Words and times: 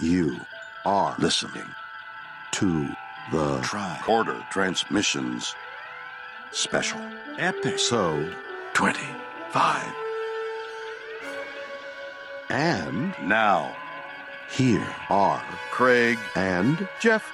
You 0.00 0.40
are 0.86 1.16
listening 1.18 1.66
to 2.52 2.88
the 3.32 3.58
Tricorder 3.62 4.48
Transmissions 4.48 5.56
Special 6.52 7.00
Episode 7.36 8.32
25. 8.74 9.92
And 12.48 13.12
now, 13.24 13.76
here 14.48 14.86
are 15.10 15.42
Craig 15.72 16.16
and 16.36 16.88
Jeff. 17.00 17.32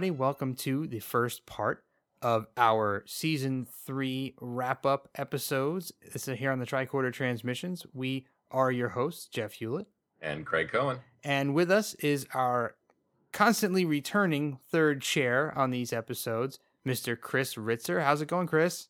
Everybody, 0.00 0.18
welcome 0.18 0.54
to 0.54 0.86
the 0.86 0.98
first 0.98 1.44
part 1.44 1.84
of 2.22 2.46
our 2.56 3.04
season 3.06 3.66
three 3.84 4.34
wrap 4.40 4.86
up 4.86 5.10
episodes. 5.14 5.92
This 6.14 6.26
is 6.26 6.38
here 6.38 6.50
on 6.50 6.58
the 6.58 6.64
Tricorder 6.64 7.12
Transmissions. 7.12 7.84
We 7.92 8.26
are 8.50 8.72
your 8.72 8.88
hosts, 8.88 9.26
Jeff 9.26 9.52
Hewlett, 9.52 9.88
and 10.22 10.46
Craig 10.46 10.70
Cohen. 10.72 11.00
and 11.22 11.54
with 11.54 11.70
us 11.70 11.92
is 11.96 12.26
our 12.32 12.76
constantly 13.34 13.84
returning 13.84 14.58
third 14.70 15.02
chair 15.02 15.52
on 15.54 15.70
these 15.70 15.92
episodes, 15.92 16.58
Mr. 16.86 17.20
Chris 17.20 17.56
Ritzer. 17.56 18.02
How's 18.02 18.22
it 18.22 18.28
going, 18.28 18.46
Chris? 18.46 18.88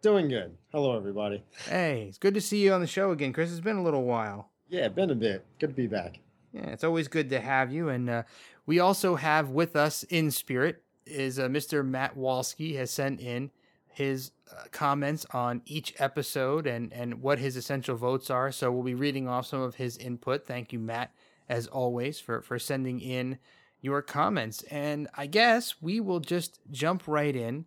Doing 0.00 0.28
good. 0.28 0.56
Hello, 0.70 0.96
everybody. 0.96 1.42
Hey, 1.68 2.06
it's 2.08 2.18
good 2.18 2.34
to 2.34 2.40
see 2.40 2.62
you 2.62 2.72
on 2.72 2.80
the 2.80 2.86
show 2.86 3.10
again, 3.10 3.32
Chris. 3.32 3.50
It's 3.50 3.58
been 3.58 3.78
a 3.78 3.82
little 3.82 4.04
while. 4.04 4.52
Yeah, 4.68 4.86
been 4.86 5.10
a 5.10 5.16
bit. 5.16 5.44
Good 5.58 5.70
to 5.70 5.74
be 5.74 5.88
back. 5.88 6.20
Yeah, 6.52 6.66
it's 6.66 6.84
always 6.84 7.08
good 7.08 7.30
to 7.30 7.40
have 7.40 7.72
you. 7.72 7.88
And 7.88 8.08
uh, 8.08 8.22
we 8.66 8.78
also 8.78 9.16
have 9.16 9.50
with 9.50 9.74
us 9.74 10.02
in 10.04 10.30
spirit 10.30 10.82
is 11.06 11.38
uh, 11.38 11.48
Mr. 11.48 11.84
Matt 11.84 12.16
Walski 12.16 12.76
has 12.76 12.90
sent 12.90 13.20
in 13.20 13.50
his 13.88 14.30
uh, 14.50 14.64
comments 14.70 15.26
on 15.32 15.62
each 15.66 15.94
episode 15.98 16.66
and, 16.66 16.92
and 16.92 17.22
what 17.22 17.38
his 17.38 17.56
essential 17.56 17.96
votes 17.96 18.30
are. 18.30 18.52
So 18.52 18.70
we'll 18.70 18.82
be 18.82 18.94
reading 18.94 19.28
off 19.28 19.46
some 19.46 19.60
of 19.60 19.76
his 19.76 19.96
input. 19.96 20.46
Thank 20.46 20.72
you, 20.72 20.78
Matt, 20.78 21.12
as 21.48 21.66
always, 21.66 22.20
for, 22.20 22.40
for 22.42 22.58
sending 22.58 23.00
in 23.00 23.38
your 23.80 24.00
comments. 24.00 24.62
And 24.64 25.08
I 25.14 25.26
guess 25.26 25.74
we 25.82 26.00
will 26.00 26.20
just 26.20 26.60
jump 26.70 27.02
right 27.06 27.34
in 27.34 27.66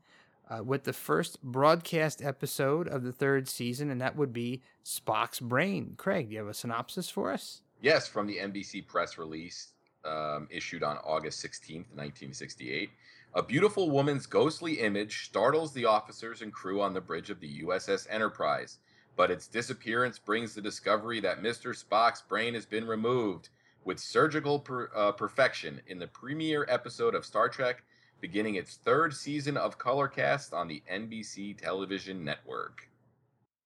uh, 0.50 0.64
with 0.64 0.84
the 0.84 0.94
first 0.94 1.42
broadcast 1.44 2.24
episode 2.24 2.88
of 2.88 3.04
the 3.04 3.12
third 3.12 3.48
season, 3.48 3.90
and 3.90 4.00
that 4.02 4.16
would 4.16 4.32
be 4.32 4.62
Spock's 4.84 5.40
Brain. 5.40 5.96
Craig, 5.98 6.30
do 6.30 6.34
you 6.34 6.40
have 6.40 6.48
a 6.48 6.54
synopsis 6.54 7.10
for 7.10 7.32
us? 7.32 7.62
Yes, 7.86 8.08
from 8.08 8.26
the 8.26 8.38
NBC 8.38 8.88
press 8.88 9.20
release 9.20 9.74
um, 10.04 10.48
issued 10.50 10.82
on 10.82 10.98
August 11.04 11.46
16th, 11.46 11.86
1968. 11.94 12.90
A 13.36 13.44
beautiful 13.44 13.92
woman's 13.92 14.26
ghostly 14.26 14.80
image 14.80 15.28
startles 15.28 15.72
the 15.72 15.86
officers 15.86 16.42
and 16.42 16.52
crew 16.52 16.82
on 16.82 16.96
the 16.96 17.02
bridge 17.02 17.30
of 17.30 17.40
the 17.40 17.62
USS 17.62 18.08
Enterprise. 18.10 18.80
But 19.16 19.30
its 19.30 19.46
disappearance 19.46 20.18
brings 20.18 20.56
the 20.56 20.64
discovery 20.64 21.20
that 21.20 21.44
Mr. 21.44 21.80
Spock's 21.80 22.24
brain 22.24 22.56
has 22.56 22.66
been 22.66 22.88
removed 22.88 23.50
with 23.84 24.00
surgical 24.00 24.58
per, 24.58 24.90
uh, 24.96 25.12
perfection 25.12 25.80
in 25.86 26.00
the 26.00 26.08
premiere 26.08 26.66
episode 26.68 27.14
of 27.14 27.24
Star 27.24 27.50
Trek, 27.50 27.84
beginning 28.20 28.56
its 28.56 28.78
third 28.78 29.14
season 29.14 29.58
of 29.58 29.78
Colorcast 29.78 30.54
on 30.54 30.68
the 30.68 30.82
NBC 30.92 31.56
television 31.56 32.26
network. 32.26 32.90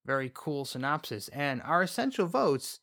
very 0.06 0.30
cool 0.34 0.66
synopsis. 0.66 1.30
And 1.30 1.62
our 1.62 1.84
essential 1.84 2.26
votes 2.26 2.82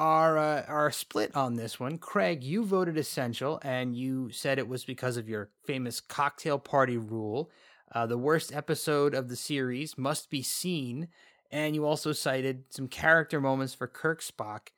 are 0.00 0.38
uh, 0.38 0.62
are 0.66 0.90
split 0.90 1.36
on 1.36 1.54
this 1.54 1.78
one. 1.78 1.98
Craig, 1.98 2.42
you 2.42 2.64
voted 2.64 2.96
essential, 2.96 3.60
and 3.62 3.94
you 3.94 4.30
said 4.30 4.58
it 4.58 4.66
was 4.66 4.82
because 4.82 5.18
of 5.18 5.28
your 5.28 5.50
famous 5.66 6.00
cocktail 6.00 6.58
party 6.58 6.96
rule. 6.96 7.50
Uh, 7.92 8.06
the 8.06 8.16
worst 8.16 8.54
episode 8.54 9.14
of 9.14 9.28
the 9.28 9.36
series 9.36 9.98
must 9.98 10.30
be 10.30 10.42
seen, 10.42 11.08
and 11.50 11.74
you 11.74 11.84
also 11.84 12.12
cited 12.12 12.64
some 12.70 12.88
character 12.88 13.42
moments 13.42 13.74
for 13.74 13.86
Kirk, 13.86 14.22
Spock, 14.22 14.68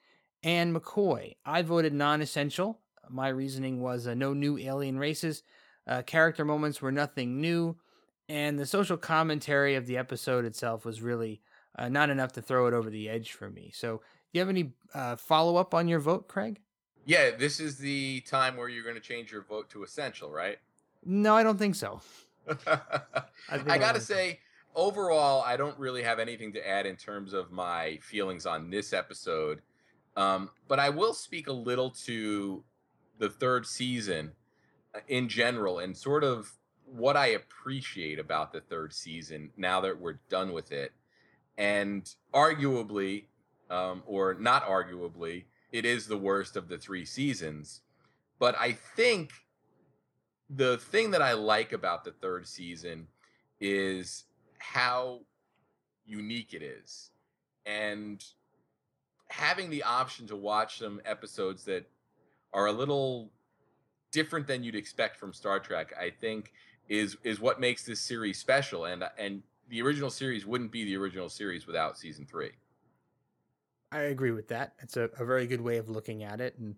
and 0.43 0.75
McCoy. 0.75 1.37
I 1.47 1.62
voted 1.62 1.94
non-essential. 1.94 2.81
My 3.09 3.28
reasoning 3.28 3.81
was 3.81 4.09
uh, 4.09 4.15
no 4.15 4.32
new 4.34 4.59
alien 4.59 4.99
races. 4.99 5.44
Uh, 5.87 6.03
character 6.03 6.44
moments 6.44 6.82
were 6.82 6.93
nothing 6.93 7.41
new, 7.41 7.77
and 8.28 8.59
the 8.59 8.66
social 8.66 8.97
commentary 8.97 9.77
of 9.77 9.87
the 9.87 9.99
episode 9.99 10.44
itself 10.44 10.84
was 10.84 11.00
really 11.00 11.43
uh, 11.78 11.88
not 11.88 12.11
enough 12.11 12.32
to 12.32 12.43
throw 12.43 12.66
it 12.66 12.75
over 12.75 12.91
the 12.91 13.09
edge 13.09 13.31
for 13.32 13.49
me. 13.49 13.71
So, 13.72 14.00
you 14.32 14.41
have 14.41 14.48
any 14.48 14.72
uh, 14.94 15.16
follow 15.16 15.56
up 15.56 15.75
on 15.75 15.88
your 15.88 16.00
vote, 16.00 16.28
Craig? 16.28 16.60
Yeah, 17.04 17.31
this 17.31 17.59
is 17.60 17.78
the 17.78 18.20
time 18.20 18.56
where 18.56 18.69
you're 18.69 18.84
going 18.84 18.97
to 18.97 19.00
change 19.00 19.32
your 19.32 19.43
vote 19.43 19.70
to 19.70 19.82
essential, 19.82 20.31
right? 20.31 20.59
No, 21.04 21.34
I 21.34 21.43
don't 21.43 21.59
think 21.59 21.75
so. 21.75 22.00
I 22.66 22.87
I'll 23.48 23.78
gotta 23.78 24.00
say, 24.00 24.38
overall, 24.75 25.43
I 25.43 25.56
don't 25.56 25.78
really 25.78 26.03
have 26.03 26.19
anything 26.19 26.53
to 26.53 26.69
add 26.69 26.87
in 26.87 26.97
terms 26.97 27.32
of 27.32 27.50
my 27.50 27.98
feelings 28.03 28.47
on 28.47 28.70
this 28.70 28.93
episode. 28.93 29.62
Um, 30.16 30.50
but 30.69 30.78
I 30.78 30.91
will 30.91 31.14
speak 31.14 31.49
a 31.49 31.53
little 31.53 31.91
to 32.06 32.62
the 33.19 33.31
third 33.31 33.66
season 33.66 34.32
uh, 34.94 35.00
in 35.09 35.28
general 35.28 35.78
and 35.78 35.97
sort 35.97 36.22
of 36.22 36.53
what 36.84 37.16
I 37.16 37.28
appreciate 37.28 38.19
about 38.19 38.53
the 38.53 38.60
third 38.60 38.93
season 38.93 39.50
now 39.56 39.81
that 39.81 39.99
we're 39.99 40.19
done 40.28 40.53
with 40.53 40.72
it. 40.72 40.93
And 41.56 42.09
arguably, 42.34 43.25
um, 43.72 44.03
or 44.06 44.34
not 44.34 44.66
arguably, 44.66 45.44
it 45.72 45.84
is 45.84 46.06
the 46.06 46.19
worst 46.19 46.56
of 46.56 46.69
the 46.69 46.77
three 46.77 47.05
seasons. 47.05 47.81
But 48.38 48.55
I 48.59 48.72
think 48.72 49.33
the 50.50 50.77
thing 50.77 51.12
that 51.12 51.22
I 51.22 51.33
like 51.33 51.72
about 51.72 52.05
the 52.05 52.12
third 52.12 52.47
season 52.47 53.09
is 53.61 54.25
how 54.59 55.21
unique 56.05 56.53
it 56.53 56.62
is. 56.62 57.11
And 57.65 58.22
having 59.28 59.71
the 59.71 59.84
option 59.84 60.27
to 60.27 60.37
watch 60.37 60.78
some 60.78 61.00
episodes 61.06 61.65
that 61.65 61.88
are 62.53 62.66
a 62.66 62.72
little 62.72 63.31
different 64.11 64.47
than 64.47 64.62
you'd 64.62 64.75
expect 64.75 65.16
from 65.16 65.32
Star 65.32 65.59
Trek, 65.59 65.94
I 65.99 66.11
think 66.11 66.53
is 66.88 67.16
is 67.25 67.41
what 67.41 67.61
makes 67.61 67.84
this 67.84 68.00
series 68.00 68.38
special 68.38 68.84
and 68.84 69.05
and 69.16 69.43
the 69.69 69.81
original 69.81 70.11
series 70.11 70.44
wouldn't 70.44 70.72
be 70.72 70.84
the 70.84 70.97
original 70.97 71.31
series 71.31 71.66
without 71.66 71.97
season 71.97 72.27
3. 72.27 72.50
I 73.93 74.01
agree 74.03 74.31
with 74.31 74.49
that. 74.49 74.75
It's 74.81 74.97
a, 74.97 75.11
a 75.19 75.25
very 75.25 75.47
good 75.47 75.61
way 75.61 75.77
of 75.77 75.91
looking 75.91 76.23
at 76.23 76.41
it. 76.41 76.59
And 76.59 76.77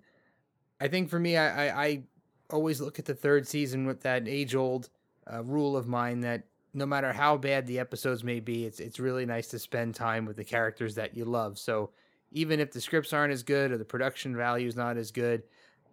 I 0.81 0.89
think 0.89 1.09
for 1.09 1.19
me, 1.19 1.37
I, 1.37 1.67
I, 1.67 1.85
I 1.85 2.03
always 2.51 2.81
look 2.81 2.99
at 2.99 3.05
the 3.05 3.15
third 3.15 3.47
season 3.47 3.87
with 3.87 4.03
that 4.03 4.27
age 4.29 4.55
old 4.55 4.91
uh, 5.33 5.43
rule 5.43 5.77
of 5.77 5.87
mine 5.87 6.21
that 6.21 6.45
no 6.75 6.85
matter 6.85 7.13
how 7.13 7.37
bad 7.37 7.67
the 7.67 7.79
episodes 7.79 8.25
may 8.25 8.41
be, 8.41 8.65
it's, 8.67 8.81
it's 8.81 8.99
really 8.99 9.25
nice 9.25 9.47
to 9.49 9.59
spend 9.59 9.95
time 9.95 10.27
with 10.27 10.37
the 10.37 10.45
characters 10.45 10.97
that 10.97 11.17
you 11.17 11.25
love. 11.25 11.57
So 11.59 11.91
even 12.33 12.59
if 12.59 12.73
the 12.73 12.81
scripts 12.81 13.13
aren't 13.13 13.33
as 13.33 13.45
good 13.45 13.71
or 13.71 13.79
the 13.79 13.85
production 13.85 14.37
value 14.37 14.67
is 14.67 14.75
not 14.75 14.97
as 14.97 15.13
good, 15.13 15.45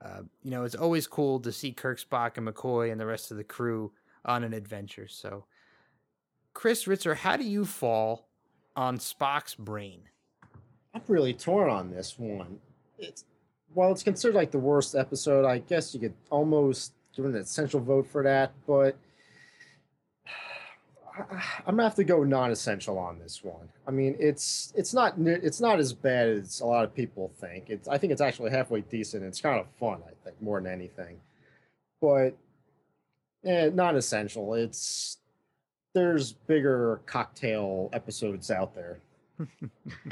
uh, 0.04 0.24
you 0.44 0.50
know, 0.50 0.64
it's 0.64 0.76
always 0.76 1.06
cool 1.06 1.40
to 1.40 1.52
see 1.52 1.72
Kirk, 1.72 2.00
Spock, 2.00 2.38
and 2.38 2.48
McCoy 2.48 2.92
and 2.92 3.00
the 3.00 3.06
rest 3.06 3.30
of 3.30 3.38
the 3.38 3.44
crew 3.44 3.92
on 4.26 4.44
an 4.44 4.54
adventure. 4.54 5.08
So, 5.08 5.46
Chris 6.54 6.86
Ritzer, 6.86 7.16
how 7.16 7.38
do 7.38 7.44
you 7.44 7.64
fall 7.64 8.28
on 8.76 8.98
Spock's 8.98 9.54
brain? 9.54 10.10
I'm 10.94 11.02
really 11.08 11.34
torn 11.34 11.70
on 11.70 11.90
this 11.92 12.18
one. 12.20 12.60
It's 13.00 13.26
while 13.74 13.92
it's 13.92 14.04
considered 14.04 14.36
like 14.36 14.52
the 14.52 14.60
worst 14.60 14.96
episode, 14.96 15.46
I 15.46 15.60
guess 15.60 15.94
you 15.94 16.00
could 16.00 16.14
almost 16.30 16.94
give 17.16 17.26
an 17.26 17.36
essential 17.36 17.80
vote 17.80 18.06
for 18.08 18.24
that, 18.24 18.52
but 18.68 18.98
I- 21.18 21.44
I'm 21.66 21.76
gonna 21.76 21.84
have 21.84 21.96
to 21.96 22.04
go 22.04 22.24
non-essential 22.24 22.98
on 22.98 23.20
this 23.20 23.44
one. 23.44 23.70
I 23.88 23.92
mean, 23.92 24.16
it's 24.20 24.74
it's 24.76 24.94
not 24.94 25.16
it's 25.18 25.62
not 25.62 25.80
as 25.80 25.94
bad 25.94 26.28
as 26.30 26.60
a 26.62 26.66
lot 26.66 26.84
of 26.84 26.94
people 26.94 27.32
think. 27.40 27.70
It's 27.70 27.88
I 27.88 27.98
think 27.98 28.12
it's 28.12 28.22
actually 28.22 28.52
halfway 28.52 28.82
decent. 28.82 29.24
It's 29.24 29.42
kind 29.42 29.60
of 29.60 29.68
fun, 29.80 30.02
I 30.06 30.12
think, 30.24 30.42
more 30.42 30.62
than 30.62 30.72
anything. 30.72 31.18
But 32.02 32.36
eh, 33.46 33.70
non-essential. 33.74 34.54
It's 34.56 35.18
there's 35.94 36.32
bigger 36.34 37.02
cocktail 37.06 37.90
episodes 37.92 38.50
out 38.50 38.74
there, 38.74 39.00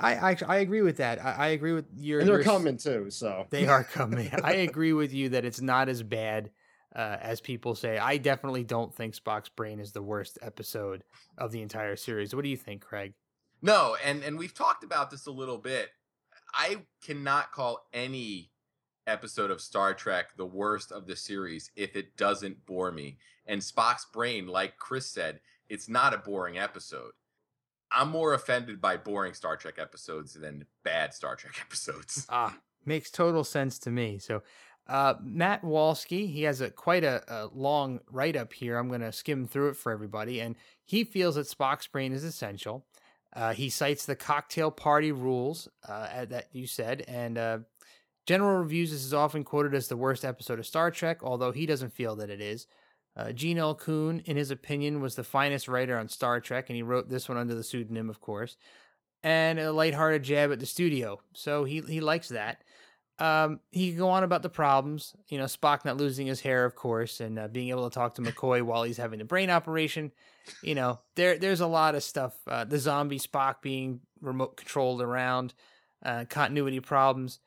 I, 0.00 0.30
I 0.30 0.36
I 0.46 0.56
agree 0.58 0.82
with 0.82 0.98
that. 0.98 1.24
I, 1.24 1.32
I 1.32 1.46
agree 1.48 1.72
with 1.72 1.86
your. 1.96 2.20
and 2.20 2.28
they're 2.28 2.36
your 2.36 2.44
coming 2.44 2.76
too. 2.76 3.10
So 3.10 3.46
They 3.50 3.66
are 3.66 3.84
coming. 3.84 4.30
I 4.42 4.52
agree 4.54 4.92
with 4.92 5.12
you 5.12 5.30
that 5.30 5.44
it's 5.44 5.60
not 5.60 5.88
as 5.88 6.02
bad 6.02 6.50
uh, 6.94 7.16
as 7.20 7.40
people 7.40 7.74
say. 7.74 7.98
I 7.98 8.18
definitely 8.18 8.64
don't 8.64 8.94
think 8.94 9.14
Spock's 9.14 9.48
brain 9.48 9.80
is 9.80 9.92
the 9.92 10.02
worst 10.02 10.38
episode 10.42 11.04
of 11.38 11.52
the 11.52 11.62
entire 11.62 11.96
series. 11.96 12.34
What 12.34 12.44
do 12.44 12.50
you 12.50 12.56
think, 12.56 12.82
Craig? 12.82 13.14
No, 13.60 13.96
and 14.04 14.22
and 14.22 14.38
we've 14.38 14.54
talked 14.54 14.84
about 14.84 15.10
this 15.10 15.26
a 15.26 15.32
little 15.32 15.58
bit. 15.58 15.90
I 16.54 16.78
cannot 17.02 17.52
call 17.52 17.86
any 17.92 18.50
episode 19.06 19.50
of 19.50 19.60
Star 19.60 19.94
Trek 19.94 20.36
the 20.36 20.46
worst 20.46 20.92
of 20.92 21.06
the 21.06 21.16
series 21.16 21.70
if 21.76 21.96
it 21.96 22.16
doesn't 22.16 22.64
bore 22.66 22.92
me. 22.92 23.18
And 23.46 23.60
Spock's 23.60 24.06
brain, 24.12 24.46
like 24.46 24.76
Chris 24.76 25.06
said, 25.10 25.40
it's 25.68 25.88
not 25.88 26.14
a 26.14 26.18
boring 26.18 26.58
episode. 26.58 27.12
I'm 27.94 28.10
more 28.10 28.34
offended 28.34 28.80
by 28.80 28.96
boring 28.96 29.34
Star 29.34 29.56
Trek 29.56 29.74
episodes 29.78 30.34
than 30.34 30.66
bad 30.84 31.14
Star 31.14 31.36
Trek 31.36 31.54
episodes. 31.60 32.26
Ah, 32.28 32.56
makes 32.84 33.10
total 33.10 33.44
sense 33.44 33.78
to 33.80 33.90
me. 33.90 34.18
So, 34.18 34.42
uh, 34.88 35.14
Matt 35.22 35.62
Walski, 35.62 36.30
he 36.30 36.42
has 36.42 36.60
a 36.60 36.70
quite 36.70 37.04
a, 37.04 37.22
a 37.28 37.46
long 37.54 38.00
write 38.10 38.36
up 38.36 38.52
here. 38.52 38.76
I'm 38.76 38.88
going 38.88 39.00
to 39.00 39.12
skim 39.12 39.46
through 39.46 39.70
it 39.70 39.76
for 39.76 39.92
everybody, 39.92 40.40
and 40.40 40.56
he 40.84 41.04
feels 41.04 41.36
that 41.36 41.46
Spock's 41.46 41.86
brain 41.86 42.12
is 42.12 42.24
essential. 42.24 42.84
Uh, 43.34 43.54
he 43.54 43.70
cites 43.70 44.04
the 44.04 44.16
cocktail 44.16 44.70
party 44.70 45.12
rules 45.12 45.68
uh, 45.88 46.26
that 46.26 46.48
you 46.52 46.66
said, 46.66 47.02
and 47.08 47.38
uh, 47.38 47.58
general 48.26 48.58
reviews. 48.58 48.90
This 48.90 49.04
is 49.04 49.14
often 49.14 49.44
quoted 49.44 49.74
as 49.74 49.88
the 49.88 49.96
worst 49.96 50.24
episode 50.24 50.58
of 50.58 50.66
Star 50.66 50.90
Trek, 50.90 51.22
although 51.22 51.52
he 51.52 51.64
doesn't 51.64 51.94
feel 51.94 52.16
that 52.16 52.30
it 52.30 52.40
is. 52.40 52.66
Uh, 53.16 53.32
Gene 53.32 53.58
L. 53.58 53.74
Coon, 53.74 54.20
in 54.24 54.36
his 54.36 54.50
opinion, 54.50 55.00
was 55.00 55.14
the 55.14 55.24
finest 55.24 55.68
writer 55.68 55.98
on 55.98 56.08
Star 56.08 56.40
Trek, 56.40 56.70
and 56.70 56.76
he 56.76 56.82
wrote 56.82 57.08
this 57.08 57.28
one 57.28 57.38
under 57.38 57.54
the 57.54 57.62
pseudonym, 57.62 58.08
of 58.08 58.20
course, 58.20 58.56
and 59.22 59.58
a 59.58 59.72
lighthearted 59.72 60.22
jab 60.22 60.50
at 60.50 60.60
the 60.60 60.66
studio. 60.66 61.20
So 61.34 61.64
he 61.64 61.80
he 61.80 62.00
likes 62.00 62.28
that. 62.28 62.62
Um, 63.18 63.60
he 63.70 63.90
can 63.90 63.98
go 63.98 64.08
on 64.08 64.24
about 64.24 64.42
the 64.42 64.48
problems, 64.48 65.14
you 65.28 65.38
know, 65.38 65.44
Spock 65.44 65.84
not 65.84 65.96
losing 65.98 66.26
his 66.26 66.40
hair, 66.40 66.64
of 66.64 66.74
course, 66.74 67.20
and 67.20 67.38
uh, 67.38 67.46
being 67.46 67.68
able 67.68 67.88
to 67.88 67.94
talk 67.94 68.14
to 68.14 68.22
McCoy 68.22 68.62
while 68.64 68.82
he's 68.82 68.96
having 68.96 69.18
the 69.18 69.24
brain 69.24 69.50
operation. 69.50 70.10
You 70.62 70.74
know, 70.74 71.00
there 71.14 71.38
there's 71.38 71.60
a 71.60 71.66
lot 71.66 71.94
of 71.94 72.02
stuff. 72.02 72.34
Uh, 72.46 72.64
the 72.64 72.78
zombie 72.78 73.18
Spock 73.18 73.56
being 73.62 74.00
remote 74.20 74.56
controlled 74.56 75.02
around, 75.02 75.54
uh, 76.04 76.24
continuity 76.28 76.80
problems. 76.80 77.38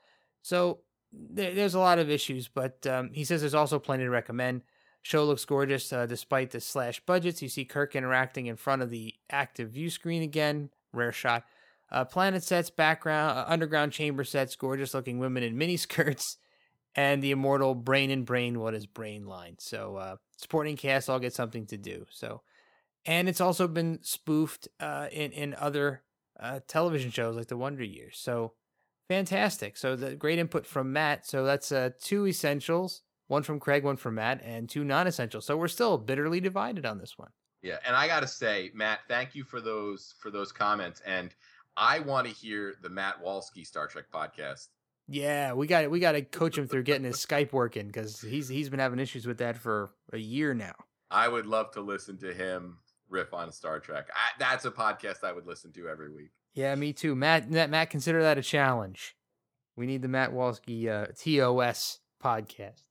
So 0.43 0.79
there, 1.11 1.53
there's 1.53 1.75
a 1.75 1.79
lot 1.79 1.99
of 1.99 2.09
issues, 2.09 2.47
but 2.47 2.85
um, 2.85 3.09
he 3.11 3.23
says 3.23 3.41
there's 3.41 3.55
also 3.55 3.79
plenty 3.79 4.03
to 4.03 4.09
recommend. 4.09 4.61
Show 5.05 5.23
looks 5.23 5.45
gorgeous 5.45 5.93
uh, 5.93 6.07
despite 6.07 6.49
the 6.49 6.59
slash 6.59 6.99
budgets. 7.01 7.39
You 7.39 7.47
see 7.47 7.63
Kirk 7.63 7.95
interacting 7.95 8.47
in 8.47 8.55
front 8.55 8.81
of 8.81 8.89
the 8.89 9.13
active 9.29 9.69
view 9.69 9.91
screen 9.91 10.23
again, 10.23 10.71
rare 10.93 11.11
shot. 11.11 11.43
Uh, 11.91 12.05
planet 12.05 12.41
sets, 12.41 12.71
background, 12.71 13.37
uh, 13.37 13.45
underground 13.47 13.91
chamber 13.91 14.23
sets, 14.23 14.55
gorgeous 14.55 14.95
looking 14.95 15.19
women 15.19 15.43
in 15.43 15.59
mini 15.59 15.77
skirts, 15.77 16.37
and 16.95 17.21
the 17.21 17.29
immortal 17.29 17.75
brain 17.75 18.09
and 18.09 18.25
brain, 18.25 18.59
what 18.59 18.73
is 18.73 18.87
brain 18.87 19.27
line. 19.27 19.57
So, 19.59 19.95
uh, 19.95 20.15
supporting 20.37 20.75
cast 20.75 21.07
all 21.07 21.19
get 21.19 21.35
something 21.35 21.67
to 21.67 21.77
do. 21.77 22.07
So, 22.09 22.41
and 23.05 23.29
it's 23.29 23.41
also 23.41 23.67
been 23.67 23.99
spoofed 24.01 24.69
uh, 24.79 25.09
in 25.11 25.31
in 25.33 25.53
other 25.53 26.01
uh, 26.39 26.61
television 26.67 27.11
shows 27.11 27.35
like 27.35 27.45
the 27.45 27.57
Wonder 27.57 27.83
Years. 27.83 28.17
So, 28.17 28.53
fantastic. 29.07 29.77
So, 29.77 29.95
the 29.95 30.15
great 30.15 30.39
input 30.39 30.65
from 30.65 30.91
Matt. 30.91 31.27
So 31.27 31.45
that's 31.45 31.71
two 32.01 32.25
essentials 32.25 33.03
one 33.27 33.43
from 33.43 33.59
Craig, 33.59 33.83
one 33.83 33.97
from 33.97 34.15
Matt, 34.15 34.41
and 34.43 34.69
two 34.69 34.83
non-essential. 34.83 35.41
So 35.41 35.57
we're 35.57 35.67
still 35.67 35.97
bitterly 35.97 36.39
divided 36.39 36.85
on 36.85 36.97
this 36.97 37.17
one. 37.17 37.29
Yeah, 37.61 37.77
and 37.85 37.95
I 37.95 38.07
got 38.07 38.19
to 38.19 38.27
say, 38.27 38.69
Matt, 38.73 38.99
thank 39.07 39.33
you 39.33 39.43
for 39.43 39.59
those 39.59 40.15
for 40.19 40.29
those 40.29 40.51
comments, 40.51 41.01
and 41.05 41.33
I 41.75 41.99
want 41.99 42.27
to 42.27 42.33
hear 42.33 42.75
the 42.81 42.89
Matt 42.89 43.23
Walski 43.23 43.65
Star 43.65 43.87
Trek 43.87 44.05
podcast. 44.13 44.67
Yeah, 45.07 45.53
we 45.53 45.67
got 45.67 45.89
we 45.89 45.99
got 45.99 46.13
to 46.13 46.21
coach 46.21 46.57
him 46.57 46.67
through 46.67 46.83
getting 46.83 47.05
his 47.05 47.17
Skype 47.17 47.53
working 47.53 47.87
because 47.87 48.21
he's 48.21 48.47
he's 48.47 48.69
been 48.69 48.79
having 48.79 48.99
issues 48.99 49.25
with 49.25 49.39
that 49.39 49.57
for 49.57 49.91
a 50.13 50.17
year 50.17 50.53
now. 50.53 50.73
I 51.11 51.27
would 51.27 51.45
love 51.45 51.71
to 51.71 51.81
listen 51.81 52.17
to 52.19 52.33
him 52.33 52.77
riff 53.09 53.33
on 53.33 53.51
Star 53.51 53.79
Trek. 53.79 54.07
I, 54.13 54.37
that's 54.39 54.65
a 54.65 54.71
podcast 54.71 55.23
I 55.23 55.31
would 55.31 55.45
listen 55.45 55.71
to 55.73 55.87
every 55.87 56.11
week. 56.11 56.31
Yeah, 56.53 56.73
me 56.75 56.93
too. 56.93 57.15
Matt, 57.15 57.49
Matt, 57.49 57.89
consider 57.89 58.21
that 58.23 58.37
a 58.37 58.41
challenge. 58.41 59.15
We 59.75 59.85
need 59.85 60.01
the 60.01 60.07
Matt 60.07 60.31
Walski 60.31 60.87
uh, 60.87 61.07
TOS 61.07 61.99
podcast. 62.23 62.83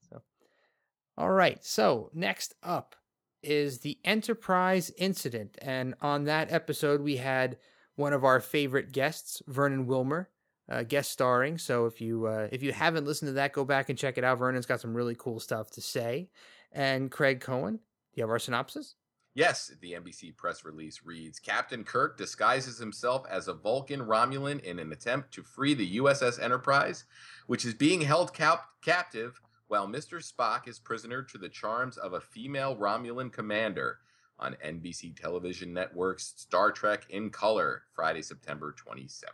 All 1.16 1.30
right. 1.30 1.64
So 1.64 2.10
next 2.12 2.54
up 2.62 2.96
is 3.42 3.80
the 3.80 3.98
Enterprise 4.04 4.90
incident, 4.96 5.56
and 5.60 5.94
on 6.00 6.24
that 6.24 6.50
episode 6.50 7.00
we 7.00 7.16
had 7.18 7.58
one 7.96 8.12
of 8.12 8.24
our 8.24 8.40
favorite 8.40 8.92
guests, 8.92 9.42
Vernon 9.46 9.86
Wilmer, 9.86 10.30
uh, 10.68 10.82
guest 10.82 11.10
starring. 11.10 11.58
So 11.58 11.86
if 11.86 12.00
you 12.00 12.26
uh, 12.26 12.48
if 12.50 12.62
you 12.62 12.72
haven't 12.72 13.04
listened 13.04 13.28
to 13.28 13.34
that, 13.34 13.52
go 13.52 13.64
back 13.64 13.88
and 13.88 13.98
check 13.98 14.18
it 14.18 14.24
out. 14.24 14.38
Vernon's 14.38 14.66
got 14.66 14.80
some 14.80 14.94
really 14.94 15.14
cool 15.14 15.40
stuff 15.40 15.70
to 15.72 15.80
say. 15.80 16.30
And 16.72 17.10
Craig 17.10 17.40
Cohen, 17.40 17.76
do 17.76 17.80
you 18.14 18.22
have 18.22 18.30
our 18.30 18.38
synopsis? 18.38 18.96
Yes, 19.34 19.72
the 19.80 19.92
NBC 19.92 20.36
press 20.36 20.64
release 20.64 21.00
reads 21.04 21.40
Captain 21.40 21.82
Kirk 21.82 22.16
disguises 22.16 22.78
himself 22.78 23.26
as 23.28 23.48
a 23.48 23.54
Vulcan 23.54 24.00
Romulan 24.00 24.60
in 24.60 24.78
an 24.78 24.92
attempt 24.92 25.32
to 25.34 25.42
free 25.42 25.74
the 25.74 25.98
USS 25.98 26.40
Enterprise, 26.40 27.04
which 27.48 27.64
is 27.64 27.74
being 27.74 28.00
held 28.00 28.32
cap- 28.32 28.68
captive 28.80 29.40
while 29.68 29.86
Mr. 29.86 30.22
Spock 30.22 30.68
is 30.68 30.78
prisoner 30.78 31.22
to 31.22 31.38
the 31.38 31.48
charms 31.48 31.96
of 31.96 32.12
a 32.12 32.20
female 32.20 32.76
Romulan 32.76 33.32
commander 33.32 33.98
on 34.38 34.56
NBC 34.64 35.18
television 35.18 35.72
network's 35.72 36.34
Star 36.36 36.72
Trek 36.72 37.06
in 37.10 37.30
Color, 37.30 37.82
Friday, 37.94 38.22
September 38.22 38.74
27th. 38.74 39.24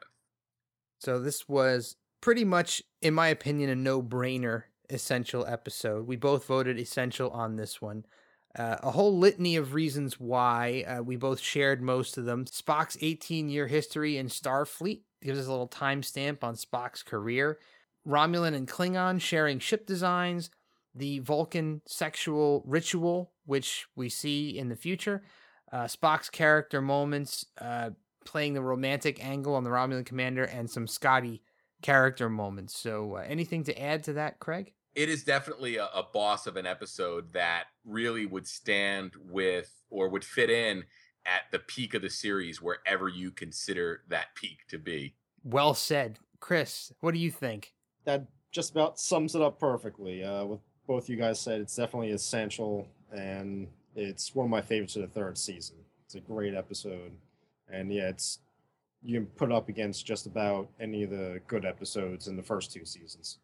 So, 0.98 1.18
this 1.18 1.48
was 1.48 1.96
pretty 2.20 2.44
much, 2.44 2.82
in 3.00 3.14
my 3.14 3.28
opinion, 3.28 3.70
a 3.70 3.74
no 3.74 4.02
brainer 4.02 4.64
essential 4.90 5.46
episode. 5.46 6.06
We 6.06 6.16
both 6.16 6.46
voted 6.46 6.78
essential 6.78 7.30
on 7.30 7.56
this 7.56 7.80
one. 7.80 8.04
Uh, 8.58 8.76
a 8.82 8.90
whole 8.90 9.16
litany 9.16 9.56
of 9.56 9.74
reasons 9.74 10.18
why. 10.18 10.84
Uh, 10.86 11.02
we 11.02 11.16
both 11.16 11.40
shared 11.40 11.80
most 11.80 12.18
of 12.18 12.24
them. 12.24 12.44
Spock's 12.44 12.98
18 13.00 13.48
year 13.48 13.68
history 13.68 14.16
in 14.16 14.26
Starfleet 14.26 15.02
gives 15.22 15.38
us 15.38 15.46
a 15.46 15.50
little 15.50 15.68
timestamp 15.68 16.42
on 16.42 16.54
Spock's 16.54 17.02
career. 17.02 17.58
Romulan 18.06 18.54
and 18.54 18.68
Klingon 18.68 19.20
sharing 19.20 19.58
ship 19.58 19.86
designs, 19.86 20.50
the 20.94 21.20
Vulcan 21.20 21.82
sexual 21.86 22.62
ritual, 22.66 23.32
which 23.46 23.86
we 23.94 24.08
see 24.08 24.58
in 24.58 24.68
the 24.68 24.76
future, 24.76 25.22
uh, 25.72 25.84
Spock's 25.84 26.30
character 26.30 26.80
moments, 26.80 27.46
uh, 27.60 27.90
playing 28.24 28.54
the 28.54 28.62
romantic 28.62 29.24
angle 29.24 29.54
on 29.54 29.64
the 29.64 29.70
Romulan 29.70 30.04
commander, 30.04 30.44
and 30.44 30.68
some 30.68 30.86
Scotty 30.86 31.42
character 31.82 32.28
moments. 32.28 32.76
So, 32.76 33.16
uh, 33.16 33.24
anything 33.26 33.64
to 33.64 33.80
add 33.80 34.02
to 34.04 34.12
that, 34.14 34.40
Craig? 34.40 34.72
It 34.94 35.08
is 35.08 35.22
definitely 35.22 35.76
a, 35.76 35.86
a 35.86 36.06
boss 36.12 36.46
of 36.46 36.56
an 36.56 36.66
episode 36.66 37.32
that 37.32 37.64
really 37.84 38.26
would 38.26 38.46
stand 38.46 39.12
with 39.16 39.72
or 39.88 40.08
would 40.08 40.24
fit 40.24 40.50
in 40.50 40.84
at 41.24 41.42
the 41.52 41.58
peak 41.58 41.94
of 41.94 42.02
the 42.02 42.10
series, 42.10 42.60
wherever 42.60 43.08
you 43.08 43.30
consider 43.30 44.02
that 44.08 44.34
peak 44.34 44.66
to 44.68 44.78
be. 44.78 45.14
Well 45.44 45.74
said. 45.74 46.18
Chris, 46.40 46.92
what 47.00 47.12
do 47.12 47.20
you 47.20 47.30
think? 47.30 47.74
That 48.10 48.26
just 48.50 48.72
about 48.72 48.98
sums 48.98 49.34
it 49.34 49.42
up 49.42 49.58
perfectly. 49.58 50.24
Uh, 50.24 50.44
what 50.44 50.60
both 50.86 51.08
you 51.08 51.16
guys 51.16 51.40
said, 51.40 51.60
it's 51.60 51.76
definitely 51.76 52.10
essential, 52.10 52.88
and 53.12 53.68
it's 53.94 54.34
one 54.34 54.44
of 54.44 54.50
my 54.50 54.60
favorites 54.60 54.96
of 54.96 55.02
the 55.02 55.08
third 55.08 55.38
season. 55.38 55.76
It's 56.04 56.16
a 56.16 56.20
great 56.20 56.54
episode, 56.54 57.12
and 57.68 57.92
yeah, 57.92 58.08
it's 58.08 58.40
you 59.02 59.18
can 59.18 59.26
put 59.26 59.52
up 59.52 59.68
against 59.68 60.04
just 60.04 60.26
about 60.26 60.68
any 60.78 61.04
of 61.04 61.10
the 61.10 61.40
good 61.46 61.64
episodes 61.64 62.28
in 62.28 62.36
the 62.36 62.42
first 62.42 62.72
two 62.72 62.84
seasons. 62.84 63.38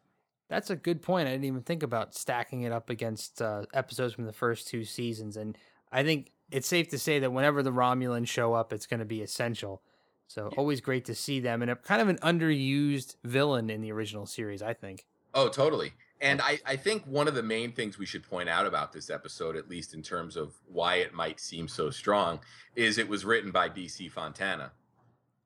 That's 0.49 0.69
a 0.69 0.75
good 0.75 1.01
point. 1.01 1.27
I 1.27 1.31
didn't 1.31 1.45
even 1.45 1.61
think 1.61 1.83
about 1.83 2.13
stacking 2.13 2.61
it 2.61 2.71
up 2.71 2.89
against 2.89 3.41
uh, 3.41 3.63
episodes 3.73 4.13
from 4.13 4.25
the 4.25 4.33
first 4.33 4.67
two 4.67 4.83
seasons, 4.83 5.37
and 5.37 5.57
I 5.91 6.03
think 6.03 6.31
it's 6.51 6.67
safe 6.67 6.89
to 6.89 6.99
say 6.99 7.19
that 7.19 7.31
whenever 7.31 7.63
the 7.63 7.71
Romulans 7.71 8.27
show 8.27 8.53
up, 8.53 8.71
it's 8.71 8.85
going 8.85 8.99
to 8.99 9.05
be 9.05 9.21
essential. 9.21 9.81
So 10.27 10.51
always 10.57 10.81
great 10.81 11.05
to 11.05 11.15
see 11.15 11.39
them, 11.39 11.61
and 11.61 11.71
a 11.71 11.75
kind 11.75 12.01
of 12.01 12.09
an 12.09 12.17
underused 12.17 13.15
villain 13.23 13.69
in 13.69 13.81
the 13.81 13.91
original 13.91 14.25
series, 14.25 14.61
I 14.61 14.73
think. 14.73 15.05
Oh, 15.33 15.49
totally. 15.49 15.93
And 16.19 16.41
I, 16.41 16.59
I 16.65 16.75
think 16.75 17.05
one 17.05 17.27
of 17.27 17.35
the 17.35 17.43
main 17.43 17.71
things 17.71 17.99
we 17.99 18.05
should 18.05 18.23
point 18.23 18.49
out 18.49 18.65
about 18.65 18.91
this 18.91 19.09
episode, 19.09 19.55
at 19.55 19.69
least 19.69 19.93
in 19.93 20.01
terms 20.01 20.35
of 20.35 20.55
why 20.65 20.95
it 20.95 21.13
might 21.13 21.39
seem 21.39 21.67
so 21.67 21.91
strong, 21.91 22.39
is 22.75 22.97
it 22.97 23.07
was 23.07 23.23
written 23.23 23.51
by 23.51 23.69
DC 23.69 24.11
Fontana. 24.11 24.71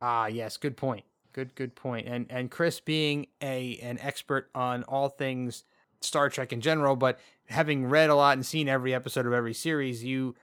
Ah, 0.02 0.28
yes, 0.28 0.58
good 0.58 0.78
point. 0.78 1.04
Good, 1.34 1.56
good 1.56 1.76
point. 1.76 2.08
And 2.08 2.26
and 2.30 2.50
Chris 2.50 2.80
being 2.80 3.28
a 3.42 3.78
an 3.82 4.00
expert 4.02 4.50
on 4.56 4.84
all 4.84 5.10
things 5.10 5.64
Star 6.02 6.30
Trek 6.30 6.52
in 6.52 6.62
general, 6.62 6.96
but 6.96 7.20
having 7.48 7.86
read 7.86 8.10
a 8.10 8.16
lot 8.16 8.38
and 8.38 8.46
seen 8.46 8.68
every 8.68 8.94
episode 8.94 9.26
of 9.26 9.34
every 9.34 9.54
series, 9.54 10.04
you 10.04 10.36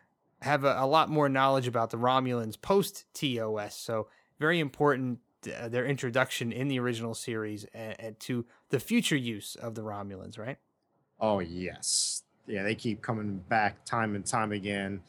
have 0.42 0.64
a, 0.64 0.76
a 0.78 0.86
lot 0.86 1.10
more 1.10 1.28
knowledge 1.28 1.66
about 1.66 1.90
the 1.90 1.96
Romulans 1.96 2.60
post 2.60 3.06
TOS. 3.12 3.76
So 3.76 4.08
very 4.38 4.60
important 4.60 5.20
uh, 5.46 5.68
their 5.68 5.86
introduction 5.86 6.50
in 6.52 6.68
the 6.68 6.78
original 6.80 7.14
series 7.14 7.64
and, 7.72 7.96
and, 8.00 8.20
to 8.20 8.44
the 8.70 8.80
future 8.80 9.16
use 9.16 9.54
of 9.54 9.74
the 9.74 9.82
Romulans, 9.82 10.38
right? 10.38 10.58
Oh 11.20 11.38
yes, 11.38 12.22
yeah, 12.46 12.62
they 12.62 12.74
keep 12.74 13.02
coming 13.02 13.38
back 13.48 13.84
time 13.84 14.14
and 14.14 14.26
time 14.26 14.52
again, 14.52 15.00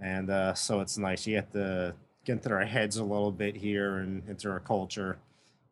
and 0.00 0.30
uh, 0.30 0.54
so 0.54 0.80
it's 0.80 0.96
nice. 0.96 1.26
You 1.26 1.36
have 1.36 1.52
to 1.52 1.94
get 2.24 2.34
into 2.34 2.50
our 2.50 2.64
heads 2.64 2.98
a 2.98 3.04
little 3.04 3.32
bit 3.32 3.56
here 3.56 3.98
and 3.98 4.22
into 4.28 4.50
our 4.50 4.60
culture, 4.60 5.18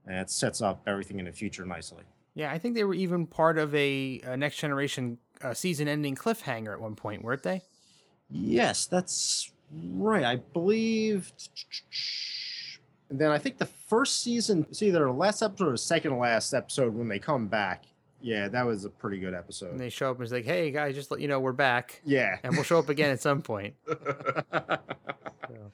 and 0.07 0.17
it 0.19 0.31
sets 0.31 0.61
up 0.61 0.81
everything 0.87 1.19
in 1.19 1.27
the 1.27 1.33
future 1.33 1.65
nicely. 1.65 2.03
Yeah, 2.35 2.53
I 2.53 2.59
think 2.59 2.75
they 2.75 2.85
were 2.85 2.95
even 2.95 3.27
part 3.27 3.57
of 3.57 3.75
a, 3.75 4.21
a 4.25 4.37
next 4.37 4.57
generation 4.57 5.19
uh, 5.43 5.55
season-ending 5.55 6.17
cliffhanger 6.17 6.73
at 6.73 6.81
one 6.81 6.95
point, 6.95 7.23
weren't 7.23 7.43
they? 7.43 7.63
Yes, 8.31 8.87
that's 8.87 9.53
right. 9.73 10.25
I 10.25 10.37
believe. 10.37 11.33
And 13.09 13.19
then 13.19 13.31
I 13.31 13.39
think 13.39 13.59
the 13.59 13.67
first 13.67 14.23
season, 14.23 14.67
it's 14.69 14.83
either 14.83 15.05
the 15.05 15.13
last 15.13 15.43
episode 15.43 15.69
or 15.69 15.73
the 15.73 15.79
second 15.79 16.19
last 16.19 16.53
episode 16.53 16.95
when 16.95 17.09
they 17.09 17.19
come 17.19 17.47
back. 17.47 17.85
Yeah, 18.21 18.49
that 18.49 18.67
was 18.67 18.85
a 18.85 18.91
pretty 18.91 19.19
good 19.19 19.35
episode. 19.35 19.71
And 19.71 19.81
they 19.81 19.91
show 19.91 20.11
up 20.11 20.17
and 20.17 20.25
it's 20.25 20.33
like, 20.33 20.45
hey 20.45 20.71
guys, 20.71 20.95
just 20.95 21.11
let 21.11 21.21
you 21.21 21.29
know 21.29 21.39
we're 21.39 21.53
back. 21.53 22.01
Yeah. 22.05 22.39
And 22.43 22.55
we'll 22.55 22.65
show 22.65 22.79
up 22.79 22.89
again 22.89 23.11
at 23.11 23.21
some 23.21 23.43
point. 23.43 23.75
So. 25.49 25.73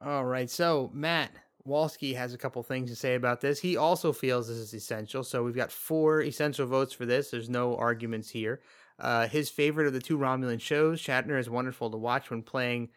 All 0.00 0.24
right. 0.24 0.48
So 0.48 0.90
Matt 0.94 1.32
Walsky 1.66 2.14
has 2.14 2.32
a 2.32 2.38
couple 2.38 2.62
things 2.62 2.88
to 2.90 2.96
say 2.96 3.16
about 3.16 3.40
this. 3.40 3.58
He 3.58 3.76
also 3.76 4.12
feels 4.12 4.46
this 4.46 4.58
is 4.58 4.72
essential. 4.72 5.24
So 5.24 5.42
we've 5.42 5.56
got 5.56 5.72
four 5.72 6.22
essential 6.22 6.66
votes 6.66 6.94
for 6.94 7.04
this. 7.04 7.30
There's 7.30 7.50
no 7.50 7.76
arguments 7.76 8.30
here. 8.30 8.60
Uh, 8.98 9.26
his 9.26 9.50
favorite 9.50 9.86
of 9.86 9.92
the 9.92 10.00
two 10.00 10.18
Romulan 10.18 10.60
shows, 10.60 11.02
Shatner 11.02 11.38
is 11.38 11.50
wonderful 11.50 11.90
to 11.90 11.96
watch 11.96 12.30
when 12.30 12.42
playing 12.42 12.90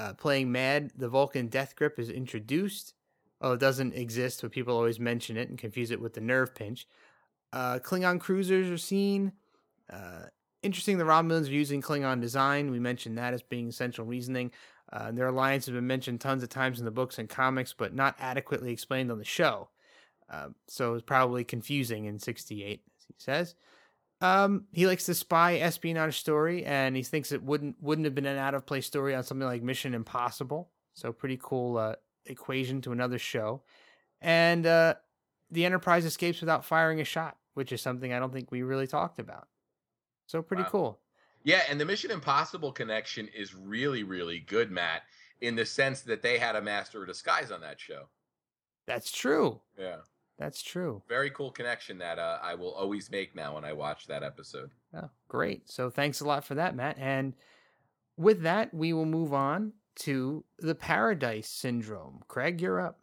uh, 0.00 0.14
playing 0.14 0.50
Mad. 0.50 0.92
The 0.96 1.08
Vulcan 1.08 1.48
Death 1.48 1.76
Grip 1.76 1.98
is 1.98 2.08
introduced. 2.08 2.94
Oh, 3.42 3.52
it 3.52 3.60
doesn't 3.60 3.94
exist, 3.94 4.40
but 4.40 4.50
people 4.50 4.74
always 4.74 4.98
mention 4.98 5.36
it 5.36 5.50
and 5.50 5.58
confuse 5.58 5.90
it 5.90 6.00
with 6.00 6.14
the 6.14 6.22
nerve 6.22 6.54
pinch. 6.54 6.86
Uh, 7.52 7.78
Klingon 7.80 8.18
cruisers 8.18 8.70
are 8.70 8.78
seen. 8.78 9.32
Uh, 9.92 10.26
interesting, 10.62 10.96
the 10.96 11.04
Romulans 11.04 11.48
are 11.48 11.52
using 11.52 11.82
Klingon 11.82 12.20
design. 12.20 12.70
We 12.70 12.78
mentioned 12.78 13.18
that 13.18 13.34
as 13.34 13.42
being 13.42 13.68
essential 13.68 14.06
reasoning. 14.06 14.52
Uh, 14.90 15.12
their 15.12 15.28
alliance 15.28 15.66
has 15.66 15.74
been 15.74 15.86
mentioned 15.86 16.20
tons 16.20 16.42
of 16.42 16.48
times 16.48 16.78
in 16.78 16.86
the 16.86 16.90
books 16.90 17.18
and 17.18 17.28
comics, 17.28 17.74
but 17.74 17.94
not 17.94 18.16
adequately 18.18 18.72
explained 18.72 19.10
on 19.12 19.18
the 19.18 19.24
show. 19.24 19.68
Uh, 20.30 20.48
so 20.66 20.94
it's 20.94 21.04
probably 21.04 21.44
confusing 21.44 22.06
in 22.06 22.18
68, 22.18 22.82
as 22.98 23.04
he 23.06 23.14
says. 23.18 23.54
Um, 24.20 24.66
he 24.72 24.86
likes 24.86 25.06
the 25.06 25.14
spy 25.14 25.56
espionage 25.56 26.18
story, 26.18 26.64
and 26.64 26.94
he 26.94 27.02
thinks 27.02 27.32
it 27.32 27.42
wouldn't 27.42 27.76
wouldn't 27.80 28.04
have 28.04 28.14
been 28.14 28.26
an 28.26 28.36
out 28.36 28.54
of 28.54 28.66
place 28.66 28.86
story 28.86 29.14
on 29.14 29.22
something 29.24 29.46
like 29.46 29.62
Mission 29.62 29.94
Impossible. 29.94 30.70
So 30.94 31.12
pretty 31.12 31.38
cool 31.42 31.78
uh, 31.78 31.94
equation 32.26 32.80
to 32.82 32.92
another 32.92 33.18
show. 33.18 33.62
And 34.20 34.66
uh, 34.66 34.94
the 35.50 35.64
Enterprise 35.64 36.04
escapes 36.04 36.40
without 36.40 36.64
firing 36.64 37.00
a 37.00 37.04
shot, 37.04 37.38
which 37.54 37.72
is 37.72 37.80
something 37.80 38.12
I 38.12 38.18
don't 38.18 38.32
think 38.32 38.50
we 38.50 38.62
really 38.62 38.86
talked 38.86 39.18
about. 39.18 39.48
So 40.26 40.42
pretty 40.42 40.64
Wow. 40.64 40.68
cool. 40.70 41.00
Yeah, 41.42 41.62
and 41.70 41.80
the 41.80 41.86
Mission 41.86 42.10
Impossible 42.10 42.70
connection 42.70 43.26
is 43.28 43.54
really, 43.54 44.02
really 44.02 44.40
good, 44.40 44.70
Matt, 44.70 45.04
in 45.40 45.56
the 45.56 45.64
sense 45.64 46.02
that 46.02 46.20
they 46.20 46.36
had 46.36 46.54
a 46.54 46.60
master 46.60 47.00
of 47.00 47.08
disguise 47.08 47.50
on 47.50 47.62
that 47.62 47.80
show. 47.80 48.08
That's 48.86 49.10
true. 49.10 49.60
Yeah. 49.78 50.00
That's 50.40 50.62
true. 50.62 51.02
Very 51.06 51.28
cool 51.28 51.50
connection 51.50 51.98
that 51.98 52.18
uh, 52.18 52.38
I 52.42 52.54
will 52.54 52.72
always 52.72 53.10
make 53.10 53.36
now 53.36 53.56
when 53.56 53.64
I 53.66 53.74
watch 53.74 54.06
that 54.06 54.22
episode. 54.22 54.70
Oh, 54.96 55.10
great. 55.28 55.68
So 55.68 55.90
thanks 55.90 56.22
a 56.22 56.24
lot 56.24 56.46
for 56.46 56.54
that, 56.54 56.74
Matt. 56.74 56.96
And 56.98 57.34
with 58.16 58.40
that, 58.40 58.72
we 58.72 58.94
will 58.94 59.04
move 59.04 59.34
on 59.34 59.74
to 59.96 60.42
the 60.58 60.74
Paradise 60.74 61.46
Syndrome. 61.46 62.22
Craig, 62.26 62.62
you're 62.62 62.80
up. 62.80 63.00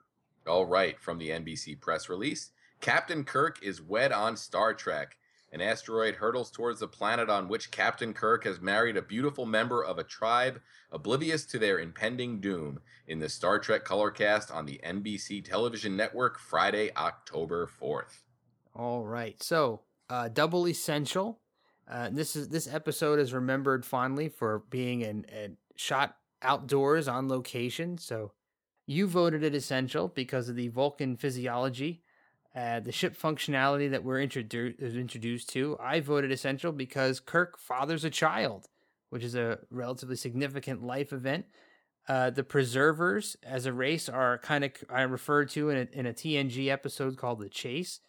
All 0.47 0.65
right, 0.65 0.99
from 0.99 1.19
the 1.19 1.29
NBC 1.29 1.79
press 1.79 2.09
release 2.09 2.49
Captain 2.81 3.23
Kirk 3.23 3.59
is 3.61 3.83
wed 3.83 4.11
on 4.11 4.35
Star 4.35 4.73
Trek. 4.73 5.15
An 5.51 5.61
asteroid 5.61 6.15
hurtles 6.15 6.51
towards 6.51 6.81
the 6.81 6.87
planet 6.87 7.29
on 7.29 7.47
which 7.47 7.71
Captain 7.71 8.13
Kirk 8.13 8.43
has 8.43 8.59
married 8.59 8.97
a 8.97 9.01
beautiful 9.01 9.45
member 9.45 9.83
of 9.83 9.97
a 9.97 10.03
tribe 10.03 10.61
oblivious 10.91 11.45
to 11.45 11.59
their 11.59 11.79
impending 11.79 12.41
doom 12.41 12.79
in 13.07 13.19
the 13.19 13.29
Star 13.29 13.57
Trek 13.57 13.85
color 13.85 14.11
cast 14.11 14.51
on 14.51 14.65
the 14.65 14.81
NBC 14.85 15.43
television 15.43 15.95
network 15.95 16.37
Friday, 16.37 16.91
October 16.97 17.69
4th. 17.81 18.23
All 18.75 19.05
right. 19.05 19.41
So, 19.41 19.81
uh, 20.09 20.27
double 20.27 20.67
essential. 20.67 21.39
Uh, 21.89 22.09
this 22.11 22.35
is 22.35 22.49
this 22.49 22.67
episode 22.71 23.17
is 23.17 23.33
remembered 23.33 23.85
fondly 23.85 24.27
for 24.27 24.63
being 24.69 25.03
an, 25.03 25.25
an 25.31 25.57
shot 25.77 26.17
outdoors 26.41 27.07
on 27.07 27.29
location. 27.29 27.97
So, 27.97 28.33
you 28.85 29.07
voted 29.07 29.43
it 29.43 29.55
essential 29.55 30.07
because 30.09 30.49
of 30.49 30.55
the 30.55 30.67
Vulcan 30.69 31.17
physiology, 31.17 32.03
uh, 32.57 32.79
the 32.79 32.91
ship 32.91 33.15
functionality 33.15 33.91
that 33.91 34.03
we're 34.03 34.19
introduced 34.19 34.79
introduced 34.79 35.47
to. 35.49 35.77
I 35.79 35.99
voted 35.99 36.31
essential 36.31 36.71
because 36.71 37.19
Kirk 37.19 37.59
fathers 37.59 38.03
a 38.03 38.09
child, 38.09 38.67
which 39.11 39.23
is 39.23 39.35
a 39.35 39.59
relatively 39.69 40.15
significant 40.15 40.81
life 40.81 41.13
event. 41.13 41.45
Uh, 42.09 42.31
the 42.31 42.43
preservers 42.43 43.37
as 43.43 43.67
a 43.67 43.73
race 43.73 44.09
are 44.09 44.39
kind 44.39 44.63
of 44.63 44.71
I 44.89 45.03
referred 45.03 45.49
to 45.51 45.69
in 45.69 45.77
a, 45.77 45.99
in 45.99 46.05
a 46.07 46.13
TNG 46.13 46.69
episode 46.69 47.15
called 47.15 47.39
the 47.41 47.49
Chase. 47.49 47.99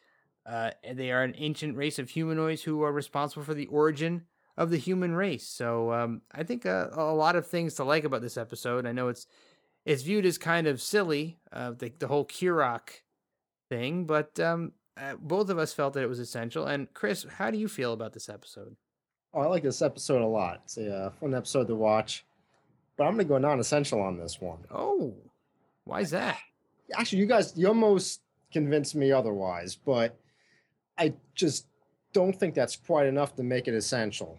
Uh, 0.47 0.71
they 0.95 1.12
are 1.12 1.23
an 1.23 1.35
ancient 1.37 1.76
race 1.76 1.99
of 1.99 2.09
humanoids 2.09 2.62
who 2.62 2.81
are 2.83 2.93
responsible 2.93 3.45
for 3.45 3.52
the 3.52 3.67
origin 3.67 4.23
of 4.57 4.71
the 4.71 4.78
human 4.78 5.12
race. 5.12 5.47
So 5.47 5.93
um, 5.93 6.23
I 6.33 6.43
think 6.43 6.64
a, 6.64 6.90
a 6.95 7.12
lot 7.12 7.37
of 7.37 7.47
things 7.47 7.75
to 7.75 7.85
like 7.85 8.05
about 8.05 8.23
this 8.23 8.38
episode. 8.38 8.87
I 8.87 8.93
know 8.93 9.09
it's 9.09 9.26
it's 9.85 10.05
viewed 10.05 10.25
as 10.25 10.38
kind 10.38 10.67
of 10.67 10.81
silly, 10.81 11.38
uh, 11.52 11.73
the 11.73 11.93
the 11.99 12.09
whole 12.09 12.25
Kurok 12.25 13.02
thing, 13.68 14.04
but 14.04 14.38
um, 14.40 14.72
uh, 14.96 15.14
both 15.20 15.50
of 15.50 15.58
us 15.58 15.72
felt 15.72 15.94
that 15.94 16.02
it 16.02 16.08
was 16.08 16.18
essential. 16.18 16.66
And 16.66 16.92
Chris, 16.94 17.26
how 17.37 17.50
do 17.50 17.58
you 17.58 17.68
feel 17.68 17.92
about 17.92 18.12
this 18.12 18.28
episode? 18.28 18.76
Oh, 19.34 19.40
I 19.40 19.46
like 19.46 19.62
this 19.62 19.82
episode 19.82 20.22
a 20.22 20.26
lot. 20.26 20.62
It's 20.64 20.78
a 20.78 20.94
uh, 20.94 21.10
fun 21.10 21.34
episode 21.34 21.68
to 21.68 21.75
watch. 21.75 22.25
But 22.96 23.04
I'm 23.04 23.14
going 23.14 23.26
to 23.26 23.28
go 23.28 23.38
non 23.38 23.60
essential 23.60 24.00
on 24.00 24.18
this 24.18 24.40
one. 24.40 24.58
Oh, 24.70 25.14
why 25.84 26.00
is 26.00 26.10
that? 26.10 26.38
Actually, 26.94 27.20
you 27.20 27.26
guys, 27.26 27.52
you 27.56 27.68
almost 27.68 28.22
convinced 28.52 28.94
me 28.94 29.12
otherwise, 29.12 29.76
but 29.76 30.18
I 30.98 31.14
just 31.34 31.66
don't 32.12 32.34
think 32.34 32.54
that's 32.54 32.76
quite 32.76 33.06
enough 33.06 33.37
to 33.37 33.42
make 33.42 33.68
it 33.68 33.75
essential. 33.75 34.38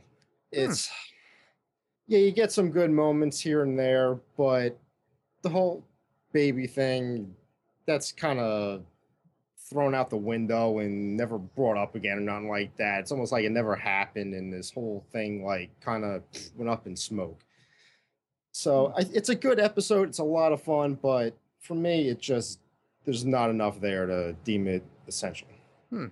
It's, 0.51 0.89
yeah, 2.07 2.19
you 2.19 2.31
get 2.31 2.51
some 2.51 2.71
good 2.71 2.91
moments 2.91 3.39
here 3.39 3.63
and 3.63 3.77
there, 3.77 4.19
but 4.35 4.77
the 5.41 5.49
whole 5.49 5.85
baby 6.33 6.67
thing, 6.67 7.33
that's 7.85 8.11
kind 8.11 8.39
of 8.39 8.83
thrown 9.69 9.93
out 9.93 10.09
the 10.09 10.17
window 10.17 10.79
and 10.79 11.15
never 11.15 11.37
brought 11.37 11.77
up 11.77 11.95
again 11.95 12.17
or 12.17 12.21
nothing 12.21 12.49
like 12.49 12.75
that. 12.77 13.01
It's 13.01 13.11
almost 13.11 13.31
like 13.31 13.45
it 13.45 13.51
never 13.51 13.75
happened, 13.75 14.33
and 14.33 14.51
this 14.51 14.71
whole 14.71 15.05
thing 15.11 15.43
like 15.43 15.69
kind 15.79 16.03
of 16.03 16.23
went 16.55 16.69
up 16.69 16.87
in 16.87 16.95
smoke. 16.95 17.43
So 18.51 18.87
hmm. 18.87 19.01
I, 19.01 19.05
it's 19.13 19.29
a 19.29 19.35
good 19.35 19.59
episode. 19.59 20.09
It's 20.09 20.19
a 20.19 20.23
lot 20.23 20.51
of 20.51 20.61
fun, 20.61 20.95
but 20.95 21.37
for 21.59 21.75
me, 21.75 22.09
it 22.09 22.19
just 22.19 22.59
there's 23.05 23.25
not 23.25 23.49
enough 23.49 23.79
there 23.79 24.05
to 24.05 24.33
deem 24.43 24.67
it 24.67 24.83
essential. 25.07 25.47
Hmm. 25.89 26.07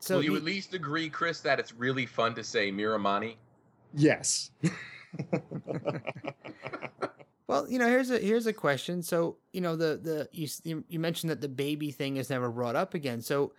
So 0.00 0.16
Will 0.16 0.24
you 0.24 0.30
the- 0.32 0.36
at 0.36 0.44
least 0.44 0.74
agree, 0.74 1.08
Chris, 1.08 1.40
that 1.40 1.58
it's 1.58 1.74
really 1.74 2.06
fun 2.06 2.34
to 2.34 2.44
say 2.44 2.70
Miramanee? 2.70 3.36
Yes. 3.94 4.50
Well, 7.48 7.68
you 7.68 7.78
know, 7.78 7.88
here's 7.88 8.10
a 8.10 8.18
here's 8.18 8.46
a 8.46 8.52
question. 8.52 9.02
So, 9.02 9.38
you 9.52 9.62
know, 9.62 9.74
the 9.74 9.98
the 10.00 10.28
you 10.32 10.84
you 10.86 11.00
mentioned 11.00 11.30
that 11.30 11.40
the 11.40 11.48
baby 11.48 11.90
thing 11.90 12.18
is 12.18 12.28
never 12.28 12.50
brought 12.50 12.76
up 12.76 12.92
again. 12.92 13.22
So, 13.22 13.52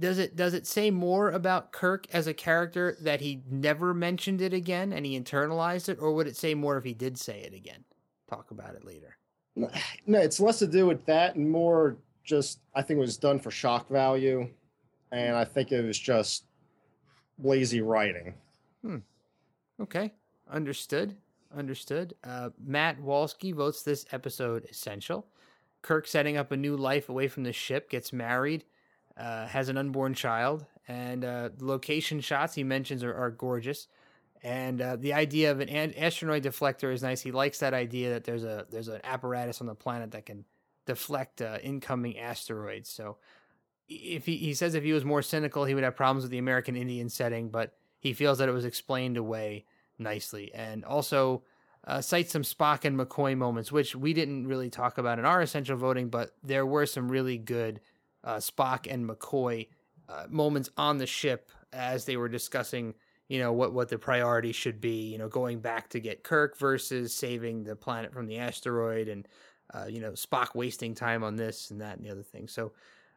does 0.00 0.18
it 0.18 0.36
does 0.36 0.54
it 0.54 0.66
say 0.66 0.90
more 0.90 1.30
about 1.30 1.70
Kirk 1.70 2.06
as 2.14 2.26
a 2.26 2.34
character 2.34 2.96
that 3.02 3.20
he 3.20 3.42
never 3.48 3.92
mentioned 3.92 4.40
it 4.40 4.54
again 4.54 4.90
and 4.92 5.04
he 5.04 5.20
internalized 5.20 5.90
it, 5.90 5.98
or 6.00 6.14
would 6.14 6.26
it 6.26 6.36
say 6.36 6.54
more 6.54 6.78
if 6.78 6.84
he 6.84 6.94
did 6.94 7.18
say 7.18 7.40
it 7.40 7.52
again? 7.52 7.84
Talk 8.28 8.50
about 8.50 8.74
it 8.74 8.84
later. 8.84 9.18
no, 9.54 9.68
it's 10.06 10.40
less 10.40 10.58
to 10.60 10.66
do 10.66 10.86
with 10.86 11.04
that 11.04 11.36
and 11.36 11.48
more 11.48 11.98
just 12.24 12.60
I 12.74 12.80
think 12.80 12.96
it 12.96 13.02
was 13.02 13.18
done 13.18 13.38
for 13.38 13.50
shock 13.50 13.90
value, 13.90 14.48
and 15.12 15.36
I 15.36 15.44
think 15.44 15.72
it 15.72 15.84
was 15.84 15.98
just 15.98 16.46
lazy 17.38 17.82
writing. 17.82 18.32
Hmm. 18.82 18.98
Okay, 19.78 20.14
understood. 20.50 21.16
Understood. 21.56 22.14
Uh, 22.22 22.50
Matt 22.62 23.00
Walsky 23.00 23.54
votes 23.54 23.82
this 23.82 24.04
episode 24.12 24.66
essential. 24.70 25.26
Kirk 25.80 26.06
setting 26.06 26.36
up 26.36 26.52
a 26.52 26.56
new 26.56 26.76
life 26.76 27.08
away 27.08 27.28
from 27.28 27.44
the 27.44 27.52
ship, 27.52 27.88
gets 27.88 28.12
married, 28.12 28.64
uh, 29.16 29.46
has 29.46 29.68
an 29.68 29.78
unborn 29.78 30.12
child, 30.12 30.66
and 30.86 31.24
uh, 31.24 31.48
location 31.58 32.20
shots 32.20 32.54
he 32.54 32.62
mentions 32.62 33.02
are, 33.02 33.14
are 33.14 33.30
gorgeous. 33.30 33.88
And 34.42 34.82
uh, 34.82 34.96
the 34.96 35.14
idea 35.14 35.50
of 35.50 35.60
an 35.60 35.70
an- 35.70 35.94
asteroid 35.96 36.42
deflector 36.42 36.92
is 36.92 37.02
nice. 37.02 37.22
He 37.22 37.32
likes 37.32 37.60
that 37.60 37.72
idea 37.72 38.10
that 38.10 38.24
there's 38.24 38.44
a 38.44 38.66
there's 38.70 38.88
an 38.88 39.00
apparatus 39.02 39.60
on 39.62 39.66
the 39.66 39.74
planet 39.74 40.10
that 40.10 40.26
can 40.26 40.44
deflect 40.84 41.40
uh, 41.40 41.58
incoming 41.62 42.18
asteroids. 42.18 42.90
So 42.90 43.16
if 43.88 44.26
he, 44.26 44.36
he 44.36 44.52
says 44.52 44.74
if 44.74 44.84
he 44.84 44.92
was 44.92 45.04
more 45.04 45.22
cynical, 45.22 45.64
he 45.64 45.74
would 45.74 45.84
have 45.84 45.96
problems 45.96 46.24
with 46.24 46.32
the 46.32 46.38
American 46.38 46.76
Indian 46.76 47.08
setting, 47.08 47.48
but 47.48 47.72
he 47.98 48.12
feels 48.12 48.38
that 48.38 48.48
it 48.48 48.52
was 48.52 48.66
explained 48.66 49.16
away 49.16 49.64
nicely. 49.98 50.52
And 50.54 50.84
also 50.84 51.42
uh, 51.86 52.00
cite 52.00 52.30
some 52.30 52.42
Spock 52.42 52.84
and 52.84 52.98
McCoy 52.98 53.36
moments, 53.36 53.70
which 53.70 53.94
we 53.94 54.12
didn't 54.12 54.46
really 54.46 54.70
talk 54.70 54.98
about 54.98 55.18
in 55.18 55.24
our 55.24 55.40
essential 55.40 55.76
voting, 55.76 56.08
but 56.08 56.32
there 56.42 56.66
were 56.66 56.86
some 56.86 57.10
really 57.10 57.38
good 57.38 57.80
uh, 58.24 58.36
Spock 58.36 58.92
and 58.92 59.08
McCoy 59.08 59.68
uh, 60.08 60.24
moments 60.28 60.70
on 60.76 60.98
the 60.98 61.06
ship 61.06 61.50
as 61.72 62.04
they 62.04 62.16
were 62.16 62.28
discussing, 62.28 62.94
you 63.28 63.38
know, 63.38 63.52
what, 63.52 63.72
what 63.72 63.88
the 63.88 63.98
priority 63.98 64.52
should 64.52 64.80
be, 64.80 65.10
you 65.10 65.18
know, 65.18 65.28
going 65.28 65.60
back 65.60 65.88
to 65.90 66.00
get 66.00 66.24
Kirk 66.24 66.58
versus 66.58 67.14
saving 67.14 67.64
the 67.64 67.76
planet 67.76 68.12
from 68.12 68.26
the 68.26 68.38
asteroid 68.38 69.08
and, 69.08 69.28
uh, 69.72 69.86
you 69.88 70.00
know, 70.00 70.12
Spock 70.12 70.54
wasting 70.54 70.94
time 70.94 71.22
on 71.22 71.36
this 71.36 71.70
and 71.70 71.80
that 71.80 71.96
and 71.96 72.04
the 72.04 72.10
other 72.10 72.22
thing. 72.22 72.48
So, 72.48 72.72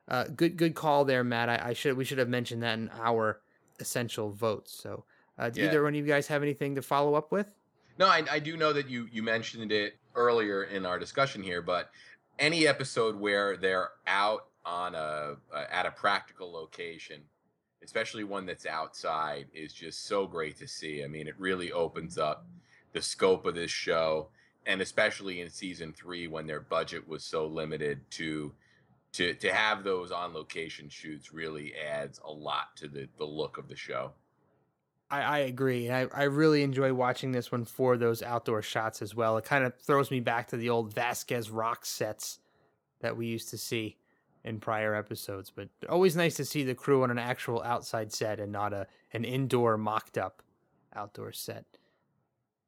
uh, 0.08 0.26
good 0.36 0.58
good 0.58 0.74
call 0.74 1.06
there, 1.06 1.24
Matt. 1.24 1.50
I, 1.50 1.70
I 1.70 1.74
should 1.74 1.96
we 1.96 2.04
should 2.04 2.18
have 2.18 2.30
mentioned 2.30 2.64
that 2.64 2.80
in 2.80 2.90
our 3.00 3.42
essential 3.80 4.32
votes. 4.32 4.74
So, 4.74 5.06
uh, 5.39 5.50
do 5.50 5.62
Yeah. 5.62 5.67
either 5.67 5.84
one 5.84 5.93
of 5.93 5.96
you 5.96 6.05
guys 6.05 6.27
have 6.27 6.43
anything 6.43 6.75
to 6.75 6.81
follow 6.81 7.15
up 7.15 7.31
with? 7.31 7.48
No, 7.98 8.08
I, 8.08 8.24
I 8.29 8.39
do 8.39 8.55
know 8.58 8.74
that 8.74 8.89
you 8.89 9.08
you 9.12 9.24
mentioned 9.24 9.72
it 9.72 9.98
earlier 10.15 10.63
in 10.65 10.86
our 10.86 11.00
discussion 11.00 11.41
here, 11.41 11.62
but 11.62 11.89
any 12.38 12.67
episode 12.67 13.15
where 13.19 13.58
they're 13.58 13.89
out 14.05 14.48
on 14.65 14.96
a 14.96 15.38
uh, 15.53 15.65
at 15.72 15.86
a 15.86 15.91
practical 15.91 16.51
location, 16.51 17.22
especially 17.84 18.24
one 18.24 18.46
that's 18.46 18.65
outside, 18.65 19.48
is 19.53 19.74
just 19.74 20.05
so 20.05 20.27
great 20.27 20.58
to 20.58 20.67
see. 20.67 21.03
I 21.03 21.08
mean, 21.08 21.27
it 21.27 21.36
really 21.39 21.72
opens 21.72 22.17
up 22.17 22.46
the 22.93 23.01
scope 23.01 23.46
of 23.46 23.55
this 23.55 23.72
show, 23.72 24.29
and 24.65 24.81
especially 24.81 25.41
in 25.41 25.50
season 25.50 25.93
three 25.93 26.27
when 26.27 26.48
their 26.48 26.62
budget 26.62 27.08
was 27.08 27.24
so 27.24 27.48
limited 27.48 28.10
to 28.12 28.53
to 29.13 29.34
to 29.34 29.51
have 29.51 29.84
those 29.84 30.12
on 30.12 30.34
location 30.34 30.88
shoots 30.88 31.34
really 31.34 31.74
adds 31.75 32.19
a 32.24 32.31
lot 32.31 32.75
to 32.77 32.88
the 32.88 33.10
the 33.17 33.25
look 33.25 33.58
of 33.58 33.67
the 33.67 33.75
show. 33.75 34.13
I, 35.12 35.22
I 35.22 35.38
agree. 35.39 35.89
I, 35.89 36.08
I 36.13 36.24
really 36.24 36.63
enjoy 36.63 36.94
watching 36.94 37.32
this 37.32 37.51
one 37.51 37.66
for 37.66 37.98
those 37.98 38.22
outdoor 38.22 38.62
shots 38.62 39.01
as 39.01 39.16
well. 39.16 39.38
It 39.38 39.46
kind 39.46 39.63
of 39.63 39.74
throws 39.78 40.12
me 40.12 40.20
back 40.20 40.48
to 40.50 40.58
the 40.58 40.70
old 40.70 40.94
Vasquez 40.94 41.50
rock 41.50 41.86
sets 41.86 42.39
that 43.01 43.18
we 43.18 43.25
used 43.25 43.50
to 43.50 43.58
see 43.58 43.98
in 44.44 44.60
prior 44.60 44.96
episodes. 44.96 45.51
But 45.54 45.70
always 45.89 46.16
nice 46.16 46.36
to 46.36 46.46
see 46.46 46.63
the 46.63 46.75
crew 46.75 47.04
on 47.04 47.12
an 47.12 47.20
actual 47.20 47.62
outside 47.63 48.13
set 48.13 48.39
and 48.39 48.51
not 48.51 48.74
a 48.74 48.88
an 49.12 49.25
indoor 49.25 49.78
mocked 49.78 50.18
up 50.18 50.44
outdoor 50.96 51.32
set. 51.32 51.66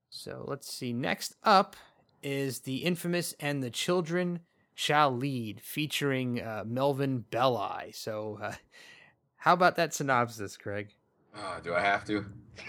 So 0.10 0.44
let's 0.48 0.72
see. 0.72 0.94
Next 0.94 1.36
up 1.44 1.76
is 2.24 2.62
the 2.62 2.78
infamous 2.78 3.34
and 3.40 3.62
the 3.62 3.70
children 3.70 4.42
shall 4.74 5.16
lead, 5.16 5.62
featuring 5.62 6.42
uh, 6.42 6.64
Melvin 6.66 7.26
Belli. 7.30 7.92
So, 7.92 8.40
uh, 8.42 8.54
how 9.38 9.54
about 9.54 9.76
that 9.76 9.94
synopsis, 9.94 10.58
Craig? 10.58 10.90
Uh, 11.36 11.60
do 11.60 11.74
I 11.74 11.82
have 11.82 12.06
to? 12.06 12.26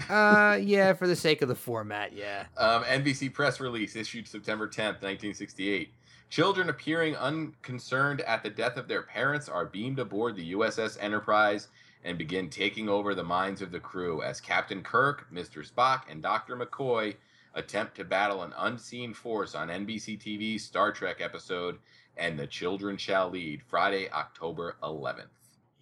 uh, 0.09 0.59
yeah, 0.61 0.93
for 0.93 1.07
the 1.07 1.17
sake 1.17 1.43
of 1.43 1.49
the 1.49 1.55
format, 1.55 2.13
yeah. 2.13 2.47
Um, 2.57 2.85
NBC 2.85 3.33
press 3.33 3.61
release 3.61 3.97
issued 3.97 4.29
September 4.29 4.69
10th, 4.69 5.03
1968. 5.03 5.93
Children 6.31 6.71
appearing 6.71 7.15
unconcerned 7.17 8.23
at 8.23 8.43
the 8.43 8.49
death 8.51 8.79
of 8.79 8.89
their 8.89 9.03
parents 9.03 9.49
are 9.49 9.67
beamed 9.67 9.99
aboard 9.99 10.35
the 10.35 10.53
USS 10.55 10.97
Enterprise 11.01 11.69
and 12.05 12.17
begin 12.17 12.49
taking 12.49 12.89
over 12.89 13.15
the 13.15 13.23
minds 13.23 13.61
of 13.61 13.71
the 13.71 13.81
crew 13.81 14.23
as 14.23 14.41
Captain 14.41 14.83
Kirk, 14.83 15.27
Mr. 15.33 15.69
Spock, 15.69 16.03
and 16.11 16.23
Dr. 16.23 16.57
McCoy 16.57 17.15
attempt 17.55 17.95
to 17.97 18.05
battle 18.05 18.43
an 18.43 18.55
unseen 18.59 19.13
force 19.13 19.55
on 19.55 19.69
NBC 19.69 20.19
TV's 20.19 20.65
Star 20.65 20.91
Trek 20.91 21.21
episode 21.21 21.79
And 22.17 22.39
the 22.39 22.47
Children 22.47 22.97
Shall 22.97 23.31
Lead, 23.31 23.63
Friday, 23.69 24.11
October 24.11 24.77
11th. 24.83 25.27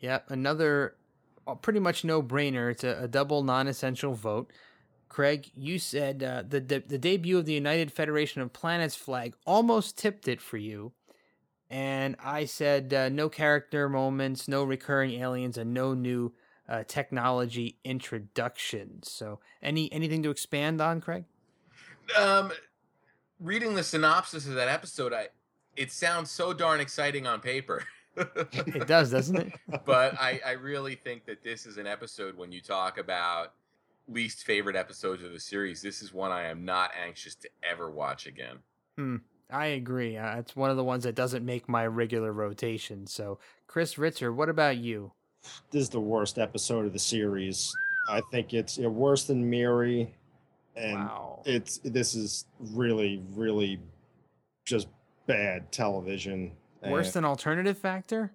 Yep, 0.01 0.31
another 0.31 0.97
pretty 1.63 1.81
much 1.81 2.05
no 2.05 2.23
brainer. 2.23 2.71
It's 2.71 2.85
a, 2.85 3.03
a 3.03 3.09
double 3.09 3.43
non 3.43 3.69
essential 3.69 4.15
vote. 4.15 4.51
Craig, 5.09 5.51
you 5.55 5.79
said 5.79 6.23
uh, 6.23 6.45
the, 6.49 6.61
the 6.61 6.79
the 6.87 6.99
debut 6.99 7.39
of 7.39 7.47
the 7.47 7.53
United 7.53 7.93
Federation 7.93 8.41
of 8.43 8.53
Planets 8.53 8.95
flag 8.95 9.35
almost 9.45 9.99
tipped 9.99 10.29
it 10.29 10.41
for 10.41 10.57
you, 10.57 10.93
and 11.69 12.17
I 12.23 12.45
said 12.45 12.95
uh, 12.95 13.09
no 13.09 13.29
character 13.29 13.89
moments, 13.89 14.47
no 14.47 14.63
recurring 14.63 15.21
aliens, 15.21 15.59
and 15.59 15.75
no 15.75 15.95
new 15.95 16.33
uh, 16.69 16.85
technology 16.87 17.79
introductions. 17.85 19.11
So, 19.11 19.41
any 19.61 19.93
anything 19.93 20.23
to 20.23 20.31
expand 20.31 20.81
on, 20.81 21.01
Craig? 21.01 21.25
Um, 22.17 22.53
reading 23.41 23.75
the 23.75 23.83
synopsis 23.83 24.47
of 24.47 24.55
that 24.55 24.69
episode, 24.69 25.13
I 25.13 25.29
it 25.77 25.91
sounds 25.91 26.31
so 26.31 26.53
darn 26.53 26.81
exciting 26.81 27.27
on 27.27 27.41
paper. 27.41 27.85
it 28.17 28.87
does, 28.87 29.11
doesn't 29.11 29.37
it? 29.37 29.53
but 29.85 30.15
I, 30.21 30.41
I 30.45 30.53
really 30.53 30.95
think 30.95 31.25
that 31.27 31.43
this 31.43 31.67
is 31.67 31.77
an 31.77 31.87
episode 31.87 32.37
when 32.37 32.53
you 32.53 32.61
talk 32.61 32.99
about 32.99 33.55
least 34.09 34.45
favorite 34.45 34.77
episodes 34.77 35.23
of 35.23 35.33
the 35.33 35.41
series. 35.41 35.81
This 35.81 36.03
is 36.03 36.13
one 36.13 36.33
I 36.33 36.45
am 36.45 36.65
not 36.65 36.91
anxious 37.03 37.35
to 37.37 37.49
ever 37.63 37.91
watch 37.91 38.27
again. 38.27 38.59
Hmm. 38.97 39.17
I 39.53 39.67
agree. 39.67 40.17
Uh, 40.17 40.39
it's 40.39 40.55
one 40.55 40.71
of 40.71 40.77
the 40.77 40.85
ones 40.85 41.05
that 41.05 41.15
doesn't 41.15 41.45
make 41.45 41.69
my 41.69 41.87
regular 41.87 42.33
rotation. 42.33 43.07
So, 43.07 43.39
Chris 43.67 43.97
Ritzer, 43.97 44.35
what 44.35 44.49
about 44.49 44.77
you? 44.77 45.13
This 45.71 45.83
is 45.83 45.89
the 45.89 46.01
worst 46.01 46.39
episode 46.39 46.87
of 46.87 46.93
the 46.93 46.99
series. 46.99 47.75
I 48.09 48.23
think 48.31 48.55
it's 48.55 48.77
you 48.77 48.85
know, 48.85 48.91
worse 48.91 49.25
than 49.25 49.49
Miri, 49.49 50.13
and 50.77 50.99
wow. 50.99 51.43
it's 51.45 51.79
this 51.79 52.15
is 52.15 52.47
really, 52.61 53.23
really 53.35 53.81
just 54.65 54.89
bad 55.27 55.71
television. 55.73 56.53
Worse 56.87 57.13
than 57.13 57.25
Alternative 57.25 57.77
Factor? 57.77 58.33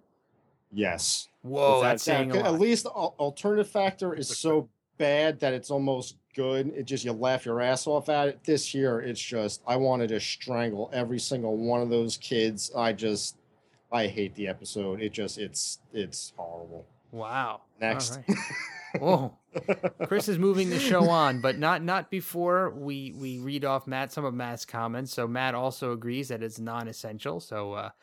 yes. 0.71 1.27
Whoa, 1.41 1.75
Without 1.77 1.89
that's 1.89 2.03
saying 2.03 2.29
doubt. 2.29 2.37
a 2.37 2.39
lot. 2.41 2.53
At 2.55 2.59
least 2.59 2.85
alternative 2.87 3.69
factor 3.69 4.15
is 4.15 4.35
so 4.35 4.67
bad 4.97 5.39
that 5.41 5.53
it's 5.53 5.69
almost 5.69 6.17
good. 6.35 6.73
It 6.75 6.85
just 6.85 7.05
you 7.05 7.11
laugh 7.13 7.45
your 7.45 7.61
ass 7.61 7.85
off 7.85 8.09
at 8.09 8.29
it. 8.29 8.43
This 8.43 8.73
year, 8.73 8.99
it's 8.99 9.21
just 9.21 9.61
I 9.67 9.75
wanted 9.75 10.09
to 10.09 10.19
strangle 10.19 10.89
every 10.91 11.19
single 11.19 11.55
one 11.55 11.81
of 11.81 11.89
those 11.89 12.17
kids. 12.17 12.71
I 12.75 12.93
just 12.93 13.37
I 13.91 14.07
hate 14.07 14.33
the 14.33 14.47
episode. 14.47 15.01
It 15.01 15.13
just 15.13 15.37
it's 15.37 15.79
it's 15.93 16.33
horrible. 16.35 16.87
Wow. 17.11 17.61
Next. 17.79 18.17
All 18.17 18.23
right. 18.27 19.01
Whoa. 19.01 19.37
Chris 20.07 20.27
is 20.27 20.39
moving 20.39 20.69
the 20.71 20.79
show 20.79 21.09
on, 21.09 21.41
but 21.41 21.59
not 21.59 21.83
not 21.83 22.09
before 22.09 22.71
we 22.71 23.13
we 23.15 23.37
read 23.37 23.63
off 23.65 23.85
Matt 23.85 24.11
some 24.11 24.25
of 24.25 24.33
Matt's 24.33 24.65
comments. 24.65 25.13
So 25.13 25.27
Matt 25.27 25.53
also 25.53 25.91
agrees 25.91 26.29
that 26.29 26.41
it's 26.41 26.59
non-essential. 26.59 27.39
So 27.39 27.73
uh 27.73 27.87
it 27.87 27.93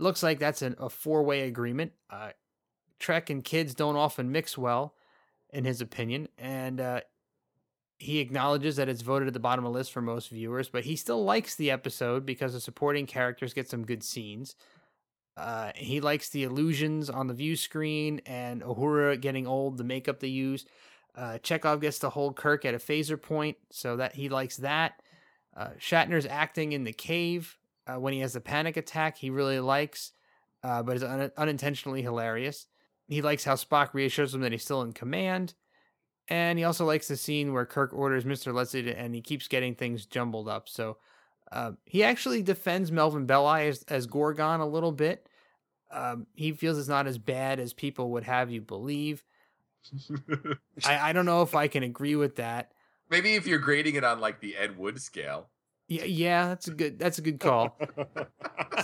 looks 0.00 0.22
like 0.22 0.38
that's 0.38 0.62
an, 0.62 0.76
a 0.78 0.88
four-way 0.90 1.42
agreement. 1.42 1.92
Uh 2.08 2.30
Trek 2.98 3.30
and 3.30 3.42
kids 3.42 3.74
don't 3.74 3.96
often 3.96 4.30
mix 4.30 4.58
well, 4.58 4.94
in 5.50 5.64
his 5.64 5.80
opinion, 5.80 6.28
and 6.38 6.80
uh 6.80 7.00
he 7.98 8.18
acknowledges 8.18 8.76
that 8.76 8.88
it's 8.88 9.02
voted 9.02 9.28
at 9.28 9.34
the 9.34 9.40
bottom 9.40 9.64
of 9.64 9.72
the 9.72 9.78
list 9.78 9.92
for 9.92 10.00
most 10.00 10.30
viewers, 10.30 10.70
but 10.70 10.84
he 10.84 10.96
still 10.96 11.22
likes 11.22 11.54
the 11.54 11.70
episode 11.70 12.24
because 12.24 12.54
the 12.54 12.60
supporting 12.60 13.06
characters 13.06 13.52
get 13.52 13.68
some 13.68 13.84
good 13.84 14.02
scenes. 14.02 14.56
Uh, 15.36 15.70
he 15.76 16.00
likes 16.00 16.30
the 16.30 16.44
illusions 16.44 17.10
on 17.10 17.26
the 17.26 17.34
view 17.34 17.54
screen 17.56 18.20
and 18.24 18.62
Uhura 18.62 19.20
getting 19.20 19.46
old, 19.46 19.76
the 19.76 19.84
makeup 19.84 20.18
they 20.20 20.28
use. 20.28 20.64
Uh, 21.14 21.38
Chekov 21.42 21.82
gets 21.82 21.98
to 21.98 22.08
hold 22.08 22.36
Kirk 22.36 22.64
at 22.64 22.74
a 22.74 22.78
phaser 22.78 23.20
point, 23.20 23.58
so 23.70 23.96
that 23.96 24.14
he 24.14 24.30
likes 24.30 24.56
that. 24.56 25.02
Uh, 25.54 25.70
Shatner's 25.78 26.26
acting 26.26 26.72
in 26.72 26.84
the 26.84 26.92
cave 26.94 27.58
uh, 27.90 27.98
when 27.98 28.12
he 28.12 28.20
has 28.20 28.32
the 28.32 28.40
panic 28.40 28.76
attack, 28.76 29.16
he 29.16 29.30
really 29.30 29.60
likes, 29.60 30.12
uh, 30.62 30.82
but 30.82 30.96
is 30.96 31.02
un- 31.02 31.32
unintentionally 31.36 32.02
hilarious. 32.02 32.66
He 33.08 33.22
likes 33.22 33.44
how 33.44 33.54
Spock 33.54 33.94
reassures 33.94 34.34
him 34.34 34.42
that 34.42 34.52
he's 34.52 34.62
still 34.62 34.82
in 34.82 34.92
command. 34.92 35.54
And 36.28 36.58
he 36.58 36.64
also 36.64 36.84
likes 36.84 37.08
the 37.08 37.16
scene 37.16 37.52
where 37.52 37.66
Kirk 37.66 37.92
orders 37.92 38.24
Mr. 38.24 38.54
Leslie 38.54 38.84
to, 38.84 38.96
and 38.96 39.14
he 39.14 39.20
keeps 39.20 39.48
getting 39.48 39.74
things 39.74 40.06
jumbled 40.06 40.48
up. 40.48 40.68
So 40.68 40.98
uh, 41.50 41.72
he 41.84 42.04
actually 42.04 42.42
defends 42.42 42.92
Melvin 42.92 43.26
Belli 43.26 43.66
as, 43.66 43.82
as 43.88 44.06
Gorgan 44.06 44.60
a 44.60 44.66
little 44.66 44.92
bit. 44.92 45.28
Um, 45.90 46.28
he 46.34 46.52
feels 46.52 46.78
it's 46.78 46.86
not 46.86 47.08
as 47.08 47.18
bad 47.18 47.58
as 47.58 47.72
people 47.72 48.12
would 48.12 48.22
have 48.22 48.50
you 48.50 48.60
believe. 48.60 49.24
I, 50.84 51.10
I 51.10 51.12
don't 51.12 51.26
know 51.26 51.42
if 51.42 51.56
I 51.56 51.66
can 51.66 51.82
agree 51.82 52.14
with 52.14 52.36
that. 52.36 52.70
Maybe 53.10 53.34
if 53.34 53.46
you're 53.48 53.58
grading 53.58 53.96
it 53.96 54.04
on 54.04 54.20
like 54.20 54.38
the 54.38 54.56
Ed 54.56 54.78
Wood 54.78 55.00
scale. 55.02 55.48
Yeah, 55.90 56.04
yeah, 56.04 56.46
that's 56.46 56.68
a 56.68 56.70
good 56.70 56.98
that's 57.00 57.18
a 57.18 57.22
good 57.22 57.40
call. 57.40 57.76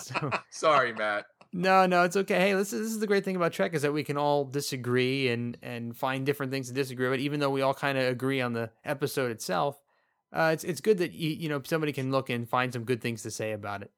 So, 0.03 0.31
Sorry, 0.51 0.93
Matt. 0.93 1.25
no, 1.55 1.87
no, 1.87 2.03
it's 2.03 2.17
okay. 2.17 2.39
Hey, 2.39 2.53
this 2.53 2.73
is, 2.75 2.81
this 2.81 2.91
is 2.91 2.99
the 2.99 3.07
great 3.07 3.25
thing 3.25 3.37
about 3.37 3.53
Trek 3.53 3.73
is 3.73 3.81
that 3.81 3.93
we 3.93 4.05
can 4.05 4.19
all 4.19 4.45
disagree 4.45 5.29
and 5.29 5.57
and 5.63 5.97
find 5.97 6.27
different 6.27 6.53
things 6.53 6.69
to 6.69 6.75
disagree 6.75 7.09
with, 7.09 7.21
even 7.21 7.41
though 7.41 7.49
we 7.49 7.63
all 7.63 7.73
kind 7.73 7.97
of 7.97 8.05
agree 8.09 8.43
on 8.43 8.53
the 8.53 8.71
episode 8.85 9.31
itself. 9.31 9.81
Uh, 10.33 10.51
it's 10.53 10.65
it's 10.65 10.83
good 10.83 10.99
that 10.99 11.13
you 11.13 11.31
you 11.31 11.49
know 11.49 11.63
somebody 11.65 11.93
can 11.93 12.11
look 12.11 12.29
and 12.29 12.47
find 12.51 12.73
some 12.73 12.85
good 12.85 13.01
things 13.01 13.23
to 13.23 13.31
say 13.31 13.53
about 13.53 13.81
it. 13.83 13.93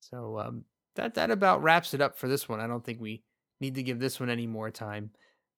So 0.00 0.38
um, 0.38 0.64
that 0.94 1.14
that 1.14 1.30
about 1.30 1.62
wraps 1.62 1.92
it 1.92 2.00
up 2.00 2.16
for 2.16 2.28
this 2.28 2.48
one. 2.48 2.60
I 2.60 2.66
don't 2.66 2.84
think 2.84 3.00
we 3.00 3.24
need 3.60 3.74
to 3.74 3.82
give 3.82 3.98
this 3.98 4.20
one 4.20 4.30
any 4.30 4.46
more 4.46 4.70
time. 4.70 5.10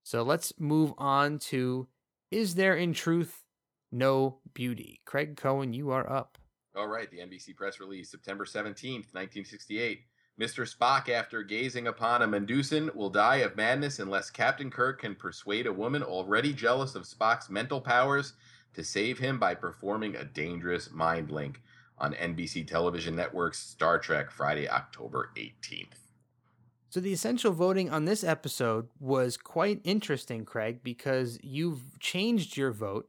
So 0.03 0.23
let's 0.23 0.53
move 0.59 0.93
on 0.99 1.39
to 1.51 1.87
is 2.33 2.55
there 2.57 2.75
in 2.75 2.95
truth 2.95 3.45
no 3.93 4.39
beauty? 4.55 5.03
Craig 5.05 5.37
Cohen, 5.37 5.73
you 5.73 5.91
are 5.91 6.11
up. 6.11 6.39
All 6.77 6.89
right, 6.89 7.11
the 7.11 7.21
NBC 7.21 7.57
press 7.57 7.81
release, 7.81 8.11
September 8.11 8.45
17th, 8.45 9.15
1968. 9.15 10.03
Mr. 10.39 10.71
Spock, 10.71 11.09
after 11.09 11.43
gazing 11.43 11.87
upon 11.87 12.21
a 12.21 12.29
Medusan, 12.29 12.95
will 12.95 13.09
die 13.09 13.37
of 13.37 13.57
madness 13.57 13.99
unless 13.99 14.29
Captain 14.29 14.71
Kirk 14.71 15.01
can 15.01 15.15
persuade 15.15 15.67
a 15.67 15.73
woman 15.73 16.03
already 16.03 16.53
jealous 16.53 16.95
of 16.95 17.05
Spock's 17.05 17.49
mental 17.49 17.81
powers 17.81 18.35
to 18.75 18.85
save 18.85 19.19
him 19.19 19.39
by 19.39 19.55
performing 19.55 20.17
a 20.17 20.25
dangerous 20.25 20.91
mind 20.91 21.31
link 21.31 21.63
on 21.97 22.13
NBC 22.13 22.69
Television 22.69 23.17
Network's 23.17 23.59
Star 23.59 23.99
Trek, 23.99 24.31
Friday, 24.31 24.69
October 24.69 25.31
18th. 25.39 25.97
So 26.91 27.01
the 27.01 27.15
essential 27.15 27.53
voting 27.53 27.89
on 27.89 28.05
this 28.05 28.23
episode 28.23 28.89
was 29.01 29.39
quite 29.39 29.81
interesting, 29.83 30.45
Craig, 30.45 30.81
because 30.83 31.39
you've 31.43 31.99
changed 32.01 32.59
your 32.59 32.71
vote 32.71 33.09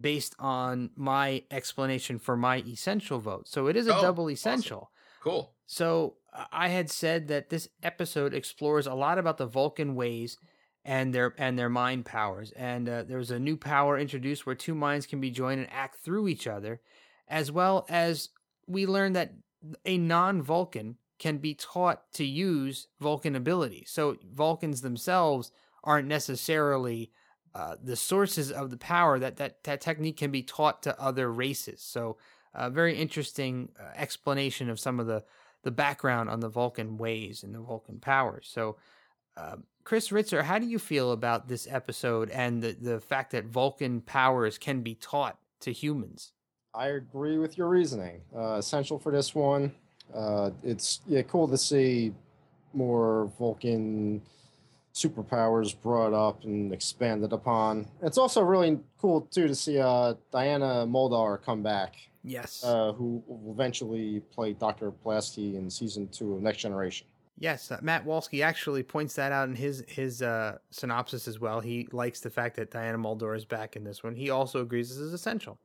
based 0.00 0.34
on 0.38 0.90
my 0.96 1.42
explanation 1.50 2.18
for 2.18 2.36
my 2.36 2.58
essential 2.58 3.18
vote. 3.20 3.48
So 3.48 3.66
it 3.68 3.76
is 3.76 3.86
a 3.86 3.96
Oh, 3.96 4.02
double 4.02 4.24
awesome. 4.24 4.32
essential. 4.34 4.90
Cool. 5.22 5.52
So 5.66 6.16
uh, 6.32 6.44
I 6.52 6.68
had 6.68 6.90
said 6.90 7.28
that 7.28 7.48
this 7.50 7.68
episode 7.82 8.34
explores 8.34 8.86
a 8.86 8.94
lot 8.94 9.18
about 9.18 9.38
the 9.38 9.46
Vulcan 9.46 9.94
ways 9.94 10.36
and 10.84 11.14
their 11.14 11.32
and 11.38 11.58
their 11.58 11.70
mind 11.70 12.04
powers. 12.04 12.50
And 12.52 12.88
uh, 12.88 13.04
there 13.04 13.16
was 13.18 13.30
a 13.30 13.38
new 13.38 13.56
power 13.56 13.98
introduced 13.98 14.44
where 14.44 14.54
two 14.54 14.74
minds 14.74 15.06
can 15.06 15.20
be 15.20 15.30
joined 15.30 15.60
and 15.60 15.70
act 15.72 16.00
through 16.04 16.28
each 16.28 16.46
other, 16.46 16.80
as 17.26 17.50
well 17.50 17.86
as 17.88 18.28
we 18.66 18.84
learned 18.86 19.16
that 19.16 19.32
a 19.86 19.96
non-Vulcan 19.96 20.96
can 21.18 21.38
be 21.38 21.54
taught 21.54 22.12
to 22.12 22.24
use 22.24 22.88
Vulcan 23.00 23.34
abilities. 23.34 23.88
So 23.90 24.18
Vulcans 24.30 24.82
themselves 24.82 25.50
aren't 25.82 26.08
necessarily 26.08 27.12
uh, 27.54 27.76
the 27.82 27.96
sources 27.96 28.50
of 28.50 28.70
the 28.70 28.76
power. 28.76 29.18
That 29.18 29.36
that 29.36 29.62
that 29.64 29.80
technique 29.80 30.16
can 30.16 30.30
be 30.30 30.42
taught 30.42 30.82
to 30.84 31.00
other 31.00 31.30
races. 31.30 31.80
So, 31.80 32.16
a 32.54 32.70
very 32.70 32.96
interesting 32.96 33.70
uh, 33.78 33.92
explanation 33.96 34.68
of 34.70 34.80
some 34.80 35.00
of 35.00 35.06
the 35.06 35.24
the 35.62 35.70
background 35.70 36.28
on 36.30 36.40
the 36.40 36.48
Vulcan 36.48 36.96
ways 36.96 37.42
and 37.42 37.54
the 37.54 37.60
Vulcan 37.60 37.98
powers. 37.98 38.48
So, 38.50 38.76
uh, 39.36 39.56
Chris 39.84 40.10
Ritzer, 40.10 40.42
how 40.42 40.58
do 40.58 40.66
you 40.66 40.78
feel 40.78 41.12
about 41.12 41.48
this 41.48 41.66
episode 41.70 42.30
and 42.30 42.62
the 42.62 42.72
the 42.72 43.00
fact 43.00 43.32
that 43.32 43.46
Vulcan 43.46 44.00
powers 44.00 44.58
can 44.58 44.82
be 44.82 44.94
taught 44.94 45.38
to 45.60 45.72
humans? 45.72 46.32
I 46.74 46.88
agree 46.88 47.38
with 47.38 47.56
your 47.56 47.68
reasoning. 47.68 48.20
Uh, 48.34 48.54
essential 48.54 48.98
for 48.98 49.12
this 49.12 49.34
one. 49.34 49.72
Uh, 50.12 50.50
it's 50.62 51.00
yeah, 51.06 51.22
cool 51.22 51.46
to 51.48 51.56
see 51.56 52.12
more 52.72 53.30
Vulcan 53.38 54.20
superpowers 54.94 55.74
brought 55.80 56.12
up 56.12 56.44
and 56.44 56.72
expanded 56.72 57.32
upon. 57.32 57.86
It's 58.02 58.16
also 58.16 58.42
really 58.42 58.78
cool 58.98 59.22
too 59.22 59.48
to 59.48 59.54
see 59.54 59.78
uh, 59.78 60.14
Diana 60.32 60.86
Muldaur 60.86 61.42
come 61.42 61.62
back. 61.62 61.96
Yes. 62.22 62.64
Uh, 62.64 62.92
who 62.92 63.22
will 63.26 63.52
eventually 63.52 64.20
play 64.32 64.54
Dr. 64.54 64.90
Pulaski 64.90 65.56
in 65.56 65.68
season 65.68 66.08
two 66.08 66.34
of 66.34 66.42
Next 66.42 66.58
Generation. 66.58 67.06
Yes, 67.38 67.70
uh, 67.70 67.78
Matt 67.82 68.06
Walski 68.06 68.42
actually 68.44 68.82
points 68.82 69.14
that 69.16 69.32
out 69.32 69.48
in 69.48 69.56
his 69.56 69.84
his 69.88 70.22
uh, 70.22 70.58
synopsis 70.70 71.26
as 71.26 71.40
well. 71.40 71.60
He 71.60 71.88
likes 71.90 72.20
the 72.20 72.30
fact 72.30 72.56
that 72.56 72.70
Diana 72.70 72.96
Muldaur 72.96 73.36
is 73.36 73.44
back 73.44 73.74
in 73.74 73.82
this 73.82 74.04
one. 74.04 74.14
He 74.14 74.30
also 74.30 74.60
agrees 74.60 74.88
this 74.88 74.98
is 74.98 75.12
essential. 75.12 75.58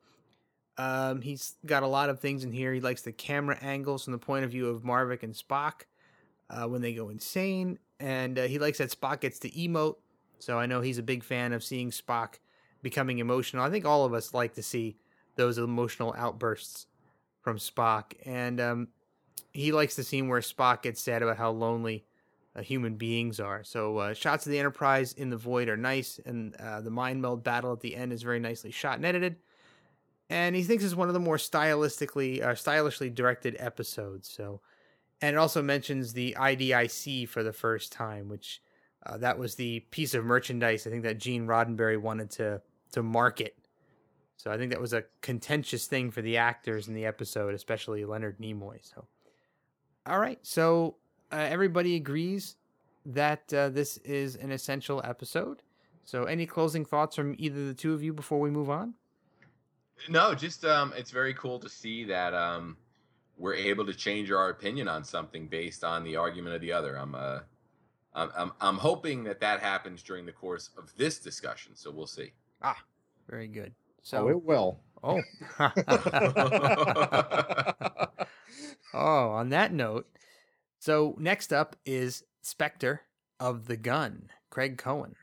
Um, 0.77 1.21
he's 1.21 1.57
got 1.65 1.83
a 1.83 1.87
lot 1.87 2.09
of 2.09 2.19
things 2.19 2.43
in 2.43 2.51
here. 2.51 2.73
He 2.73 2.79
likes 2.79 3.03
the 3.03 3.11
camera 3.11 3.57
angles 3.61 4.05
from 4.05 4.13
the 4.13 4.19
point 4.19 4.45
of 4.45 4.51
view 4.51 4.67
of 4.67 4.81
Marvick 4.81 5.23
and 5.23 5.33
Spock 5.33 5.81
uh, 6.49 6.65
when 6.67 6.81
they 6.81 6.93
go 6.93 7.09
insane, 7.09 7.77
and 7.99 8.37
uh, 8.39 8.43
he 8.43 8.59
likes 8.59 8.77
that 8.77 8.91
Spock 8.91 9.21
gets 9.21 9.39
to 9.39 9.51
emote. 9.51 9.95
So 10.39 10.57
I 10.57 10.65
know 10.65 10.81
he's 10.81 10.97
a 10.97 11.03
big 11.03 11.23
fan 11.23 11.53
of 11.53 11.63
seeing 11.63 11.91
Spock 11.91 12.35
becoming 12.81 13.19
emotional. 13.19 13.63
I 13.63 13.69
think 13.69 13.85
all 13.85 14.05
of 14.05 14.13
us 14.13 14.33
like 14.33 14.53
to 14.55 14.63
see 14.63 14.97
those 15.35 15.57
emotional 15.57 16.13
outbursts 16.17 16.87
from 17.41 17.57
Spock, 17.57 18.13
and 18.25 18.59
um, 18.59 18.87
he 19.53 19.71
likes 19.71 19.95
the 19.95 20.03
scene 20.03 20.27
where 20.27 20.41
Spock 20.41 20.81
gets 20.83 21.01
sad 21.01 21.21
about 21.21 21.37
how 21.37 21.51
lonely 21.51 22.05
uh, 22.55 22.61
human 22.61 22.95
beings 22.95 23.39
are. 23.39 23.63
So 23.63 23.97
uh, 23.97 24.13
shots 24.13 24.45
of 24.45 24.51
the 24.51 24.59
Enterprise 24.59 25.13
in 25.13 25.29
the 25.29 25.37
void 25.37 25.69
are 25.69 25.77
nice, 25.77 26.19
and 26.25 26.55
uh, 26.55 26.81
the 26.81 26.91
mind 26.91 27.21
meld 27.21 27.43
battle 27.43 27.71
at 27.71 27.79
the 27.81 27.95
end 27.95 28.11
is 28.13 28.23
very 28.23 28.39
nicely 28.39 28.71
shot 28.71 28.97
and 28.97 29.05
edited 29.05 29.37
and 30.29 30.55
he 30.55 30.63
thinks 30.63 30.83
it's 30.83 30.95
one 30.95 31.07
of 31.07 31.13
the 31.13 31.19
more 31.19 31.37
stylistically 31.37 32.41
uh, 32.41 32.55
stylishly 32.55 33.09
directed 33.09 33.55
episodes. 33.59 34.29
So, 34.29 34.61
and 35.21 35.35
it 35.35 35.39
also 35.39 35.61
mentions 35.61 36.13
the 36.13 36.35
IDIC 36.39 37.27
for 37.27 37.43
the 37.43 37.53
first 37.53 37.91
time, 37.91 38.29
which 38.29 38.61
uh, 39.05 39.17
that 39.17 39.37
was 39.37 39.55
the 39.55 39.81
piece 39.91 40.13
of 40.13 40.25
merchandise 40.25 40.85
I 40.85 40.89
think 40.89 41.03
that 41.03 41.17
Gene 41.17 41.47
Roddenberry 41.47 41.99
wanted 41.99 42.31
to 42.31 42.61
to 42.91 43.03
market. 43.03 43.55
So 44.37 44.51
I 44.51 44.57
think 44.57 44.71
that 44.71 44.79
was 44.79 44.93
a 44.93 45.03
contentious 45.21 45.85
thing 45.85 46.11
for 46.11 46.21
the 46.21 46.37
actors 46.37 46.87
in 46.87 46.93
the 46.93 47.05
episode, 47.05 47.53
especially 47.53 48.05
Leonard 48.05 48.39
Nimoy. 48.39 48.79
So, 48.81 49.05
all 50.05 50.17
right, 50.17 50.39
so 50.43 50.95
uh, 51.31 51.35
everybody 51.35 51.97
agrees 51.97 52.55
that 53.05 53.53
uh, 53.53 53.67
this 53.67 53.97
is 53.97 54.37
an 54.37 54.51
essential 54.51 55.01
episode. 55.03 55.61
So, 56.05 56.23
any 56.23 56.45
closing 56.45 56.85
thoughts 56.85 57.17
from 57.17 57.35
either 57.37 57.65
the 57.65 57.73
two 57.73 57.93
of 57.93 58.01
you 58.01 58.13
before 58.13 58.39
we 58.39 58.49
move 58.49 58.69
on? 58.69 58.93
No, 60.07 60.33
just 60.33 60.63
um, 60.63 60.93
it's 60.95 61.11
very 61.11 61.33
cool 61.33 61.59
to 61.59 61.67
see 61.67 62.05
that 62.05 62.33
um, 62.33 62.77
we're 63.39 63.55
able 63.55 63.85
to 63.85 63.93
change 63.93 64.29
our 64.31 64.49
opinion 64.49 64.87
on 64.87 65.03
something 65.03 65.47
based 65.47 65.83
on 65.83 66.03
the 66.03 66.17
argument 66.17 66.55
of 66.55 66.61
the 66.61 66.73
other. 66.73 66.95
I'm 66.97 67.15
uh, 67.15 67.39
I'm, 68.13 68.29
I'm, 68.37 68.51
I'm 68.59 68.77
hoping 68.77 69.23
that 69.23 69.39
that 69.39 69.61
happens 69.61 70.03
during 70.03 70.25
the 70.25 70.31
course 70.31 70.69
of 70.77 70.91
this 70.97 71.19
discussion. 71.19 71.75
So 71.75 71.89
we'll 71.89 72.07
see. 72.07 72.33
Ah, 72.61 72.77
very 73.29 73.47
good. 73.47 73.73
So 74.01 74.25
oh, 74.25 74.29
it 74.29 74.43
will. 74.43 74.79
Oh. 75.03 75.21
oh, 78.93 79.29
on 79.29 79.49
that 79.49 79.71
note, 79.71 80.07
so 80.79 81.15
next 81.17 81.53
up 81.53 81.77
is 81.85 82.23
Spectre 82.41 83.03
of 83.39 83.67
the 83.67 83.77
Gun, 83.77 84.29
Craig 84.49 84.77
Cohen. 84.77 85.15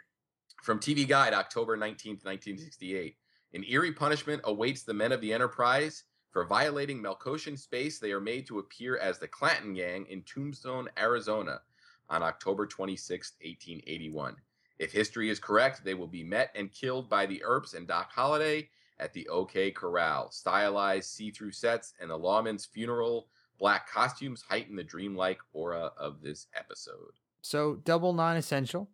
From 0.62 0.80
TV 0.80 1.06
Guide, 1.06 1.34
October 1.34 1.76
19th, 1.76 2.24
1968. 2.24 3.16
An 3.54 3.64
eerie 3.68 3.92
punishment 3.92 4.40
awaits 4.44 4.82
the 4.82 4.94
men 4.94 5.12
of 5.12 5.20
the 5.20 5.32
Enterprise. 5.32 6.04
For 6.36 6.44
violating 6.44 7.02
Melkoshian 7.02 7.58
space, 7.58 7.98
they 7.98 8.12
are 8.12 8.20
made 8.20 8.46
to 8.48 8.58
appear 8.58 8.98
as 8.98 9.18
the 9.18 9.26
Clanton 9.26 9.72
Gang 9.72 10.04
in 10.10 10.20
Tombstone, 10.20 10.86
Arizona 10.98 11.62
on 12.10 12.22
October 12.22 12.66
26, 12.66 13.32
1881. 13.40 14.36
If 14.78 14.92
history 14.92 15.30
is 15.30 15.38
correct, 15.38 15.82
they 15.82 15.94
will 15.94 16.06
be 16.06 16.22
met 16.22 16.50
and 16.54 16.70
killed 16.70 17.08
by 17.08 17.24
the 17.24 17.42
Earps 17.42 17.72
and 17.72 17.88
Doc 17.88 18.12
Holliday 18.12 18.68
at 18.98 19.14
the 19.14 19.26
OK 19.30 19.70
Corral. 19.70 20.30
Stylized 20.30 21.08
see 21.08 21.30
through 21.30 21.52
sets 21.52 21.94
and 22.02 22.10
the 22.10 22.18
lawman's 22.18 22.66
funeral 22.66 23.28
black 23.58 23.88
costumes 23.88 24.44
heighten 24.46 24.76
the 24.76 24.84
dreamlike 24.84 25.40
aura 25.54 25.90
of 25.96 26.20
this 26.20 26.48
episode. 26.54 27.14
So, 27.40 27.76
double 27.76 28.12
non 28.12 28.36
essential. 28.36 28.90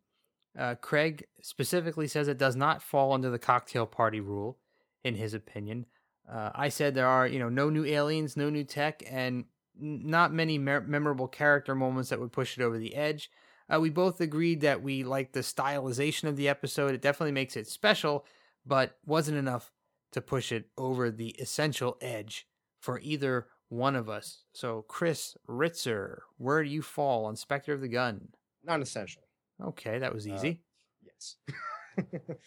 Uh, 0.56 0.76
Craig 0.76 1.26
specifically 1.40 2.06
says 2.06 2.28
it 2.28 2.38
does 2.38 2.54
not 2.54 2.84
fall 2.84 3.12
under 3.12 3.30
the 3.30 3.38
cocktail 3.40 3.86
party 3.86 4.20
rule, 4.20 4.58
in 5.02 5.16
his 5.16 5.34
opinion. 5.34 5.86
Uh, 6.30 6.50
I 6.54 6.68
said 6.68 6.94
there 6.94 7.06
are, 7.06 7.26
you 7.26 7.38
know, 7.38 7.48
no 7.48 7.70
new 7.70 7.84
aliens, 7.84 8.36
no 8.36 8.50
new 8.50 8.64
tech, 8.64 9.02
and 9.10 9.44
not 9.78 10.32
many 10.32 10.58
memorable 10.58 11.28
character 11.28 11.74
moments 11.74 12.10
that 12.10 12.20
would 12.20 12.32
push 12.32 12.58
it 12.58 12.62
over 12.62 12.78
the 12.78 12.94
edge. 12.94 13.30
Uh, 13.72 13.80
we 13.80 13.90
both 13.90 14.20
agreed 14.20 14.60
that 14.60 14.82
we 14.82 15.02
liked 15.02 15.32
the 15.32 15.40
stylization 15.40 16.24
of 16.24 16.36
the 16.36 16.48
episode. 16.48 16.94
It 16.94 17.02
definitely 17.02 17.32
makes 17.32 17.56
it 17.56 17.66
special, 17.66 18.26
but 18.66 18.98
wasn't 19.06 19.38
enough 19.38 19.72
to 20.12 20.20
push 20.20 20.52
it 20.52 20.66
over 20.76 21.10
the 21.10 21.30
essential 21.38 21.96
edge 22.00 22.46
for 22.80 23.00
either 23.00 23.46
one 23.68 23.96
of 23.96 24.08
us. 24.08 24.44
So, 24.52 24.84
Chris 24.86 25.36
Ritzer, 25.48 26.18
where 26.36 26.62
do 26.62 26.68
you 26.68 26.82
fall 26.82 27.24
on 27.24 27.36
Spectre 27.36 27.72
of 27.72 27.80
the 27.80 27.88
Gun? 27.88 28.28
Non 28.64 28.82
essential. 28.82 29.22
Okay, 29.62 29.98
that 29.98 30.14
was 30.14 30.26
uh, 30.26 30.34
easy. 30.34 30.60
Uh, 31.00 31.06
yes. 31.06 31.36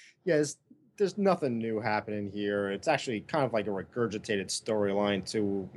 yes, 0.25 0.57
there's 0.97 1.17
nothing 1.17 1.58
new 1.58 1.79
happening 1.79 2.31
here. 2.31 2.69
It's 2.69 2.88
actually 2.88 3.21
kind 3.21 3.45
of 3.45 3.53
like 3.53 3.67
a 3.67 3.71
regurgitated 3.71 4.47
storyline 4.47 5.29
to 5.31 5.69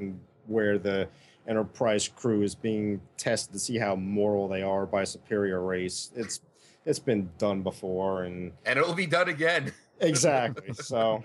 where 0.46 0.78
the 0.78 1.08
Enterprise 1.46 2.08
crew 2.08 2.42
is 2.42 2.54
being 2.54 3.00
tested 3.16 3.54
to 3.54 3.58
see 3.58 3.78
how 3.78 3.96
moral 3.96 4.48
they 4.48 4.60
are 4.60 4.84
by 4.84 5.02
a 5.02 5.06
superior 5.06 5.62
race. 5.62 6.10
It's 6.14 6.42
it's 6.84 6.98
been 6.98 7.30
done 7.38 7.62
before, 7.62 8.24
and 8.24 8.52
and 8.66 8.78
it'll 8.78 8.94
be 8.94 9.06
done 9.06 9.30
again. 9.30 9.72
exactly. 10.00 10.74
So, 10.74 11.22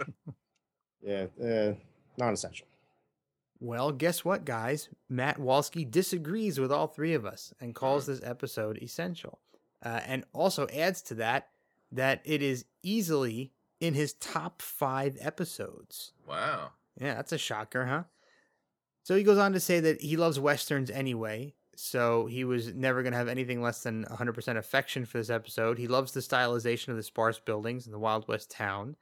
yeah, 1.06 1.26
uh, 1.44 1.74
non-essential. 2.18 2.68
Well, 3.60 3.92
guess 3.92 4.24
what, 4.24 4.46
guys? 4.46 4.88
Matt 5.10 5.40
Walski 5.40 5.90
disagrees 5.90 6.58
with 6.58 6.72
all 6.72 6.88
three 6.88 7.14
of 7.14 7.26
us 7.26 7.54
and 7.60 7.76
calls 7.76 8.06
this 8.06 8.22
episode 8.24 8.78
essential 8.82 9.40
uh, 9.84 10.02
and 10.06 10.24
also 10.34 10.68
adds 10.68 11.02
to 11.04 11.16
that 11.16 11.50
that 11.92 12.22
it 12.24 12.42
is 12.42 12.66
easily 12.82 13.52
in 13.84 13.96
his 13.96 14.14
top 14.14 14.62
five 14.62 15.18
episodes. 15.20 16.14
Wow. 16.26 16.70
Yeah, 16.98 17.16
that's 17.16 17.34
a 17.34 17.38
shocker, 17.38 17.86
huh? 17.86 18.04
So 19.04 19.14
he 19.14 19.24
goes 19.24 19.38
on 19.38 19.52
to 19.52 19.60
say 19.60 19.82
that 19.82 20.02
he 20.02 20.16
loves 20.16 20.40
westerns 20.40 20.90
anyway, 20.90 21.54
so 21.76 22.26
he 22.28 22.46
was 22.46 22.74
never 22.74 23.04
going 23.04 23.12
to 23.12 23.18
have 23.18 23.28
anything 23.28 23.62
less 23.62 23.84
than 23.84 24.06
100% 24.06 24.56
affection 24.56 25.04
for 25.04 25.18
this 25.18 25.30
episode. 25.30 25.78
He 25.78 25.90
loves 25.90 26.14
the 26.14 26.22
stylization 26.22 26.90
of 26.90 26.96
the 26.96 27.04
sparse 27.04 27.40
buildings 27.40 27.86
in 27.86 27.92
the 27.92 28.00
Wild 28.00 28.26
West 28.30 28.50
town, 28.50 28.96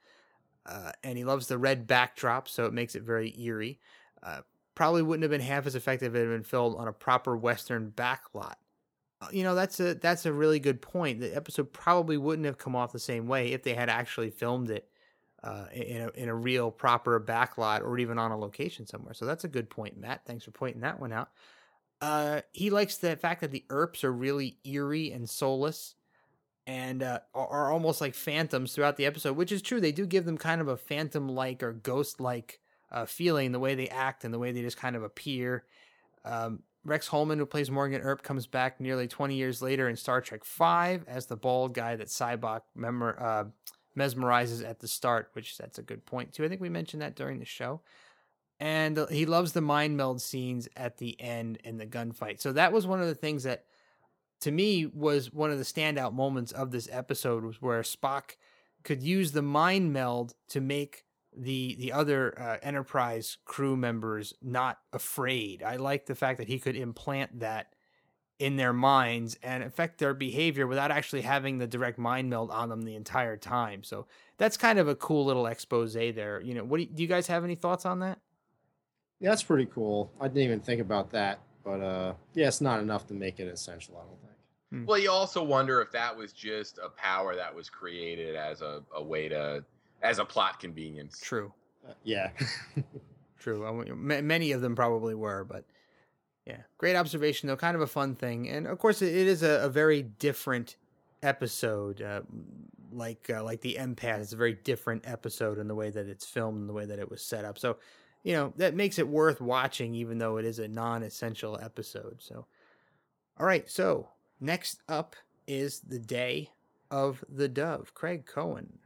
uh, 0.66 0.90
and 1.04 1.16
he 1.16 1.22
loves 1.22 1.46
the 1.46 1.58
red 1.58 1.86
backdrop, 1.86 2.48
so 2.48 2.66
it 2.66 2.72
makes 2.72 2.96
it 2.96 3.04
very 3.04 3.40
eerie. 3.40 3.78
Uh, 4.20 4.40
probably 4.74 5.02
wouldn't 5.02 5.22
have 5.22 5.30
been 5.30 5.40
half 5.40 5.64
as 5.64 5.76
effective 5.76 6.16
if 6.16 6.20
it 6.20 6.28
had 6.28 6.34
been 6.34 6.42
filmed 6.42 6.74
on 6.76 6.88
a 6.88 6.92
proper 6.92 7.36
western 7.36 7.92
backlot. 7.92 8.54
Uh, 9.22 9.28
you 9.30 9.44
know 9.44 9.54
that's 9.54 9.78
a 9.78 9.94
that's 9.94 10.26
a 10.26 10.32
really 10.32 10.58
good 10.58 10.82
point. 10.82 11.20
The 11.20 11.34
episode 11.34 11.72
probably 11.72 12.16
wouldn't 12.16 12.46
have 12.46 12.58
come 12.58 12.74
off 12.74 12.92
the 12.92 12.98
same 12.98 13.28
way 13.28 13.52
if 13.52 13.62
they 13.62 13.74
had 13.74 13.88
actually 13.88 14.30
filmed 14.30 14.70
it 14.70 14.88
uh, 15.44 15.66
in 15.72 16.02
a 16.02 16.08
in 16.20 16.28
a 16.28 16.34
real 16.34 16.72
proper 16.72 17.20
backlot 17.20 17.82
or 17.82 17.98
even 17.98 18.18
on 18.18 18.32
a 18.32 18.38
location 18.38 18.86
somewhere. 18.86 19.14
So 19.14 19.24
that's 19.24 19.44
a 19.44 19.48
good 19.48 19.70
point, 19.70 19.96
Matt. 19.96 20.22
Thanks 20.26 20.44
for 20.44 20.50
pointing 20.50 20.80
that 20.80 20.98
one 20.98 21.12
out. 21.12 21.28
Uh, 22.00 22.40
he 22.50 22.70
likes 22.70 22.96
the 22.96 23.14
fact 23.14 23.42
that 23.42 23.52
the 23.52 23.64
Earps 23.70 24.02
are 24.02 24.12
really 24.12 24.58
eerie 24.64 25.12
and 25.12 25.30
soulless, 25.30 25.94
and 26.66 27.00
uh, 27.00 27.20
are, 27.32 27.70
almost 27.70 28.00
like 28.00 28.14
phantoms 28.14 28.72
throughout 28.72 28.96
the 28.96 29.06
episode, 29.06 29.36
which 29.36 29.52
is 29.52 29.62
true. 29.62 29.80
They 29.80 29.92
do 29.92 30.04
give 30.04 30.24
them 30.24 30.36
kind 30.36 30.60
of 30.60 30.66
a 30.66 30.76
phantom-like 30.76 31.62
or 31.62 31.72
ghost-like 31.72 32.58
uh, 32.90 33.06
feeling 33.06 33.52
the 33.52 33.60
way 33.60 33.76
they 33.76 33.88
act 33.88 34.24
and 34.24 34.34
the 34.34 34.40
way 34.40 34.50
they 34.50 34.62
just 34.62 34.76
kind 34.76 34.96
of 34.96 35.04
appear. 35.04 35.64
Um, 36.24 36.60
Rex 36.84 37.06
Holman, 37.06 37.38
who 37.38 37.46
plays 37.46 37.70
Morgan 37.70 38.00
Earp, 38.00 38.22
comes 38.22 38.46
back 38.46 38.80
nearly 38.80 39.06
20 39.06 39.34
years 39.34 39.62
later 39.62 39.88
in 39.88 39.96
Star 39.96 40.20
Trek 40.20 40.44
V 40.44 41.04
as 41.06 41.26
the 41.26 41.36
bald 41.36 41.74
guy 41.74 41.96
that 41.96 42.62
memor- 42.74 43.20
uh, 43.20 43.44
mesmerizes 43.96 44.68
at 44.68 44.80
the 44.80 44.88
start, 44.88 45.30
which 45.34 45.56
that's 45.56 45.78
a 45.78 45.82
good 45.82 46.04
point 46.04 46.32
too. 46.32 46.44
I 46.44 46.48
think 46.48 46.60
we 46.60 46.68
mentioned 46.68 47.02
that 47.02 47.16
during 47.16 47.38
the 47.38 47.44
show. 47.44 47.82
And 48.58 48.98
uh, 48.98 49.06
he 49.06 49.26
loves 49.26 49.52
the 49.52 49.60
mind 49.60 49.96
meld 49.96 50.20
scenes 50.20 50.68
at 50.76 50.98
the 50.98 51.20
end 51.20 51.58
in 51.64 51.78
the 51.78 51.86
gunfight. 51.86 52.40
So 52.40 52.52
that 52.52 52.72
was 52.72 52.86
one 52.86 53.00
of 53.00 53.08
the 53.08 53.14
things 53.14 53.42
that 53.44 53.64
to 54.40 54.50
me 54.50 54.86
was 54.86 55.32
one 55.32 55.50
of 55.50 55.58
the 55.58 55.64
standout 55.64 56.14
moments 56.14 56.52
of 56.52 56.70
this 56.70 56.88
episode 56.90 57.44
was 57.44 57.62
where 57.62 57.82
Spock 57.82 58.36
could 58.82 59.02
use 59.02 59.32
the 59.32 59.42
mind 59.42 59.92
meld 59.92 60.34
to 60.48 60.60
make 60.60 61.04
the 61.36 61.76
the 61.78 61.92
other 61.92 62.38
uh, 62.38 62.58
Enterprise 62.62 63.38
crew 63.44 63.76
members 63.76 64.34
not 64.42 64.78
afraid. 64.92 65.62
I 65.62 65.76
like 65.76 66.06
the 66.06 66.14
fact 66.14 66.38
that 66.38 66.48
he 66.48 66.58
could 66.58 66.76
implant 66.76 67.40
that 67.40 67.74
in 68.38 68.56
their 68.56 68.72
minds 68.72 69.38
and 69.42 69.62
affect 69.62 69.98
their 69.98 70.14
behavior 70.14 70.66
without 70.66 70.90
actually 70.90 71.22
having 71.22 71.58
the 71.58 71.66
direct 71.66 71.96
mind 71.96 72.28
meld 72.28 72.50
on 72.50 72.68
them 72.68 72.82
the 72.82 72.96
entire 72.96 73.36
time. 73.36 73.84
So 73.84 74.06
that's 74.36 74.56
kind 74.56 74.80
of 74.80 74.88
a 74.88 74.96
cool 74.96 75.24
little 75.24 75.46
expose 75.46 75.92
there. 75.94 76.40
You 76.40 76.54
know, 76.54 76.64
what 76.64 76.78
do 76.78 76.82
you, 76.82 76.88
do 76.88 77.02
you 77.02 77.08
guys 77.08 77.28
have 77.28 77.44
any 77.44 77.54
thoughts 77.54 77.86
on 77.86 78.00
that? 78.00 78.18
Yeah, 79.20 79.30
that's 79.30 79.44
pretty 79.44 79.66
cool. 79.66 80.12
I 80.20 80.26
didn't 80.26 80.42
even 80.42 80.60
think 80.60 80.80
about 80.80 81.10
that, 81.12 81.38
but 81.64 81.80
uh, 81.80 82.14
yeah, 82.34 82.48
it's 82.48 82.60
not 82.60 82.80
enough 82.80 83.06
to 83.06 83.14
make 83.14 83.38
it 83.38 83.46
essential. 83.46 83.96
I 83.96 84.08
don't 84.08 84.20
think. 84.20 84.32
Hmm. 84.72 84.86
Well, 84.86 84.98
you 84.98 85.12
also 85.12 85.44
wonder 85.44 85.80
if 85.80 85.92
that 85.92 86.16
was 86.16 86.32
just 86.32 86.78
a 86.78 86.88
power 86.88 87.36
that 87.36 87.54
was 87.54 87.70
created 87.70 88.34
as 88.34 88.62
a, 88.62 88.82
a 88.92 89.02
way 89.02 89.28
to 89.28 89.64
as 90.02 90.18
a 90.18 90.24
plot 90.24 90.60
convenience. 90.60 91.18
True. 91.20 91.52
Uh, 91.86 91.92
yeah. 92.04 92.30
True. 93.38 93.66
I 93.66 93.72
mean, 93.72 94.26
many 94.26 94.52
of 94.52 94.60
them 94.60 94.76
probably 94.76 95.14
were, 95.14 95.44
but 95.44 95.64
yeah, 96.46 96.58
great 96.78 96.96
observation 96.96 97.48
though. 97.48 97.56
Kind 97.56 97.74
of 97.74 97.80
a 97.82 97.86
fun 97.86 98.14
thing, 98.14 98.48
and 98.48 98.66
of 98.66 98.78
course, 98.78 99.02
it 99.02 99.12
is 99.14 99.42
a, 99.42 99.64
a 99.64 99.68
very 99.68 100.02
different 100.02 100.76
episode. 101.22 102.02
Uh, 102.02 102.22
like 102.92 103.30
uh, 103.30 103.42
like 103.42 103.60
the 103.60 103.76
empath, 103.80 104.20
it's 104.20 104.32
a 104.32 104.36
very 104.36 104.54
different 104.54 105.06
episode 105.06 105.58
in 105.58 105.68
the 105.68 105.74
way 105.74 105.90
that 105.90 106.06
it's 106.06 106.26
filmed 106.26 106.58
and 106.58 106.68
the 106.68 106.72
way 106.72 106.84
that 106.84 106.98
it 106.98 107.10
was 107.10 107.22
set 107.22 107.44
up. 107.44 107.58
So, 107.58 107.78
you 108.22 108.34
know, 108.34 108.52
that 108.56 108.74
makes 108.74 108.98
it 108.98 109.08
worth 109.08 109.40
watching, 109.40 109.94
even 109.94 110.18
though 110.18 110.36
it 110.36 110.44
is 110.44 110.58
a 110.58 110.68
non-essential 110.68 111.58
episode. 111.60 112.16
So, 112.18 112.46
all 113.38 113.46
right. 113.46 113.68
So 113.68 114.08
next 114.40 114.82
up 114.88 115.16
is 115.46 115.80
the 115.80 115.98
day 115.98 116.50
of 116.90 117.24
the 117.28 117.48
dove. 117.48 117.94
Craig 117.94 118.26
Cohen. 118.26 118.78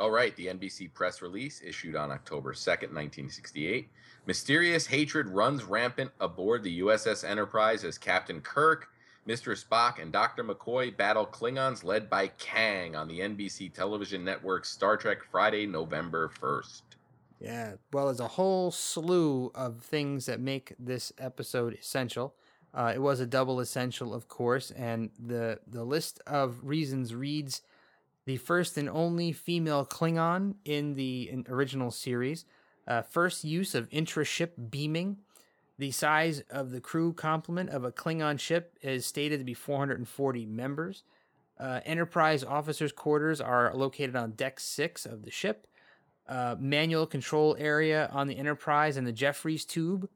All 0.00 0.10
right, 0.10 0.34
the 0.34 0.48
NBC 0.48 0.92
press 0.92 1.22
release 1.22 1.62
issued 1.64 1.94
on 1.94 2.10
October 2.10 2.52
2nd, 2.52 2.90
1968. 2.90 3.88
Mysterious 4.26 4.86
hatred 4.86 5.28
runs 5.28 5.62
rampant 5.62 6.10
aboard 6.18 6.64
the 6.64 6.80
USS 6.80 7.22
Enterprise 7.22 7.84
as 7.84 7.96
Captain 7.96 8.40
Kirk, 8.40 8.88
Mr. 9.28 9.56
Spock, 9.56 10.02
and 10.02 10.10
Dr. 10.10 10.42
McCoy 10.42 10.96
battle 10.96 11.24
Klingons 11.26 11.84
led 11.84 12.10
by 12.10 12.26
Kang 12.26 12.96
on 12.96 13.06
the 13.06 13.20
NBC 13.20 13.72
television 13.72 14.24
network 14.24 14.64
Star 14.64 14.96
Trek 14.96 15.18
Friday, 15.30 15.64
November 15.64 16.28
1st. 16.40 16.82
Yeah, 17.38 17.74
well, 17.92 18.06
there's 18.06 18.18
a 18.18 18.26
whole 18.26 18.72
slew 18.72 19.52
of 19.54 19.80
things 19.80 20.26
that 20.26 20.40
make 20.40 20.74
this 20.76 21.12
episode 21.18 21.74
essential. 21.74 22.34
Uh, 22.72 22.90
it 22.92 23.00
was 23.00 23.20
a 23.20 23.26
double 23.26 23.60
essential, 23.60 24.12
of 24.12 24.26
course, 24.26 24.72
and 24.72 25.10
the 25.24 25.60
the 25.66 25.84
list 25.84 26.20
of 26.26 26.58
reasons 26.64 27.14
reads 27.14 27.62
the 28.26 28.36
first 28.38 28.76
and 28.78 28.88
only 28.88 29.32
female 29.32 29.84
Klingon 29.84 30.54
in 30.64 30.94
the 30.94 31.28
in 31.30 31.44
original 31.48 31.90
series, 31.90 32.44
uh, 32.86 33.02
first 33.02 33.44
use 33.44 33.74
of 33.74 33.88
intra 33.90 34.24
ship 34.24 34.54
beaming. 34.70 35.18
The 35.78 35.90
size 35.90 36.40
of 36.50 36.70
the 36.70 36.80
crew 36.80 37.12
complement 37.12 37.70
of 37.70 37.84
a 37.84 37.90
Klingon 37.90 38.38
ship 38.38 38.78
is 38.80 39.04
stated 39.04 39.38
to 39.38 39.44
be 39.44 39.54
440 39.54 40.46
members. 40.46 41.02
Uh, 41.58 41.80
Enterprise 41.84 42.44
officers' 42.44 42.92
quarters 42.92 43.40
are 43.40 43.74
located 43.74 44.16
on 44.16 44.32
deck 44.32 44.60
six 44.60 45.04
of 45.04 45.24
the 45.24 45.30
ship. 45.30 45.66
Uh, 46.28 46.56
manual 46.58 47.06
control 47.06 47.56
area 47.58 48.08
on 48.12 48.28
the 48.28 48.36
Enterprise 48.36 48.96
and 48.96 49.06
the 49.06 49.12
Jefferies 49.12 49.64
tube 49.64 50.08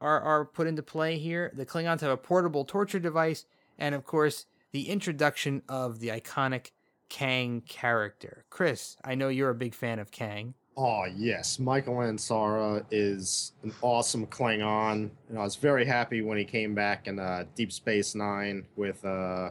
are, 0.00 0.20
are 0.20 0.44
put 0.44 0.66
into 0.66 0.82
play 0.82 1.18
here. 1.18 1.52
The 1.54 1.66
Klingons 1.66 2.00
have 2.00 2.10
a 2.10 2.16
portable 2.16 2.64
torture 2.64 2.98
device, 2.98 3.44
and 3.78 3.94
of 3.94 4.04
course, 4.04 4.46
the 4.72 4.88
introduction 4.88 5.62
of 5.68 6.00
the 6.00 6.08
iconic 6.08 6.70
Kang 7.10 7.60
character. 7.68 8.46
Chris, 8.48 8.96
I 9.04 9.14
know 9.14 9.28
you're 9.28 9.50
a 9.50 9.54
big 9.54 9.74
fan 9.74 9.98
of 9.98 10.10
Kang. 10.10 10.54
Oh 10.76 11.04
yes, 11.14 11.58
Michael 11.58 11.96
Ansara 11.96 12.84
is 12.90 13.52
an 13.62 13.74
awesome 13.82 14.26
Klingon, 14.26 15.10
and 15.28 15.38
I 15.38 15.42
was 15.42 15.56
very 15.56 15.84
happy 15.84 16.22
when 16.22 16.38
he 16.38 16.44
came 16.44 16.74
back 16.74 17.06
in 17.06 17.18
uh, 17.18 17.44
Deep 17.54 17.72
Space 17.72 18.14
Nine 18.14 18.64
with 18.76 19.04
uh, 19.04 19.50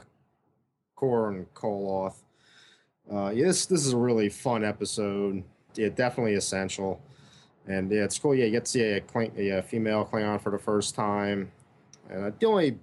and 1.02 1.54
Koloth. 1.54 2.24
Uh, 3.12 3.30
yeah, 3.30 3.46
this 3.46 3.66
this 3.68 3.86
is 3.86 3.94
a 3.94 3.98
really 3.98 4.30
fun 4.30 4.64
episode. 4.64 5.44
Yeah, 5.76 5.90
definitely 5.90 6.34
essential, 6.34 7.02
and 7.68 7.92
yeah, 7.92 8.06
it's 8.06 8.18
cool. 8.18 8.34
Yeah, 8.34 8.46
you 8.46 8.52
get 8.52 8.66
to 8.66 8.72
see 8.72 8.82
a, 8.82 9.02
Kling, 9.02 9.32
a 9.38 9.62
female 9.62 10.10
Klingon 10.12 10.42
for 10.42 10.52
the 10.52 10.58
first 10.58 10.96
time. 10.96 11.52
And 12.10 12.26
uh, 12.26 12.32
the 12.40 12.48
only 12.48 12.80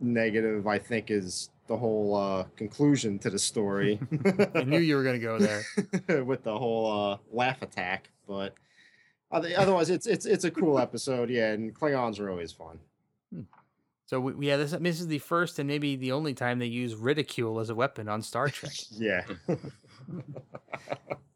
negative 0.00 0.66
I 0.66 0.78
think 0.78 1.10
is 1.10 1.50
the 1.72 1.78
whole 1.78 2.14
uh, 2.14 2.44
conclusion 2.54 3.18
to 3.18 3.30
the 3.30 3.38
story. 3.38 3.98
I 4.54 4.64
knew 4.64 4.78
you 4.78 4.94
were 4.94 5.02
going 5.02 5.18
to 5.18 5.26
go 5.26 5.38
there 5.38 6.22
with 6.24 6.42
the 6.42 6.56
whole 6.56 7.12
uh, 7.12 7.16
laugh 7.32 7.62
attack, 7.62 8.10
but 8.28 8.54
otherwise, 9.32 9.88
it's 9.88 10.06
it's 10.06 10.26
it's 10.26 10.44
a 10.44 10.50
cool 10.50 10.78
episode. 10.78 11.30
Yeah, 11.30 11.52
and 11.52 11.74
Klingons 11.74 12.20
are 12.20 12.28
always 12.28 12.52
fun. 12.52 12.78
Hmm. 13.32 13.42
So 14.04 14.20
we, 14.20 14.46
yeah, 14.46 14.58
this, 14.58 14.72
this 14.72 15.00
is 15.00 15.06
the 15.06 15.18
first 15.18 15.58
and 15.58 15.66
maybe 15.66 15.96
the 15.96 16.12
only 16.12 16.34
time 16.34 16.58
they 16.58 16.66
use 16.66 16.94
ridicule 16.94 17.58
as 17.58 17.70
a 17.70 17.74
weapon 17.74 18.06
on 18.06 18.20
Star 18.20 18.50
Trek. 18.50 18.74
yeah. 18.90 19.22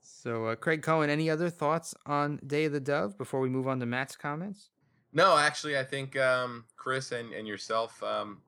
so, 0.02 0.48
uh, 0.48 0.56
Craig 0.56 0.82
Cohen, 0.82 1.08
any 1.08 1.30
other 1.30 1.48
thoughts 1.48 1.94
on 2.04 2.38
Day 2.46 2.66
of 2.66 2.72
the 2.72 2.80
Dove 2.80 3.16
before 3.16 3.40
we 3.40 3.48
move 3.48 3.66
on 3.66 3.80
to 3.80 3.86
Matt's 3.86 4.16
comments? 4.16 4.68
No, 5.14 5.38
actually, 5.38 5.78
I 5.78 5.84
think 5.84 6.18
um, 6.18 6.66
Chris 6.76 7.12
and, 7.12 7.32
and 7.32 7.48
yourself 7.48 8.02
um, 8.02 8.42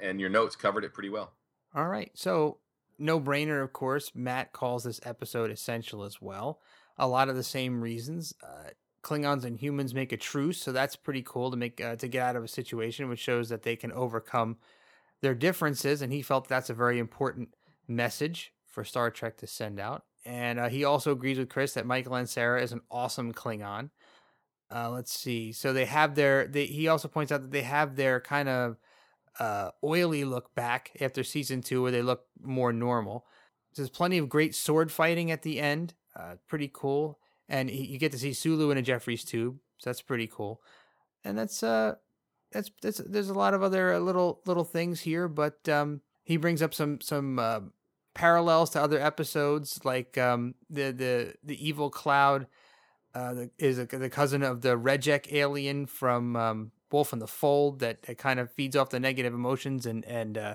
and 0.00 0.20
your 0.20 0.30
notes 0.30 0.56
covered 0.56 0.84
it 0.84 0.94
pretty 0.94 1.08
well. 1.08 1.32
All 1.74 1.88
right. 1.88 2.10
So, 2.14 2.58
no 2.98 3.20
brainer, 3.20 3.62
of 3.62 3.72
course. 3.72 4.12
Matt 4.14 4.52
calls 4.52 4.84
this 4.84 5.00
episode 5.04 5.50
essential 5.50 6.04
as 6.04 6.20
well. 6.20 6.60
A 6.98 7.08
lot 7.08 7.28
of 7.28 7.36
the 7.36 7.42
same 7.42 7.80
reasons. 7.80 8.34
Uh, 8.42 8.70
Klingons 9.02 9.44
and 9.44 9.58
humans 9.58 9.94
make 9.94 10.12
a 10.12 10.16
truce, 10.16 10.58
so 10.58 10.70
that's 10.70 10.94
pretty 10.94 11.22
cool 11.22 11.50
to 11.50 11.56
make 11.56 11.80
uh, 11.80 11.96
to 11.96 12.06
get 12.06 12.22
out 12.22 12.36
of 12.36 12.44
a 12.44 12.48
situation, 12.48 13.08
which 13.08 13.18
shows 13.18 13.48
that 13.48 13.62
they 13.62 13.74
can 13.74 13.90
overcome 13.92 14.58
their 15.22 15.34
differences. 15.34 16.02
And 16.02 16.12
he 16.12 16.22
felt 16.22 16.46
that's 16.46 16.70
a 16.70 16.74
very 16.74 16.98
important 16.98 17.54
message 17.88 18.52
for 18.66 18.84
Star 18.84 19.10
Trek 19.10 19.38
to 19.38 19.46
send 19.46 19.80
out. 19.80 20.04
And 20.24 20.60
uh, 20.60 20.68
he 20.68 20.84
also 20.84 21.10
agrees 21.10 21.38
with 21.38 21.48
Chris 21.48 21.74
that 21.74 21.86
Michael 21.86 22.12
Ansara 22.12 22.62
is 22.62 22.72
an 22.72 22.82
awesome 22.90 23.32
Klingon. 23.32 23.90
Uh, 24.72 24.90
let's 24.90 25.12
see. 25.12 25.52
So 25.52 25.72
they 25.72 25.84
have 25.84 26.14
their. 26.14 26.46
They, 26.46 26.66
he 26.66 26.88
also 26.88 27.08
points 27.08 27.32
out 27.32 27.42
that 27.42 27.50
they 27.50 27.62
have 27.62 27.96
their 27.96 28.20
kind 28.20 28.48
of 28.48 28.76
uh, 29.38 29.70
oily 29.82 30.24
look 30.24 30.54
back 30.54 30.92
after 31.00 31.24
season 31.24 31.62
two, 31.62 31.82
where 31.82 31.92
they 31.92 32.02
look 32.02 32.24
more 32.40 32.72
normal. 32.72 33.26
There's 33.74 33.90
plenty 33.90 34.18
of 34.18 34.28
great 34.28 34.54
sword 34.54 34.92
fighting 34.92 35.30
at 35.30 35.42
the 35.42 35.60
end. 35.60 35.94
Uh, 36.14 36.34
pretty 36.46 36.70
cool, 36.72 37.18
and 37.48 37.70
you 37.70 37.98
get 37.98 38.12
to 38.12 38.18
see 38.18 38.34
Sulu 38.34 38.70
in 38.70 38.78
a 38.78 38.82
Jefferies 38.82 39.24
tube, 39.24 39.58
so 39.78 39.90
that's 39.90 40.02
pretty 40.02 40.26
cool. 40.26 40.60
And 41.24 41.38
that's 41.38 41.62
uh, 41.62 41.94
that's 42.52 42.70
that's 42.82 42.98
there's 42.98 43.30
a 43.30 43.34
lot 43.34 43.54
of 43.54 43.62
other 43.62 43.94
uh, 43.94 43.98
little 43.98 44.40
little 44.46 44.64
things 44.64 45.00
here, 45.00 45.28
but 45.28 45.68
um, 45.68 46.02
he 46.22 46.36
brings 46.36 46.62
up 46.62 46.74
some 46.74 47.00
some 47.00 47.38
uh, 47.38 47.60
parallels 48.14 48.70
to 48.70 48.82
other 48.82 49.00
episodes, 49.00 49.84
like 49.84 50.18
um, 50.18 50.54
the 50.68 50.92
the 50.92 51.34
the 51.42 51.66
evil 51.66 51.90
cloud. 51.90 52.46
Uh, 53.14 53.34
the, 53.34 53.50
is 53.58 53.78
a, 53.78 53.84
the 53.84 54.08
cousin 54.08 54.42
of 54.42 54.62
the 54.62 54.74
Redjac 54.74 55.30
alien 55.34 55.84
from 55.84 56.34
um, 56.34 56.72
wolf 56.92 57.12
in 57.12 57.18
the 57.18 57.26
fold 57.26 57.80
that, 57.80 58.02
that 58.02 58.18
kind 58.18 58.40
of 58.40 58.50
feeds 58.50 58.76
off 58.76 58.90
the 58.90 59.00
negative 59.00 59.34
emotions 59.34 59.86
and 59.86 60.04
and 60.04 60.38
uh, 60.38 60.54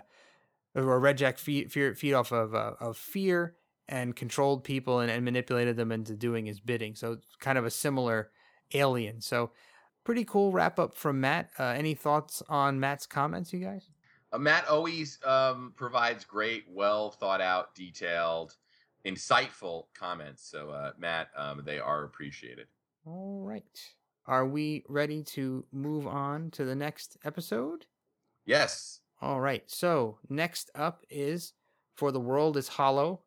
or 0.76 1.00
Redjac 1.02 1.39
feed 1.39 1.71
fear, 1.71 1.95
feed 1.95 2.13
off 2.13 2.32
of 2.32 2.54
uh, 2.54 2.73
of 2.80 2.97
fear 2.97 3.56
and 3.89 4.15
controlled 4.15 4.63
people 4.63 5.00
and, 5.00 5.10
and 5.10 5.23
manipulated 5.23 5.78
them 5.78 5.91
into 5.91 6.15
doing 6.15 6.45
his 6.45 6.60
bidding. 6.60 6.95
So 6.95 7.17
kind 7.39 7.58
of 7.58 7.65
a 7.65 7.71
similar 7.71 8.30
alien. 8.73 9.21
So 9.21 9.52
pretty 10.04 10.26
cool 10.26 10.52
wrap 10.52 10.78
up 10.80 10.93
from 10.95 11.21
Matt. 11.21 11.50
Uh, 11.58 11.65
any 11.65 11.93
thoughts 11.93 12.43
on 12.50 12.80
Matt's 12.80 13.06
comments, 13.06 13.54
you 13.54 13.60
guys? 13.60 13.89
Uh, 14.32 14.38
Matt 14.38 14.67
always 14.67 15.19
um, 15.26 15.73
provides 15.76 16.26
great, 16.26 16.65
well 16.69 17.12
thought 17.12 17.41
out, 17.41 17.73
detailed, 17.76 18.56
insightful 19.06 19.86
comments. 19.93 20.50
So 20.50 20.69
uh, 20.69 20.91
Matt, 20.97 21.30
um, 21.36 21.62
they 21.65 21.80
are 21.80 22.04
appreciated. 22.04 22.67
All 23.06 23.41
right. 23.41 23.63
Are 24.27 24.45
we 24.45 24.83
ready 24.89 25.23
to 25.23 25.65
move 25.71 26.05
on 26.05 26.51
to 26.51 26.65
the 26.65 26.75
next 26.75 27.17
episode? 27.23 27.85
Yes. 28.45 28.99
All 29.21 29.39
right. 29.39 29.63
So, 29.71 30.19
next 30.29 30.69
up 30.75 31.05
is 31.09 31.53
For 31.95 32.11
the 32.11 32.19
World 32.19 32.57
is 32.57 32.67
Hollow, 32.67 33.23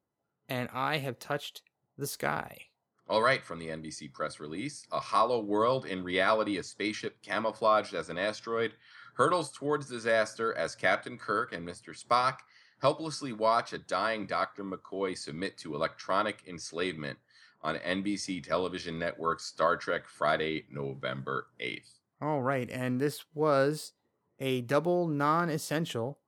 and 0.48 0.68
I 0.74 0.98
have 0.98 1.18
touched 1.18 1.62
the 1.96 2.06
sky. 2.06 2.66
All 3.08 3.22
right, 3.22 3.42
from 3.42 3.58
the 3.58 3.68
NBC 3.68 4.12
press 4.12 4.38
release 4.38 4.86
A 4.92 5.00
hollow 5.00 5.40
world, 5.40 5.86
in 5.86 6.04
reality, 6.04 6.58
a 6.58 6.62
spaceship 6.62 7.22
camouflaged 7.22 7.94
as 7.94 8.10
an 8.10 8.18
asteroid, 8.18 8.74
hurtles 9.14 9.50
towards 9.50 9.88
disaster 9.88 10.54
as 10.54 10.76
Captain 10.76 11.16
Kirk 11.18 11.52
and 11.52 11.66
Mr. 11.66 11.98
Spock 11.98 12.40
helplessly 12.80 13.32
watch 13.32 13.72
a 13.72 13.78
dying 13.78 14.26
Dr. 14.26 14.64
McCoy 14.64 15.16
submit 15.16 15.56
to 15.58 15.74
electronic 15.74 16.42
enslavement 16.46 17.18
on 17.62 17.77
NBC 17.77 18.42
television 18.42 18.99
network 18.99 19.40
Star 19.40 19.77
Trek 19.77 20.09
Friday, 20.09 20.66
November 20.70 21.49
8th. 21.61 21.99
All 22.20 22.42
right, 22.42 22.68
and 22.70 23.01
this 23.01 23.25
was 23.35 23.92
a 24.38 24.62
double 24.62 25.07
non 25.07 25.49
essential 25.49 26.18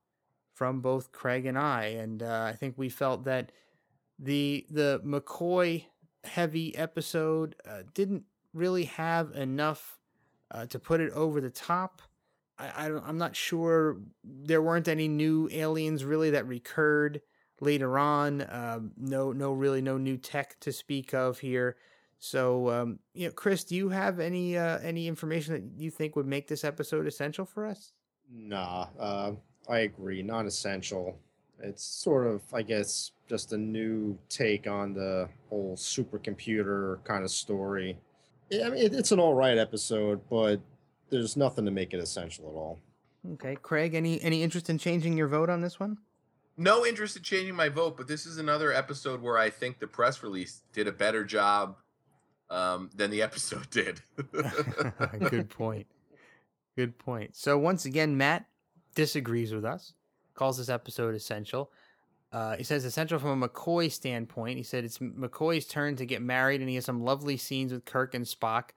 from 0.53 0.81
both 0.81 1.11
Craig 1.11 1.45
and 1.45 1.57
I, 1.57 1.85
and 1.85 2.21
uh, 2.21 2.45
I 2.49 2.53
think 2.53 2.77
we 2.77 2.89
felt 2.89 3.25
that 3.25 3.51
the 4.19 4.65
the 4.69 5.01
McCoy 5.05 5.85
heavy 6.23 6.75
episode 6.75 7.55
uh, 7.67 7.83
didn't 7.93 8.23
really 8.53 8.85
have 8.85 9.31
enough 9.31 9.99
uh, 10.51 10.65
to 10.67 10.79
put 10.79 11.01
it 11.01 11.11
over 11.11 11.41
the 11.41 11.49
top. 11.49 12.01
I, 12.57 12.87
I 12.87 13.09
am 13.09 13.17
not 13.17 13.35
sure 13.35 13.97
there 14.23 14.61
weren't 14.61 14.87
any 14.87 15.07
new 15.07 15.49
aliens 15.51 16.05
really 16.05 16.29
that 16.31 16.47
recurred 16.47 17.21
later 17.63 17.97
on. 17.97 18.45
Um, 18.49 18.91
no, 18.97 19.31
no, 19.31 19.53
really, 19.53 19.81
no 19.81 19.97
new 19.97 20.17
tech 20.17 20.59
to 20.61 20.71
speak 20.71 21.13
of 21.13 21.39
here. 21.39 21.75
So, 22.19 22.69
um, 22.69 22.99
you 23.13 23.27
know, 23.27 23.33
Chris, 23.33 23.63
do 23.63 23.75
you 23.75 23.89
have 23.89 24.19
any 24.19 24.57
uh, 24.57 24.79
any 24.79 25.07
information 25.07 25.53
that 25.53 25.81
you 25.81 25.91
think 25.91 26.15
would 26.15 26.27
make 26.27 26.47
this 26.47 26.63
episode 26.63 27.05
essential 27.05 27.45
for 27.45 27.65
us? 27.65 27.91
Nah, 28.31 28.87
uh, 28.99 29.31
I 29.67 29.79
agree. 29.79 30.21
Not 30.23 30.45
essential. 30.45 31.17
It's 31.59 31.83
sort 31.83 32.27
of, 32.27 32.41
I 32.53 32.61
guess, 32.61 33.11
just 33.29 33.53
a 33.53 33.57
new 33.57 34.17
take 34.29 34.67
on 34.67 34.93
the 34.93 35.29
whole 35.49 35.75
supercomputer 35.75 37.03
kind 37.03 37.23
of 37.23 37.31
story. 37.31 37.97
I 38.53 38.69
mean, 38.69 38.93
it's 38.93 39.11
an 39.11 39.19
all 39.19 39.33
right 39.33 39.57
episode, 39.57 40.21
but 40.29 40.61
there's 41.09 41.37
nothing 41.37 41.65
to 41.65 41.71
make 41.71 41.93
it 41.93 41.99
essential 41.99 42.45
at 42.45 42.55
all. 42.55 42.79
Okay, 43.33 43.55
Craig, 43.61 43.93
any 43.95 44.21
any 44.21 44.43
interest 44.43 44.69
in 44.69 44.77
changing 44.77 45.17
your 45.17 45.27
vote 45.27 45.49
on 45.49 45.61
this 45.61 45.79
one? 45.79 45.97
No 46.55 46.85
interest 46.85 47.17
in 47.17 47.23
changing 47.23 47.55
my 47.55 47.69
vote, 47.69 47.97
but 47.97 48.07
this 48.07 48.25
is 48.25 48.37
another 48.37 48.71
episode 48.71 49.21
where 49.21 49.37
I 49.37 49.49
think 49.49 49.79
the 49.79 49.87
press 49.87 50.21
release 50.21 50.61
did 50.71 50.87
a 50.87 50.91
better 50.91 51.23
job 51.23 51.77
um, 52.49 52.89
than 52.95 53.09
the 53.09 53.21
episode 53.23 53.69
did. 53.69 54.01
Good 55.29 55.49
point. 55.49 55.87
Good 56.75 56.97
point. 56.97 57.35
So 57.35 57.57
once 57.57 57.85
again, 57.85 58.17
Matt 58.17 58.45
disagrees 58.95 59.53
with 59.53 59.65
us, 59.65 59.93
calls 60.35 60.57
this 60.57 60.69
episode 60.69 61.15
essential. 61.15 61.71
Uh, 62.31 62.55
he 62.55 62.63
says 62.63 62.83
essential 62.83 63.19
from 63.19 63.43
a 63.43 63.47
McCoy 63.47 63.91
standpoint. 63.91 64.57
He 64.57 64.63
said 64.63 64.83
it's 64.83 64.97
McCoy's 64.97 65.65
turn 65.65 65.95
to 65.97 66.05
get 66.05 66.21
married, 66.21 66.61
and 66.61 66.69
he 66.69 66.75
has 66.75 66.85
some 66.85 67.03
lovely 67.03 67.37
scenes 67.37 67.71
with 67.71 67.85
Kirk 67.85 68.15
and 68.15 68.25
Spock. 68.25 68.69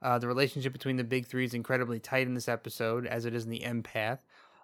Uh, 0.00 0.18
the 0.18 0.28
relationship 0.28 0.72
between 0.72 0.96
the 0.96 1.04
big 1.04 1.26
three 1.26 1.44
is 1.44 1.52
incredibly 1.52 1.98
tight 1.98 2.26
in 2.26 2.34
this 2.34 2.48
episode, 2.48 3.06
as 3.06 3.24
it 3.24 3.34
is 3.34 3.44
in 3.44 3.50
the 3.50 3.60
empath. 3.60 4.18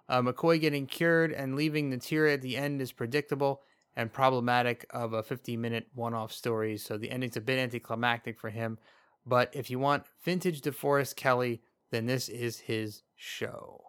Uh, 0.09 0.21
McCoy 0.21 0.59
getting 0.59 0.85
cured 0.85 1.31
and 1.31 1.55
leaving 1.55 1.89
the 1.89 1.97
tear 1.97 2.27
at 2.27 2.41
the 2.41 2.55
end 2.55 2.81
is 2.81 2.91
predictable 2.91 3.61
and 3.95 4.13
problematic 4.13 4.85
of 4.91 5.13
a 5.13 5.23
50 5.23 5.57
minute 5.57 5.87
one 5.93 6.13
off 6.13 6.31
story, 6.31 6.77
so 6.77 6.97
the 6.97 7.09
ending's 7.09 7.35
a 7.35 7.41
bit 7.41 7.59
anticlimactic 7.59 8.39
for 8.39 8.49
him. 8.49 8.77
But 9.25 9.49
if 9.53 9.69
you 9.69 9.79
want 9.79 10.05
vintage 10.23 10.61
DeForest 10.61 11.15
Kelley, 11.15 11.61
then 11.91 12.05
this 12.05 12.29
is 12.29 12.59
his 12.59 13.03
show. 13.15 13.83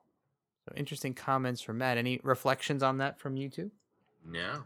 So 0.65 0.75
interesting 0.77 1.15
comments 1.15 1.61
from 1.61 1.79
Matt. 1.79 1.99
Any 1.99 2.21
reflections 2.23 2.83
on 2.83 2.99
that 2.99 3.21
from 3.21 3.37
you 3.37 3.49
two? 3.49 3.71
No. 4.27 4.65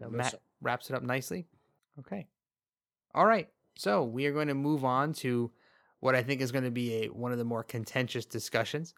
So 0.00 0.10
Matt 0.10 0.34
wraps 0.60 0.90
it 0.90 0.96
up 0.96 1.02
nicely. 1.02 1.46
Okay. 2.00 2.26
All 3.14 3.26
right. 3.26 3.48
So 3.76 4.02
we 4.04 4.26
are 4.26 4.32
going 4.32 4.48
to 4.48 4.54
move 4.54 4.84
on 4.84 5.12
to 5.14 5.50
what 6.00 6.14
I 6.14 6.22
think 6.22 6.40
is 6.40 6.50
going 6.50 6.64
to 6.64 6.70
be 6.70 7.04
a 7.04 7.06
one 7.08 7.32
of 7.32 7.38
the 7.38 7.44
more 7.44 7.62
contentious 7.62 8.24
discussions 8.24 8.94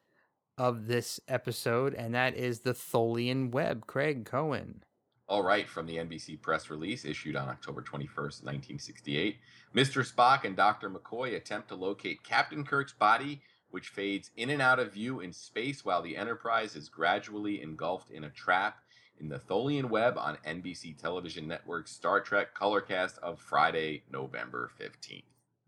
of 0.58 0.86
this 0.86 1.20
episode, 1.28 1.94
and 1.94 2.14
that 2.14 2.34
is 2.36 2.60
the 2.60 2.74
Tholian 2.74 3.50
web. 3.50 3.86
Craig 3.86 4.24
Cohen. 4.24 4.82
All 5.28 5.42
right, 5.42 5.68
from 5.68 5.86
the 5.86 5.96
NBC 5.96 6.40
press 6.40 6.68
release 6.68 7.04
issued 7.04 7.36
on 7.36 7.48
October 7.48 7.80
21st, 7.80 8.44
1968, 8.44 9.38
Mr. 9.74 10.06
Spock 10.06 10.44
and 10.44 10.54
Dr. 10.54 10.90
McCoy 10.90 11.34
attempt 11.34 11.68
to 11.68 11.74
locate 11.74 12.22
Captain 12.22 12.64
Kirk's 12.64 12.92
body, 12.92 13.40
which 13.70 13.88
fades 13.88 14.30
in 14.36 14.50
and 14.50 14.60
out 14.60 14.78
of 14.78 14.92
view 14.92 15.20
in 15.20 15.32
space 15.32 15.84
while 15.84 16.02
the 16.02 16.16
Enterprise 16.16 16.76
is 16.76 16.90
gradually 16.90 17.62
engulfed 17.62 18.10
in 18.10 18.24
a 18.24 18.30
trap 18.30 18.82
in 19.18 19.28
the 19.28 19.38
Tholian 19.38 19.88
web 19.88 20.18
on 20.18 20.36
NBC 20.46 20.98
television 20.98 21.48
network 21.48 21.88
Star 21.88 22.20
Trek 22.20 22.54
Colorcast 22.54 23.18
of 23.20 23.38
Friday, 23.38 24.02
November 24.10 24.70
15th. 24.78 25.22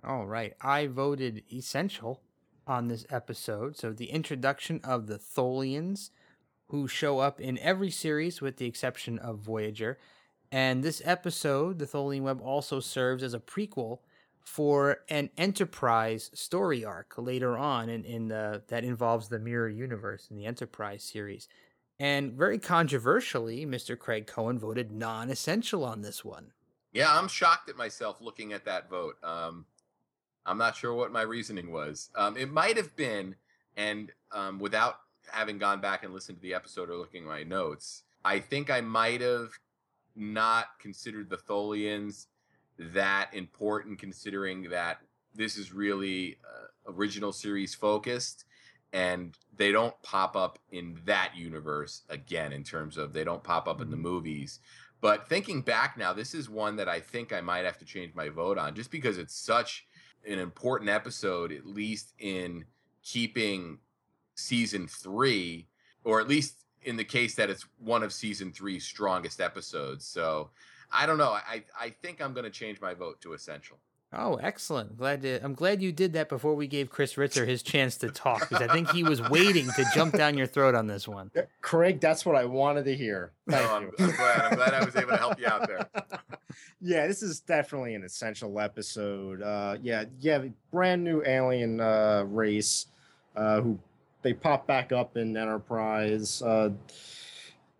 All 0.07 0.27
right, 0.27 0.55
I 0.61 0.88
voted 0.88 1.42
essential 1.51 2.20
on 2.66 2.88
this 2.88 3.07
episode. 3.11 3.77
So 3.77 3.92
the 3.92 4.11
introduction 4.11 4.81
of 4.85 5.07
the 5.07 5.18
Tholians 5.18 6.11
who 6.68 6.88
show 6.88 7.18
up 7.18 7.40
in 7.40 7.59
every 7.59 7.90
series 7.90 8.40
with 8.40 8.57
the 8.57 8.66
exception 8.66 9.18
of 9.18 9.38
Voyager. 9.38 9.98
And 10.50 10.83
this 10.83 11.03
episode, 11.05 11.79
The 11.79 11.87
Tholian 11.87 12.22
Web, 12.22 12.40
also 12.42 12.81
serves 12.81 13.22
as 13.22 13.35
a 13.35 13.40
prequel 13.40 13.98
for 14.40 14.98
an 15.09 15.31
Enterprise 15.38 16.31
story 16.35 16.85
arc 16.85 17.14
later 17.16 17.57
on 17.57 17.88
in, 17.88 18.05
in 18.05 18.29
the, 18.29 18.62
that 18.68 18.85
involves 18.85 19.29
the 19.29 19.38
Mirror 19.38 19.70
Universe 19.70 20.29
in 20.31 20.37
the 20.37 20.46
Enterprise 20.46 21.03
series. 21.03 21.48
And 21.98 22.33
very 22.33 22.59
controversially, 22.59 23.64
Mr. 23.64 23.98
Craig 23.98 24.27
Cohen 24.27 24.59
voted 24.59 24.90
non 24.90 25.31
essential 25.31 25.85
on 25.85 26.03
this 26.03 26.24
one. 26.24 26.53
Yeah, 26.92 27.16
I'm 27.16 27.29
shocked 27.29 27.68
at 27.68 27.77
myself 27.77 28.20
looking 28.20 28.53
at 28.53 28.64
that 28.64 28.90
vote. 28.90 29.16
Um, 29.22 29.66
I'm 30.46 30.59
not 30.59 30.76
sure 30.76 30.94
what 30.94 31.12
my 31.12 31.22
reasoning 31.22 31.70
was. 31.72 32.11
Um, 32.14 32.37
it 32.37 32.50
might 32.50 32.76
have 32.76 32.94
been, 32.96 33.35
and 33.76 34.12
um, 34.33 34.59
without 34.59 34.96
having 35.30 35.59
gone 35.59 35.80
back 35.80 36.04
and 36.04 36.12
listened 36.12 36.38
to 36.38 36.42
the 36.42 36.54
episode 36.54 36.90
or 36.90 36.96
looking 36.96 37.22
at 37.22 37.28
my 37.28 37.42
notes, 37.42 38.02
I 38.24 38.40
think 38.40 38.70
I 38.70 38.80
might 38.80 39.20
have 39.20 39.50
not 40.16 40.66
considered 40.78 41.30
the 41.30 41.37
Tholians 41.37 42.26
that 42.78 43.30
important, 43.33 43.98
considering 43.98 44.70
that 44.70 44.98
this 45.35 45.57
is 45.57 45.72
really 45.72 46.38
uh, 46.44 46.92
original 46.92 47.33
series 47.33 47.74
focused, 47.74 48.44
and 48.92 49.37
they 49.57 49.72
don't 49.72 49.94
pop 50.02 50.37
up 50.37 50.59
in 50.70 51.00
that 51.04 51.33
universe 51.35 52.02
again. 52.09 52.52
In 52.52 52.64
terms 52.64 52.96
of 52.96 53.12
they 53.12 53.24
don't 53.24 53.42
pop 53.42 53.66
up 53.66 53.80
in 53.80 53.90
the 53.90 53.96
mm-hmm. 53.96 54.02
movies. 54.02 54.61
But 55.00 55.28
thinking 55.28 55.61
back 55.61 55.98
now, 55.98 56.12
this 56.14 56.35
is 56.35 56.48
one 56.48 56.76
that 56.76 56.88
I 56.88 57.00
think 57.00 57.33
I 57.33 57.42
might 57.42 57.64
have 57.64 57.78
to 57.78 57.85
change 57.85 58.14
my 58.14 58.28
vote 58.28 58.57
on, 58.57 58.74
just 58.74 58.90
because 58.90 59.18
it's 59.18 59.35
such 59.35 59.87
an 60.29 60.39
important 60.39 60.91
episode, 60.91 61.53
at 61.53 61.67
least 61.67 62.13
in 62.19 62.65
keeping 63.03 63.79
season 64.35 64.87
three, 64.87 65.69
or 66.05 66.21
at 66.21 66.29
least 66.29 66.65
in 66.83 66.97
the 66.97 67.05
case 67.05 67.35
that 67.35 67.51
it's 67.51 67.67
one 67.79 68.03
of 68.03 68.13
season 68.13 68.53
three's 68.53 68.85
strongest 68.85 69.41
episodes. 69.41 70.07
So 70.07 70.51
I 70.93 71.07
don't 71.07 71.19
know. 71.19 71.31
I 71.31 71.65
I 71.79 71.91
think 71.91 72.21
I'm 72.21 72.33
going 72.33 72.45
to 72.45 72.51
change 72.51 72.81
my 72.81 72.95
vote 72.95 73.21
to 73.23 73.33
essential. 73.33 73.79
Oh, 74.16 74.37
excellent! 74.37 74.96
Glad 74.96 75.22
to, 75.22 75.44
I'm 75.44 75.55
glad 75.55 75.83
you 75.83 75.90
did 75.90 76.12
that 76.12 76.29
before 76.29 76.55
we 76.55 76.66
gave 76.66 76.88
Chris 76.90 77.14
Ritzer 77.14 77.46
his 77.46 77.62
chance 77.62 77.96
to 77.98 78.11
talk 78.11 78.48
because 78.48 78.66
I 78.66 78.72
think 78.72 78.90
he 78.90 79.03
was 79.03 79.20
waiting 79.29 79.66
to 79.66 79.85
jump 79.94 80.14
down 80.14 80.38
your 80.38 80.46
throat 80.46 80.74
on 80.74 80.87
this 80.87 81.09
one. 81.09 81.31
Craig, 81.61 82.00
that's 82.00 82.24
what 82.24 82.37
I 82.37 82.44
wanted 82.44 82.85
to 82.85 82.94
hear. 82.96 83.33
Thank 83.48 83.66
oh, 83.70 83.81
you. 83.81 83.92
I'm, 83.98 84.11
I'm, 84.11 84.16
glad. 84.16 84.40
I'm 84.40 84.55
glad 84.57 84.74
I 84.74 84.85
was 84.85 84.96
able 84.96 85.11
to 85.11 85.16
help 85.16 85.40
you 85.40 85.46
out 85.46 85.66
there. 85.66 85.88
yeah, 86.81 87.07
this 87.07 87.22
is 87.22 87.40
definitely 87.40 87.94
an 87.94 88.05
essential 88.05 88.61
episode. 88.61 89.42
Uh, 89.42 89.77
yeah, 89.83 90.05
yeah, 90.20 90.44
brand 90.70 91.03
new 91.03 91.22
alien 91.27 91.81
uh, 91.81 92.24
race 92.29 92.87
uh, 93.37 93.61
who 93.61 93.79
they 94.22 94.33
pop 94.33 94.66
back 94.66 94.92
up 94.92 95.16
in 95.16 95.37
Enterprise, 95.37 96.40
uh, 96.42 96.70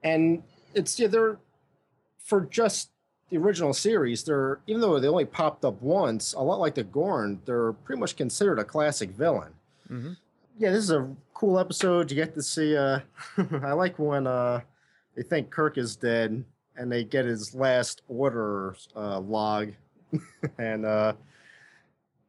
and 0.03 0.42
it's 0.75 0.99
yeah 0.99 1.07
they're 1.07 1.38
for 2.18 2.42
just 2.42 2.90
the 3.31 3.37
original 3.37 3.73
series. 3.73 4.25
They're 4.25 4.61
even 4.67 4.81
though 4.81 4.99
they 4.99 5.09
only 5.09 5.25
popped 5.25 5.65
up 5.65 5.81
once, 5.83 6.33
a 6.33 6.41
lot 6.41 6.61
like 6.61 6.75
the 6.75 6.85
Gorn, 6.85 7.41
they're 7.45 7.73
pretty 7.73 8.01
much 8.01 8.17
considered 8.17 8.59
a 8.59 8.65
classic 8.65 9.11
villain. 9.11 9.53
Mm-hmm. 9.91 10.13
Yeah, 10.59 10.71
this 10.71 10.85
is 10.85 10.91
a 10.91 11.11
cool 11.33 11.59
episode. 11.59 12.11
You 12.11 12.17
get 12.17 12.35
to 12.35 12.43
see. 12.43 12.77
Uh, 12.77 13.01
I 13.63 13.73
like 13.73 13.99
when 13.99 14.27
uh, 14.27 14.61
they 15.17 15.23
think 15.23 15.51
Kirk 15.51 15.79
is 15.79 15.97
dead 15.97 16.45
and 16.77 16.91
they 16.91 17.05
get 17.05 17.25
his 17.25 17.55
last 17.55 18.03
order 18.09 18.77
uh, 18.97 19.21
log, 19.21 19.73
and 20.59 20.85
uh, 20.85 21.13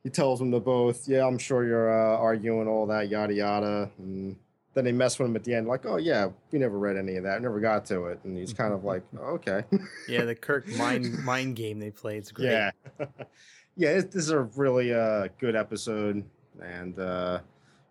he 0.04 0.10
tells 0.10 0.38
them 0.38 0.52
to 0.52 0.60
both, 0.60 1.08
yeah, 1.08 1.26
I'm 1.26 1.40
sure 1.40 1.66
you're 1.66 1.92
uh, 1.92 2.18
arguing 2.18 2.68
all 2.68 2.86
that, 2.88 3.10
yada 3.10 3.34
yada. 3.34 3.90
And 3.98 4.36
then 4.76 4.86
they 4.86 4.92
mess 4.92 5.18
with 5.18 5.30
him 5.30 5.36
at 5.36 5.44
the 5.44 5.56
end, 5.56 5.68
like, 5.68 5.86
oh 5.86 5.98
yeah, 5.98 6.28
we 6.52 6.60
never 6.60 6.78
read 6.78 6.98
any 6.98 7.16
of 7.16 7.24
that, 7.24 7.42
never 7.42 7.60
got 7.60 7.86
to 7.88 8.06
it. 8.06 8.20
And 8.24 8.38
he's 8.38 8.54
kind 8.54 8.74
of 8.74 8.84
like, 8.84 9.04
oh, 9.20 9.34
okay. 9.36 9.64
yeah, 10.08 10.26
the 10.26 10.36
Kirk 10.36 10.68
mind 10.78 11.24
mind 11.24 11.56
game 11.56 11.80
they 11.80 11.92
play, 11.92 12.18
it's 12.18 12.32
great. 12.32 12.52
Yeah, 12.52 12.72
yeah, 13.76 13.90
it, 13.90 14.12
this 14.12 14.24
is 14.24 14.30
a 14.30 14.42
really 14.42 14.94
uh, 14.94 15.30
good 15.40 15.56
episode, 15.56 16.24
and 16.62 17.00
uh, 17.00 17.40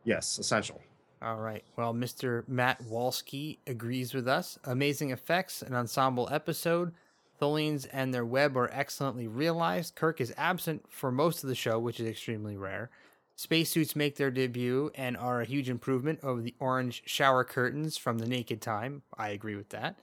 yes, 0.04 0.38
essential. 0.38 0.80
All 1.20 1.38
right. 1.40 1.64
Well, 1.76 1.94
Mr. 1.94 2.46
Matt 2.46 2.82
Walski 2.84 3.56
agrees 3.66 4.12
with 4.12 4.28
us. 4.28 4.58
Amazing 4.64 5.10
effects, 5.10 5.62
an 5.62 5.74
ensemble 5.74 6.28
episode 6.30 6.92
Tholians 7.40 7.86
and 7.92 8.12
their 8.12 8.24
web 8.24 8.56
are 8.56 8.70
excellently 8.72 9.26
realized. 9.26 9.94
Kirk 9.94 10.20
is 10.20 10.32
absent 10.36 10.84
for 10.88 11.10
most 11.10 11.42
of 11.42 11.48
the 11.48 11.54
show, 11.54 11.78
which 11.78 12.00
is 12.00 12.08
extremely 12.08 12.56
rare. 12.56 12.90
Spacesuits 13.36 13.96
make 13.96 14.16
their 14.16 14.30
debut 14.30 14.90
and 14.94 15.16
are 15.16 15.40
a 15.40 15.44
huge 15.44 15.68
improvement 15.68 16.20
over 16.22 16.40
the 16.40 16.54
orange 16.60 17.02
shower 17.06 17.44
curtains 17.44 17.96
from 17.96 18.18
the 18.18 18.28
Naked 18.28 18.60
Time. 18.60 19.02
I 19.18 19.30
agree 19.30 19.56
with 19.56 19.70
that. 19.70 19.98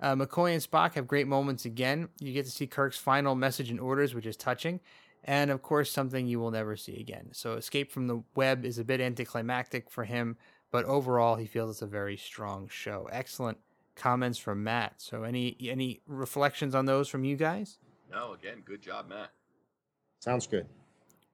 Uh, 0.00 0.14
McCoy 0.14 0.52
and 0.52 0.62
Spock 0.62 0.94
have 0.94 1.08
great 1.08 1.26
moments 1.26 1.64
again. 1.64 2.08
You 2.20 2.32
get 2.32 2.44
to 2.44 2.52
see 2.52 2.68
Kirk's 2.68 2.98
final 2.98 3.34
message 3.34 3.70
and 3.70 3.80
orders, 3.80 4.14
which 4.14 4.26
is 4.26 4.36
touching, 4.36 4.78
and 5.24 5.50
of 5.50 5.60
course, 5.60 5.90
something 5.90 6.28
you 6.28 6.38
will 6.38 6.52
never 6.52 6.76
see 6.76 7.00
again. 7.00 7.30
So, 7.32 7.54
Escape 7.54 7.90
from 7.90 8.06
the 8.06 8.22
Web 8.36 8.64
is 8.64 8.78
a 8.78 8.84
bit 8.84 9.00
anticlimactic 9.00 9.90
for 9.90 10.04
him, 10.04 10.36
but 10.70 10.84
overall, 10.84 11.34
he 11.34 11.46
feels 11.46 11.70
it's 11.70 11.82
a 11.82 11.86
very 11.86 12.16
strong 12.16 12.68
show. 12.68 13.08
Excellent 13.10 13.58
comments 13.98 14.38
from 14.38 14.64
Matt. 14.64 14.94
So 14.96 15.24
any 15.24 15.56
any 15.60 16.00
reflections 16.06 16.74
on 16.74 16.86
those 16.86 17.08
from 17.08 17.24
you 17.24 17.36
guys? 17.36 17.78
No, 18.10 18.32
again, 18.32 18.62
good 18.64 18.80
job, 18.80 19.08
Matt. 19.08 19.30
Sounds 20.20 20.46
good. 20.46 20.66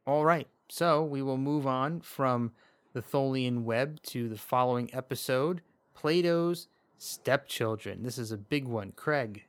All 0.07 0.25
right. 0.25 0.49
So 0.69 1.05
we 1.05 1.23
will 1.23 1.37
move 1.37 1.67
on 1.67 2.01
from 2.01 2.53
the 2.93 3.03
Tholian 3.03 3.65
web 3.65 4.01
to 4.05 4.29
the 4.29 4.39
following 4.39 4.89
episode 4.93 5.61
Plato's 5.95 6.69
Stepchildren. 6.97 8.03
This 8.03 8.19
is 8.19 8.33
a 8.33 8.39
big 8.39 8.67
one. 8.67 8.93
Craig. 8.93 9.45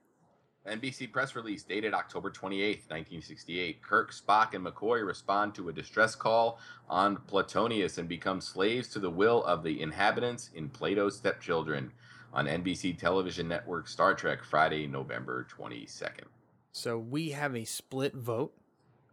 NBC 0.68 1.12
press 1.12 1.36
release 1.36 1.64
dated 1.64 1.94
October 1.94 2.32
28, 2.32 2.78
1968. 2.90 3.82
Kirk, 3.84 4.12
Spock, 4.12 4.56
and 4.56 4.66
McCoy 4.66 5.06
respond 5.06 5.54
to 5.56 5.70
a 5.70 5.74
distress 5.74 6.16
call 6.16 6.60
on 6.90 7.18
Platonius 7.18 8.00
and 8.00 8.10
become 8.10 8.42
slaves 8.42 8.88
to 8.90 9.00
the 9.00 9.10
will 9.10 9.44
of 9.44 9.64
the 9.64 9.80
inhabitants 9.82 10.50
in 10.56 10.70
Plato's 10.70 11.18
Stepchildren 11.18 11.92
on 12.34 12.48
NBC 12.48 12.98
television 12.98 13.48
network 13.48 13.88
Star 13.88 14.16
Trek 14.16 14.44
Friday, 14.44 14.88
November 14.88 15.46
22nd. 15.56 16.26
So 16.72 16.98
we 16.98 17.30
have 17.30 17.56
a 17.56 17.64
split 17.64 18.16
vote 18.16 18.54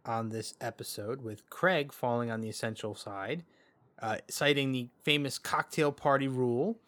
on 0.05 0.29
this 0.29 0.53
episode 0.61 1.21
with 1.21 1.49
Craig 1.49 1.93
falling 1.93 2.29
on 2.29 2.41
the 2.41 2.49
essential 2.49 2.95
side, 2.95 3.43
uh, 4.01 4.17
citing 4.29 4.71
the 4.71 4.89
famous 5.03 5.37
cocktail 5.37 5.91
party 5.91 6.27
rule. 6.27 6.79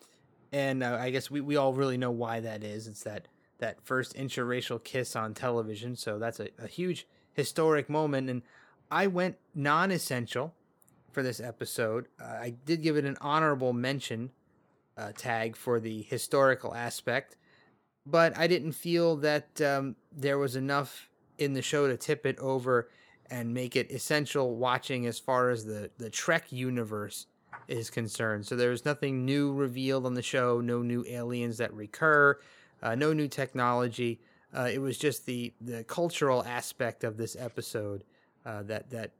And 0.52 0.84
uh, 0.84 0.98
I 1.00 1.10
guess 1.10 1.30
we, 1.32 1.42
we 1.42 1.56
all 1.56 1.74
really 1.74 1.98
know 1.98 2.12
why 2.12 2.40
that 2.40 2.64
is. 2.64 2.88
It's 2.88 3.04
that 3.04 3.28
that 3.60 3.82
first 3.82 4.16
interracial 4.16 4.84
kiss 4.84 5.16
on 5.16 5.34
television. 5.34 5.96
So 5.96 6.20
that's 6.20 6.40
a, 6.40 6.50
a 6.60 6.68
huge 6.68 7.08
historic 7.34 7.90
moment. 7.90 8.30
And 8.30 8.42
I 8.92 9.08
went 9.08 9.38
non 9.54 9.92
essential 9.92 10.54
for 11.12 11.24
this 11.24 11.40
episode. 11.40 12.08
Uh, 12.22 12.26
I 12.26 12.56
did 12.66 12.82
give 12.82 12.98
it 12.98 13.06
an 13.06 13.18
honorable 13.22 13.74
mention 13.74 14.32
uh, 14.98 15.12
tag 15.16 15.56
for 15.56 15.80
the 15.80 16.02
historical 16.04 16.74
aspect, 16.74 17.38
but 18.06 18.38
I 18.38 18.48
didn't 18.48 18.74
feel 18.74 19.16
that 19.18 19.62
um, 19.62 19.96
there 20.12 20.38
was 20.38 20.56
enough 20.56 21.10
in 21.38 21.54
the 21.54 21.62
show 21.62 21.88
to 21.88 21.98
tip 21.98 22.26
it 22.26 22.38
over 22.40 22.90
and 23.30 23.54
make 23.54 23.76
it 23.76 23.92
essential 23.92 24.56
watching 24.56 25.06
as 25.06 25.20
far 25.20 25.50
as 25.50 25.66
the, 25.66 25.90
the 25.98 26.10
Trek 26.10 26.52
universe 26.52 27.28
is 27.68 27.90
concerned. 27.90 28.46
So 28.46 28.56
there's 28.56 28.86
nothing 28.86 29.26
new 29.26 29.54
revealed 29.54 30.06
on 30.06 30.14
the 30.14 30.22
show, 30.22 30.62
no 30.62 30.82
new 30.82 31.04
aliens 31.08 31.58
that 31.58 31.74
recur 31.74 32.38
uh, 32.82 32.96
no 32.96 33.14
new 33.14 33.28
technology. 33.28 34.22
Uh, 34.56 34.70
it 34.72 34.80
was 34.80 34.98
just 34.98 35.26
the 35.26 35.54
the 35.60 35.84
cultural 35.86 36.44
aspect 36.46 37.04
of 37.04 37.18
this 37.18 37.36
episode 37.38 38.04
uh, 38.46 38.64
that 38.64 38.90
that 38.92 39.12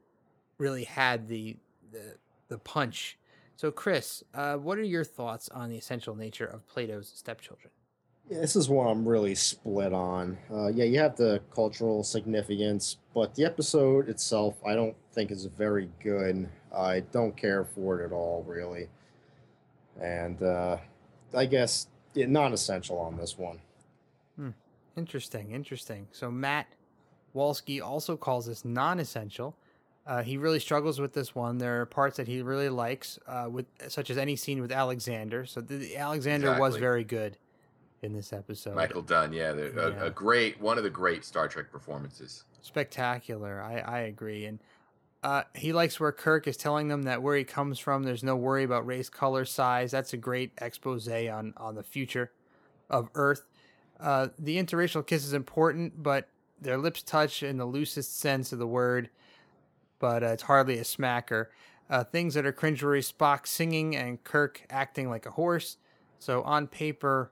really 0.58 0.84
had 0.84 1.28
the 1.28 1.56
the, 1.90 2.16
the 2.48 2.58
punch. 2.58 3.18
So, 3.56 3.70
Chris, 3.70 4.22
uh, 4.34 4.56
what 4.56 4.78
are 4.78 4.82
your 4.84 5.04
thoughts 5.04 5.48
on 5.48 5.70
the 5.70 5.76
essential 5.76 6.14
nature 6.14 6.46
of 6.46 6.66
Plato's 6.68 7.10
stepchildren? 7.14 7.70
Yeah, 8.28 8.40
this 8.40 8.56
is 8.56 8.68
one 8.68 8.88
I'm 8.88 9.08
really 9.08 9.36
split 9.36 9.92
on. 9.92 10.36
Uh, 10.52 10.66
yeah, 10.68 10.84
you 10.84 10.98
have 10.98 11.16
the 11.16 11.40
cultural 11.54 12.02
significance, 12.02 12.96
but 13.14 13.34
the 13.36 13.44
episode 13.44 14.08
itself, 14.08 14.56
I 14.66 14.74
don't 14.74 14.96
think 15.12 15.30
is 15.30 15.44
very 15.44 15.88
good. 16.02 16.48
I 16.76 17.00
don't 17.12 17.36
care 17.36 17.64
for 17.64 18.00
it 18.00 18.04
at 18.04 18.12
all, 18.12 18.44
really. 18.46 18.88
And 20.00 20.42
uh, 20.42 20.78
I 21.34 21.46
guess 21.46 21.86
yeah, 22.14 22.26
non-essential 22.26 22.98
on 22.98 23.16
this 23.16 23.38
one. 23.38 23.60
Hmm. 24.36 24.50
Interesting, 24.96 25.52
interesting. 25.52 26.08
So 26.10 26.28
Matt 26.28 26.66
Walsky 27.34 27.80
also 27.80 28.16
calls 28.16 28.46
this 28.46 28.64
non-essential. 28.64 29.56
Uh, 30.04 30.22
he 30.22 30.36
really 30.36 30.60
struggles 30.60 31.00
with 31.00 31.12
this 31.12 31.34
one. 31.34 31.58
There 31.58 31.80
are 31.80 31.86
parts 31.86 32.16
that 32.16 32.26
he 32.26 32.42
really 32.42 32.68
likes, 32.68 33.20
uh, 33.28 33.46
with 33.48 33.66
such 33.88 34.10
as 34.10 34.18
any 34.18 34.34
scene 34.34 34.60
with 34.60 34.72
Alexander. 34.72 35.46
So 35.46 35.60
the, 35.60 35.76
the 35.76 35.96
Alexander 35.96 36.48
exactly. 36.48 36.60
was 36.60 36.76
very 36.76 37.04
good 37.04 37.36
in 38.06 38.14
this 38.14 38.32
episode. 38.32 38.74
Michael 38.74 39.02
Dunn, 39.02 39.32
yeah, 39.32 39.52
yeah. 39.54 39.80
A, 39.82 40.06
a, 40.06 40.10
great 40.10 40.58
one 40.60 40.78
of 40.78 40.84
the 40.84 40.90
great 40.90 41.24
Star 41.24 41.48
Trek 41.48 41.70
performances. 41.70 42.44
Spectacular. 42.62 43.60
I 43.60 43.80
I 43.80 43.98
agree, 44.00 44.46
and 44.46 44.60
uh, 45.22 45.42
he 45.54 45.72
likes 45.72 45.98
where 45.98 46.12
Kirk 46.12 46.46
is 46.46 46.56
telling 46.56 46.88
them 46.88 47.02
that 47.02 47.22
where 47.22 47.36
he 47.36 47.44
comes 47.44 47.78
from, 47.78 48.04
there's 48.04 48.22
no 48.22 48.36
worry 48.36 48.64
about 48.64 48.86
race, 48.86 49.08
color, 49.08 49.44
size. 49.44 49.90
That's 49.90 50.12
a 50.12 50.16
great 50.16 50.52
expose 50.58 51.08
on 51.08 51.52
on 51.56 51.74
the 51.74 51.82
future 51.82 52.30
of 52.88 53.08
Earth. 53.14 53.46
Uh, 53.98 54.28
the 54.38 54.56
interracial 54.56 55.04
kiss 55.04 55.24
is 55.24 55.32
important, 55.32 56.02
but 56.02 56.28
their 56.60 56.78
lips 56.78 57.02
touch 57.02 57.42
in 57.42 57.56
the 57.56 57.66
loosest 57.66 58.18
sense 58.18 58.52
of 58.52 58.58
the 58.58 58.66
word, 58.66 59.10
but 59.98 60.22
uh, 60.22 60.28
it's 60.28 60.44
hardly 60.44 60.78
a 60.78 60.82
smacker. 60.82 61.46
Uh, 61.90 62.04
things 62.04 62.34
that 62.34 62.46
are 62.46 62.52
cringeworthy: 62.52 63.12
Spock 63.12 63.46
singing 63.46 63.96
and 63.96 64.22
Kirk 64.22 64.62
acting 64.70 65.10
like 65.10 65.26
a 65.26 65.32
horse. 65.32 65.76
So 66.18 66.42
on 66.42 66.66
paper, 66.66 67.30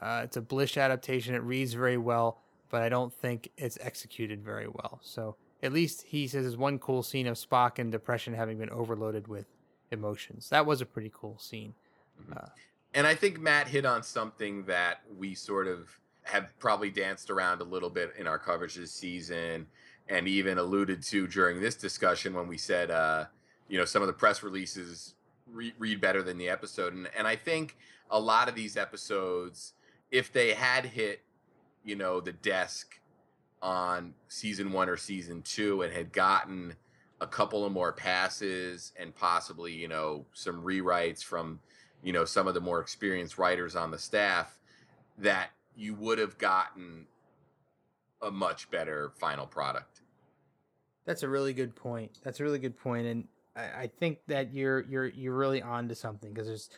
uh, 0.00 0.22
it's 0.24 0.36
a 0.36 0.40
Blish 0.40 0.76
adaptation. 0.76 1.34
It 1.34 1.42
reads 1.42 1.74
very 1.74 1.98
well, 1.98 2.38
but 2.70 2.82
I 2.82 2.88
don't 2.88 3.12
think 3.12 3.50
it's 3.56 3.78
executed 3.80 4.42
very 4.42 4.68
well. 4.68 5.00
So 5.02 5.36
at 5.62 5.72
least 5.72 6.02
he 6.02 6.26
says 6.26 6.44
there's 6.44 6.56
one 6.56 6.78
cool 6.78 7.02
scene 7.02 7.26
of 7.26 7.36
Spock 7.36 7.78
and 7.78 7.92
depression 7.92 8.34
having 8.34 8.58
been 8.58 8.70
overloaded 8.70 9.28
with 9.28 9.46
emotions. 9.90 10.48
That 10.50 10.66
was 10.66 10.80
a 10.80 10.86
pretty 10.86 11.12
cool 11.14 11.38
scene. 11.38 11.74
Mm-hmm. 12.20 12.32
Uh, 12.36 12.48
and 12.94 13.06
I 13.06 13.14
think 13.14 13.38
Matt 13.38 13.68
hit 13.68 13.84
on 13.86 14.02
something 14.02 14.64
that 14.64 15.02
we 15.16 15.34
sort 15.34 15.66
of 15.66 15.88
have 16.22 16.48
probably 16.58 16.90
danced 16.90 17.30
around 17.30 17.60
a 17.60 17.64
little 17.64 17.90
bit 17.90 18.12
in 18.18 18.26
our 18.26 18.38
coverage 18.38 18.74
this 18.74 18.92
season 18.92 19.66
and 20.08 20.26
even 20.26 20.58
alluded 20.58 21.02
to 21.02 21.26
during 21.26 21.60
this 21.60 21.76
discussion 21.76 22.34
when 22.34 22.48
we 22.48 22.58
said, 22.58 22.90
uh, 22.90 23.24
you 23.68 23.78
know, 23.78 23.84
some 23.84 24.02
of 24.02 24.08
the 24.08 24.12
press 24.12 24.42
releases 24.42 25.14
re- 25.52 25.72
read 25.78 26.00
better 26.00 26.22
than 26.22 26.36
the 26.36 26.48
episode. 26.48 26.92
And, 26.94 27.08
and 27.16 27.26
I 27.26 27.36
think 27.36 27.76
a 28.10 28.18
lot 28.18 28.48
of 28.48 28.54
these 28.54 28.76
episodes, 28.76 29.74
if 30.10 30.32
they 30.32 30.54
had 30.54 30.86
hit, 30.86 31.20
you 31.84 31.96
know, 31.96 32.20
the 32.20 32.32
desk 32.32 33.00
on 33.62 34.14
season 34.28 34.72
one 34.72 34.88
or 34.88 34.96
season 34.96 35.42
two 35.42 35.82
and 35.82 35.92
had 35.92 36.12
gotten 36.12 36.74
a 37.20 37.26
couple 37.26 37.64
of 37.64 37.72
more 37.72 37.92
passes 37.92 38.92
and 38.98 39.14
possibly, 39.14 39.72
you 39.72 39.88
know, 39.88 40.24
some 40.32 40.62
rewrites 40.64 41.22
from, 41.22 41.60
you 42.02 42.12
know, 42.12 42.24
some 42.24 42.48
of 42.48 42.54
the 42.54 42.60
more 42.60 42.80
experienced 42.80 43.38
writers 43.38 43.76
on 43.76 43.90
the 43.90 43.98
staff, 43.98 44.58
that 45.18 45.50
you 45.76 45.94
would 45.94 46.18
have 46.18 46.38
gotten 46.38 47.06
a 48.22 48.30
much 48.30 48.70
better 48.70 49.12
final 49.18 49.46
product. 49.46 50.00
That's 51.04 51.22
a 51.22 51.28
really 51.28 51.52
good 51.52 51.74
point. 51.74 52.18
That's 52.22 52.40
a 52.40 52.44
really 52.44 52.58
good 52.58 52.78
point, 52.78 53.06
and 53.06 53.28
I, 53.56 53.62
I 53.62 53.90
think 53.98 54.18
that 54.26 54.52
you're 54.54 54.82
you're 54.82 55.08
you're 55.08 55.34
really 55.34 55.60
on 55.62 55.88
to 55.88 55.94
something 55.94 56.32
because 56.32 56.46
there's, 56.46 56.70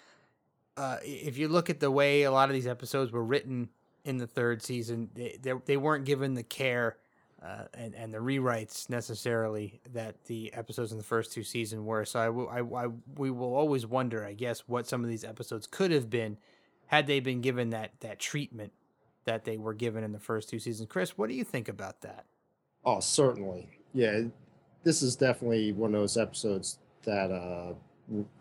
uh, 0.76 0.98
if 1.02 1.38
you 1.38 1.48
look 1.48 1.70
at 1.70 1.80
the 1.80 1.90
way 1.90 2.22
a 2.22 2.30
lot 2.30 2.48
of 2.48 2.54
these 2.54 2.66
episodes 2.66 3.12
were 3.12 3.24
written 3.24 3.68
in 4.04 4.18
the 4.18 4.26
third 4.26 4.62
season. 4.62 5.10
They 5.14 5.38
they, 5.40 5.52
they 5.64 5.76
weren't 5.76 6.04
given 6.04 6.34
the 6.34 6.42
care 6.42 6.96
uh, 7.42 7.64
and 7.74 7.94
and 7.94 8.12
the 8.12 8.18
rewrites 8.18 8.88
necessarily 8.88 9.80
that 9.92 10.24
the 10.24 10.52
episodes 10.54 10.92
in 10.92 10.98
the 10.98 11.04
first 11.04 11.32
two 11.32 11.42
seasons 11.42 11.82
were. 11.82 12.04
So 12.04 12.20
I, 12.20 12.26
w- 12.26 12.48
I, 12.48 12.84
I 12.84 12.88
we 13.16 13.30
will 13.30 13.54
always 13.54 13.86
wonder, 13.86 14.24
I 14.24 14.34
guess, 14.34 14.60
what 14.66 14.86
some 14.86 15.02
of 15.02 15.10
these 15.10 15.24
episodes 15.24 15.66
could 15.66 15.90
have 15.90 16.08
been 16.10 16.38
had 16.86 17.06
they 17.06 17.20
been 17.20 17.40
given 17.40 17.70
that 17.70 17.92
that 18.00 18.18
treatment 18.18 18.72
that 19.24 19.44
they 19.44 19.56
were 19.56 19.74
given 19.74 20.02
in 20.04 20.12
the 20.12 20.18
first 20.18 20.48
two 20.48 20.58
seasons. 20.58 20.88
Chris, 20.90 21.16
what 21.16 21.28
do 21.28 21.34
you 21.34 21.44
think 21.44 21.68
about 21.68 22.00
that? 22.02 22.24
Oh, 22.84 23.00
certainly. 23.00 23.68
Yeah, 23.94 24.22
this 24.82 25.02
is 25.02 25.14
definitely 25.14 25.72
one 25.72 25.94
of 25.94 26.00
those 26.00 26.16
episodes 26.16 26.78
that 27.04 27.30
uh, 27.30 27.74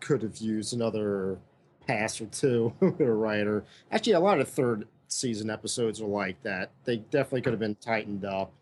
could 0.00 0.22
have 0.22 0.38
used 0.38 0.74
another 0.74 1.38
pass 1.86 2.20
or 2.20 2.26
two 2.26 2.72
with 2.80 3.00
a 3.00 3.12
writer. 3.12 3.64
Actually, 3.90 4.14
a 4.14 4.20
lot 4.20 4.40
of 4.40 4.48
third 4.48 4.86
season 5.08 5.50
episodes 5.50 6.00
are 6.00 6.06
like 6.06 6.42
that. 6.42 6.70
They 6.84 6.98
definitely 6.98 7.42
could 7.42 7.52
have 7.52 7.60
been 7.60 7.76
tightened 7.76 8.24
up, 8.24 8.52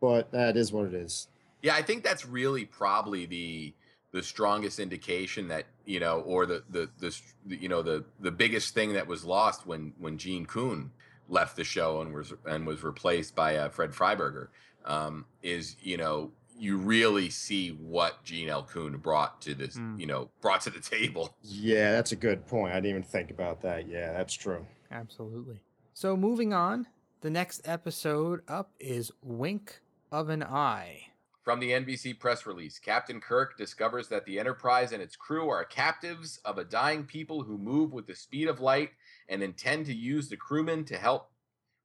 but 0.00 0.30
that 0.32 0.56
is 0.56 0.72
what 0.72 0.86
it 0.86 0.94
is. 0.94 1.28
Yeah, 1.62 1.74
I 1.74 1.82
think 1.82 2.04
that's 2.04 2.26
really 2.26 2.64
probably 2.64 3.26
the 3.26 3.74
the 4.12 4.22
strongest 4.22 4.78
indication 4.78 5.48
that 5.48 5.66
you 5.84 6.00
know, 6.00 6.20
or 6.20 6.46
the 6.46 6.62
the 6.70 6.88
the 6.98 7.14
you 7.46 7.68
know 7.68 7.82
the 7.82 8.04
the 8.20 8.30
biggest 8.30 8.74
thing 8.74 8.92
that 8.94 9.06
was 9.06 9.24
lost 9.24 9.66
when 9.66 9.92
when 9.98 10.18
Gene 10.18 10.46
Coon 10.46 10.90
left 11.28 11.56
the 11.56 11.64
show 11.64 12.00
and 12.00 12.14
was 12.14 12.32
and 12.46 12.66
was 12.66 12.82
replaced 12.82 13.34
by 13.34 13.56
uh, 13.56 13.68
Fred 13.68 13.90
Freiberger 13.90 14.48
um, 14.84 15.26
is 15.42 15.76
you 15.80 15.96
know 15.96 16.30
you 16.58 16.76
really 16.76 17.30
see 17.30 17.70
what 17.70 18.24
Gene 18.24 18.48
L. 18.48 18.62
Coon 18.62 18.96
brought 18.98 19.40
to 19.42 19.54
this, 19.54 19.76
mm. 19.76 19.98
you 19.98 20.06
know, 20.06 20.30
brought 20.40 20.60
to 20.62 20.70
the 20.70 20.80
table. 20.80 21.34
Yeah, 21.50 21.92
that's 21.92 22.12
a 22.12 22.16
good 22.16 22.46
point. 22.46 22.72
I 22.72 22.76
didn't 22.76 22.90
even 22.90 23.02
think 23.02 23.30
about 23.30 23.62
that. 23.62 23.88
Yeah, 23.88 24.12
that's 24.12 24.34
true. 24.34 24.64
Absolutely. 24.90 25.60
So 25.94 26.16
moving 26.16 26.52
on, 26.52 26.86
the 27.20 27.30
next 27.30 27.62
episode 27.64 28.42
up 28.46 28.70
is 28.78 29.10
Wink 29.22 29.80
of 30.12 30.28
an 30.28 30.42
Eye. 30.42 31.08
From 31.42 31.60
the 31.60 31.70
NBC 31.70 32.18
press 32.18 32.46
release, 32.46 32.78
Captain 32.78 33.20
Kirk 33.20 33.56
discovers 33.56 34.08
that 34.08 34.26
the 34.26 34.38
Enterprise 34.38 34.92
and 34.92 35.02
its 35.02 35.16
crew 35.16 35.48
are 35.48 35.64
captives 35.64 36.38
of 36.44 36.58
a 36.58 36.64
dying 36.64 37.04
people 37.04 37.42
who 37.42 37.56
move 37.56 37.92
with 37.92 38.06
the 38.06 38.14
speed 38.14 38.48
of 38.48 38.60
light 38.60 38.90
and 39.28 39.42
intend 39.42 39.86
to 39.86 39.94
use 39.94 40.28
the 40.28 40.36
crewmen 40.36 40.84
to 40.84 40.96
help 40.96 41.30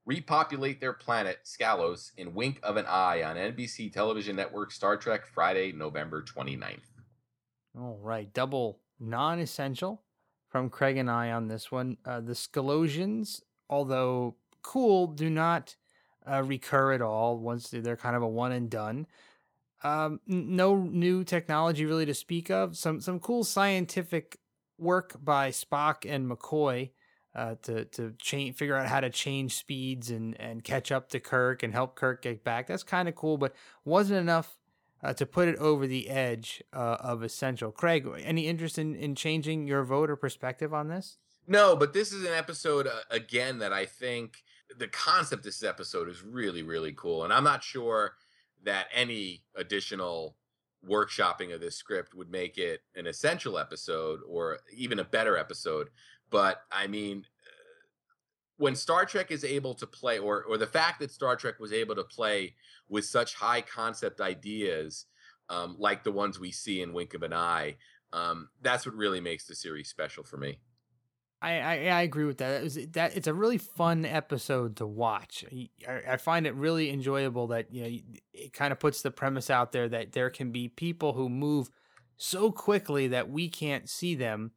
repopulate 0.06 0.80
their 0.80 0.93
planet, 0.93 1.39
Scalos, 1.45 2.12
in 2.18 2.34
Wink 2.34 2.60
of 2.64 2.78
an 2.78 2.86
Eye 2.86 3.24
on 3.24 3.36
NBC 3.36 3.91
television 3.91 4.36
network 4.36 4.72
Star 4.72 4.97
Trek 4.97 5.26
Friday, 5.26 5.72
November 5.72 6.24
29th. 6.24 6.80
All 7.78 7.99
right, 8.01 8.32
double 8.34 8.80
non 8.99 9.39
essential 9.39 10.04
from 10.49 10.70
Craig 10.70 10.97
and 10.97 11.10
I 11.10 11.32
on 11.32 11.47
this 11.47 11.72
one. 11.72 11.97
Uh, 12.06 12.20
the 12.22 12.34
Scalosians 12.34 13.41
although 13.70 14.36
cool, 14.62 15.08
do 15.08 15.30
not 15.30 15.76
uh, 16.30 16.43
recur 16.43 16.93
at 16.93 17.01
all. 17.01 17.38
Once 17.38 17.70
they're 17.70 17.97
kind 17.97 18.16
of 18.16 18.22
a 18.22 18.28
one 18.28 18.51
and 18.51 18.70
done. 18.70 19.08
Um, 19.84 20.22
no 20.26 20.78
new 20.78 21.24
technology 21.24 21.86
really 21.86 22.06
to 22.06 22.14
speak 22.14 22.49
of. 22.49 22.78
Some 22.78 23.01
some 23.01 23.20
cool 23.20 23.43
scientific 23.43 24.38
work 24.78 25.16
by 25.22 25.49
Spock 25.49 26.10
and 26.10 26.30
McCoy 26.30 26.91
uh, 27.36 27.56
to 27.64 27.86
to 27.86 28.14
change, 28.20 28.56
figure 28.56 28.76
out 28.76 28.88
how 28.88 29.00
to 29.00 29.10
change 29.10 29.56
speeds 29.56 30.10
and 30.10 30.40
and 30.40 30.64
catch 30.64 30.92
up 30.92 31.10
to 31.10 31.20
Kirk 31.20 31.64
and 31.64 31.74
help 31.74 31.96
Kirk 31.96 32.22
get 32.22 32.44
back. 32.44 32.68
That's 32.68 32.84
kind 32.84 33.08
of 33.08 33.16
cool, 33.16 33.38
but 33.38 33.54
wasn't 33.84 34.20
enough 34.20 34.58
uh, 35.04 35.14
to 35.14 35.26
put 35.26 35.48
it 35.48 35.58
over 35.58 35.88
the 35.88 36.10
edge 36.10 36.64
uh, 36.74 36.98
of 37.00 37.24
essential. 37.24 37.72
Craig, 37.72 38.08
any 38.24 38.48
interest 38.48 38.78
in 38.78 38.96
in 38.96 39.16
changing 39.16 39.68
your 39.68 39.84
vote 39.84 40.10
or 40.10 40.16
perspective 40.16 40.74
on 40.74 40.88
this? 40.88 41.18
No, 41.46 41.76
but 41.76 41.94
this 41.94 42.14
is 42.14 42.24
an 42.26 42.34
episode 42.34 42.88
uh, 42.88 43.02
again 43.10 43.60
that 43.60 43.74
I 43.74 43.86
think 43.86 44.44
the 44.76 44.88
concept 44.88 45.42
of 45.42 45.44
this 45.44 45.64
episode 45.64 46.10
is 46.10 46.24
really 46.24 46.64
really 46.64 46.94
cool, 46.94 47.24
and 47.24 47.34
I'm 47.34 47.44
not 47.44 47.64
sure 47.64 48.14
that 48.64 48.88
any 48.94 49.44
additional 49.56 50.36
workshopping 50.88 51.54
of 51.54 51.62
this 51.62 51.76
script 51.76 52.14
would 52.14 52.30
make 52.30 52.58
it 52.58 52.82
an 52.96 53.08
essential 53.08 53.58
episode 53.58 54.20
or 54.28 54.60
even 54.76 55.00
a 55.00 55.04
better 55.04 55.38
episode. 55.38 55.90
But 56.34 56.64
I 56.72 56.88
mean, 56.88 57.28
when 58.58 58.76
Star 58.76 59.06
Trek 59.06 59.30
is 59.30 59.46
able 59.46 59.76
to 59.76 59.86
play, 59.86 60.18
or 60.18 60.44
or 60.44 60.58
the 60.58 60.66
fact 60.66 61.00
that 61.00 61.12
Star 61.12 61.36
Trek 61.36 61.60
was 61.60 61.72
able 61.72 61.94
to 61.94 62.04
play 62.04 62.56
with 62.90 63.06
such 63.06 63.36
high 63.36 63.62
concept 63.62 64.20
ideas, 64.20 65.06
um, 65.50 65.76
like 65.78 66.04
the 66.04 66.12
ones 66.12 66.40
we 66.40 66.52
see 66.52 66.82
in 66.82 66.92
Wink 66.92 67.14
of 67.14 67.22
an 67.22 67.34
Eye, 67.34 67.78
um, 68.14 68.50
that's 68.64 68.84
what 68.84 68.96
really 68.96 69.22
makes 69.22 69.46
the 69.46 69.54
series 69.54 69.90
special 69.90 70.24
for 70.24 70.38
me. 70.38 70.58
I, 71.40 71.60
I, 71.60 71.74
I 71.74 72.02
agree 72.02 72.26
with 72.26 72.40
that. 72.40 72.62
It 72.62 72.64
was, 72.64 72.80
that 72.94 73.16
it's 73.16 73.28
a 73.28 73.34
really 73.34 73.60
fun 73.60 74.04
episode 74.04 74.78
to 74.78 74.88
watch. 74.88 75.46
I, 75.88 76.14
I 76.14 76.18
find 76.18 76.48
it 76.48 76.56
really 76.56 76.90
enjoyable 76.90 77.46
that 77.48 77.72
you 77.72 77.84
know 77.84 77.98
it 78.34 78.54
kind 78.54 78.72
of 78.72 78.80
puts 78.80 79.04
the 79.04 79.12
premise 79.12 79.52
out 79.52 79.72
there 79.72 79.88
that 79.88 80.14
there 80.14 80.32
can 80.32 80.52
be 80.52 80.68
people 80.68 81.14
who 81.14 81.30
move 81.30 81.70
so 82.18 82.52
quickly 82.52 83.08
that 83.10 83.30
we 83.30 83.50
can't 83.50 83.88
see 83.88 84.16
them, 84.16 84.52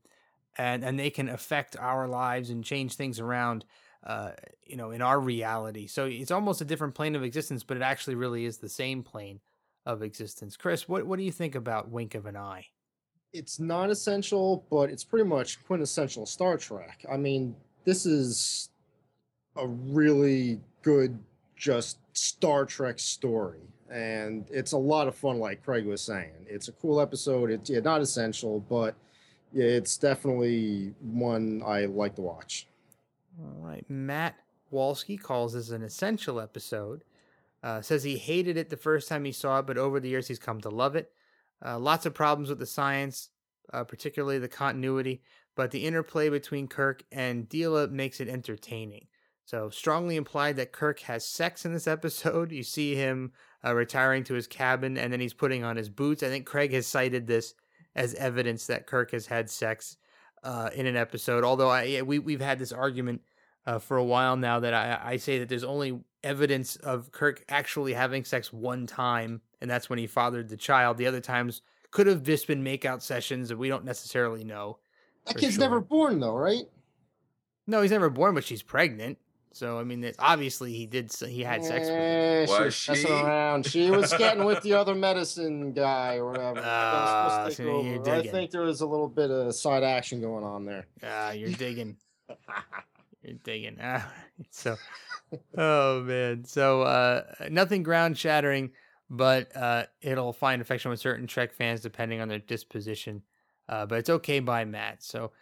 and 0.59 0.84
and 0.84 0.98
they 0.98 1.11
can 1.11 1.28
affect 1.28 1.76
our 1.78 2.09
lives 2.09 2.50
and 2.50 2.64
change 2.64 2.94
things 2.94 3.20
around. 3.20 3.64
Uh, 4.04 4.30
you 4.64 4.76
know, 4.76 4.92
in 4.92 5.02
our 5.02 5.18
reality. 5.18 5.88
So 5.88 6.04
it's 6.04 6.30
almost 6.30 6.61
a 6.61 6.64
different 6.64 6.94
plane 6.94 7.16
of 7.16 7.24
existence, 7.24 7.64
but 7.64 7.76
it 7.76 7.82
actually 7.82 8.14
really 8.14 8.44
is 8.44 8.59
the 8.59 8.68
same 8.68 9.02
plane 9.02 9.40
of 9.84 10.00
existence. 10.00 10.57
Chris, 10.57 10.88
what 10.88 11.07
what 11.07 11.18
do 11.18 11.24
you 11.24 11.32
think 11.32 11.57
about 11.57 11.90
Wink 11.90 12.14
of 12.14 12.24
an 12.26 12.36
Eye? 12.36 12.66
it's 13.36 13.61
not 13.61 13.90
essential, 13.90 14.64
but 14.70 14.90
it's 14.90 15.04
pretty 15.04 15.28
much 15.28 15.64
quintessential 15.66 16.26
Star 16.26 16.57
Trek. 16.57 17.04
I 17.11 17.16
mean, 17.16 17.54
this 17.84 18.07
is 18.07 18.70
a 19.57 19.66
really 19.66 20.61
good, 20.82 21.18
just 21.57 21.98
Star 22.14 22.64
Trek 22.64 22.98
story. 22.98 23.61
And 23.90 24.46
it's 24.50 24.72
a 24.72 24.78
lot 24.78 25.07
of 25.07 25.14
fun, 25.14 25.38
like 25.38 25.62
Craig 25.64 25.86
was 25.86 26.00
saying. 26.00 26.32
It's 26.48 26.68
a 26.68 26.72
cool 26.72 27.00
episode. 27.00 27.50
It's 27.50 27.70
yeah, 27.70 27.80
not 27.80 28.00
essential, 28.00 28.61
but 28.68 28.94
yeah, 29.57 29.64
it's 29.64 29.96
definitely 29.96 30.92
one 31.00 31.62
I 31.64 31.86
like 31.86 32.14
to 32.16 32.20
watch. 32.20 32.66
All 33.40 33.57
right. 33.59 33.84
Matt 33.88 34.36
Walsky 34.70 35.18
calls 35.18 35.54
this 35.54 35.70
an 35.70 35.82
essential 35.82 36.38
episode. 36.38 37.04
Uh, 37.62 37.80
says 37.80 38.02
he 38.04 38.18
hated 38.18 38.59
it 38.59 38.68
the 38.68 38.76
first 38.76 39.09
time 39.09 39.24
he 39.24 39.32
saw 39.32 39.61
it, 39.61 39.66
but 39.66 39.78
over 39.78 39.98
the 39.98 40.11
years 40.11 40.28
he's 40.28 40.38
come 40.38 40.61
to 40.61 40.68
love 40.68 40.94
it. 40.94 41.11
Uh, 41.64 41.78
lots 41.78 42.04
of 42.04 42.12
problems 42.12 42.50
with 42.50 42.59
the 42.59 42.66
science, 42.66 43.30
uh, 43.72 43.82
particularly 43.82 44.38
the 44.38 44.46
continuity, 44.46 45.22
but 45.54 45.70
the 45.70 45.86
interplay 45.86 46.28
between 46.28 46.68
Kirk 46.68 47.02
and 47.11 47.48
Deela 47.48 47.90
makes 47.90 48.20
it 48.20 48.28
entertaining. 48.28 49.07
So, 49.46 49.70
strongly 49.70 50.16
implied 50.16 50.57
that 50.57 50.72
Kirk 50.72 51.00
has 51.00 51.26
sex 51.26 51.64
in 51.64 51.72
this 51.72 51.86
episode. 51.86 52.52
You 52.52 52.62
see 52.62 52.94
him 52.94 53.32
uh, 53.64 53.74
retiring 53.74 54.22
to 54.24 54.34
his 54.34 54.46
cabin 54.46 54.98
and 54.98 55.11
then 55.11 55.20
he's 55.20 55.32
putting 55.32 55.64
on 55.64 55.76
his 55.76 55.88
boots. 55.88 56.22
I 56.22 56.28
think 56.28 56.44
Craig 56.44 56.74
has 56.74 56.86
cited 56.86 57.26
this 57.26 57.54
as 57.97 58.14
evidence 58.14 58.68
that 58.68 58.86
Kirk 58.86 59.11
has 59.11 59.26
had 59.26 59.51
sex 59.51 59.97
uh, 60.44 60.70
in 60.72 60.86
an 60.86 60.97
episode. 60.97 61.42
Although 61.42 61.70
I, 61.70 62.03
we, 62.03 62.20
we've 62.20 62.40
had 62.40 62.61
this 62.61 62.70
argument 62.70 63.22
uh, 63.66 63.80
for 63.80 63.97
a 63.97 64.05
while 64.05 64.36
now 64.36 64.61
that 64.61 64.72
I, 64.72 65.01
I 65.03 65.16
say 65.16 65.40
that 65.40 65.49
there's 65.49 65.64
only 65.64 65.99
evidence 66.22 66.76
of 66.76 67.11
Kirk 67.11 67.44
actually 67.49 67.94
having 67.94 68.24
sex 68.24 68.53
one 68.53 68.86
time 68.86 69.40
and 69.61 69.70
that's 69.70 69.88
when 69.88 69.99
he 69.99 70.07
fathered 70.07 70.49
the 70.49 70.57
child. 70.57 70.97
The 70.97 71.07
other 71.07 71.20
times 71.20 71.62
could 71.90 72.07
have 72.07 72.22
just 72.22 72.47
been 72.47 72.62
makeout 72.62 73.03
sessions, 73.03 73.51
and 73.51 73.59
we 73.59 73.68
don't 73.68 73.84
necessarily 73.84 74.44
know. 74.44 74.78
That 75.26 75.38
kid's 75.38 75.55
sure. 75.55 75.61
never 75.61 75.80
born, 75.80 76.20
though, 76.20 76.36
right? 76.36 76.64
No, 77.66 77.82
he's 77.82 77.90
never 77.90 78.11
born, 78.11 78.34
but 78.34 78.44
she's 78.44 78.62
pregnant. 78.62 79.18
So 79.57 79.78
I 79.78 79.84
mean, 79.84 80.12
obviously 80.18 80.74
he 80.74 80.86
did. 80.86 81.11
He 81.12 81.42
had 81.42 81.64
sex 81.64 81.88
with 81.88 81.96
her. 81.96 82.64
Was 82.64 82.74
she 82.74 82.92
messing 82.92 83.11
around? 83.11 83.66
She 83.66 83.90
was 83.90 84.12
getting 84.12 84.44
with 84.44 84.62
the 84.62 84.74
other 84.74 84.94
medicine 84.94 85.72
guy 85.72 86.16
or 86.16 86.30
whatever. 86.30 86.61
Uh, 86.61 87.48
so 87.48 88.02
I 88.07 88.22
think 88.22 88.50
there 88.50 88.62
was 88.62 88.82
a 88.82 88.86
little 88.86 89.09
bit 89.09 89.30
of 89.30 89.54
side 89.54 89.82
action 89.82 90.20
going 90.20 90.44
on 90.44 90.66
there. 90.66 90.86
Ah, 91.02 91.28
uh, 91.28 91.30
you're 91.32 91.48
digging. 91.50 91.96
you're 93.22 93.38
digging. 93.44 93.80
Uh, 93.80 94.02
so, 94.50 94.76
oh 95.57 96.02
man. 96.02 96.44
So 96.44 96.82
uh, 96.82 97.22
nothing 97.48 97.82
ground 97.82 98.18
shattering 98.18 98.72
but 99.09 99.54
uh, 99.57 99.84
it'll 100.00 100.32
find 100.32 100.61
affection 100.61 100.90
with 100.90 101.00
certain 101.00 101.26
Trek 101.26 101.52
fans 101.52 101.80
depending 101.80 102.20
on 102.20 102.28
their 102.28 102.38
disposition. 102.38 103.22
Uh, 103.68 103.86
but 103.86 103.98
it's 103.98 104.11
okay 104.11 104.40
by 104.40 104.64
Matt. 104.64 105.02
So, 105.02 105.32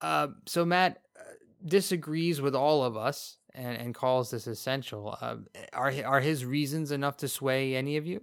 uh, 0.00 0.28
so 0.46 0.64
Matt 0.64 1.02
uh, 1.18 1.22
disagrees 1.64 2.40
with 2.40 2.54
all 2.54 2.84
of 2.84 2.96
us 2.96 3.37
and, 3.54 3.76
and 3.76 3.94
calls 3.94 4.30
this 4.30 4.46
essential. 4.46 5.16
Uh, 5.20 5.36
are 5.72 5.92
are 6.04 6.20
his 6.20 6.44
reasons 6.44 6.90
enough 6.92 7.16
to 7.18 7.28
sway 7.28 7.74
any 7.74 7.96
of 7.96 8.06
you? 8.06 8.22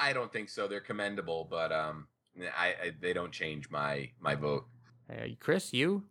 I 0.00 0.12
don't 0.12 0.32
think 0.32 0.48
so. 0.48 0.66
They're 0.66 0.80
commendable, 0.80 1.46
but 1.48 1.72
um, 1.72 2.08
I, 2.56 2.66
I 2.66 2.92
they 3.00 3.12
don't 3.12 3.32
change 3.32 3.70
my 3.70 4.10
my 4.20 4.34
vote. 4.34 4.66
Hey, 5.08 5.36
Chris, 5.38 5.72
you? 5.72 6.04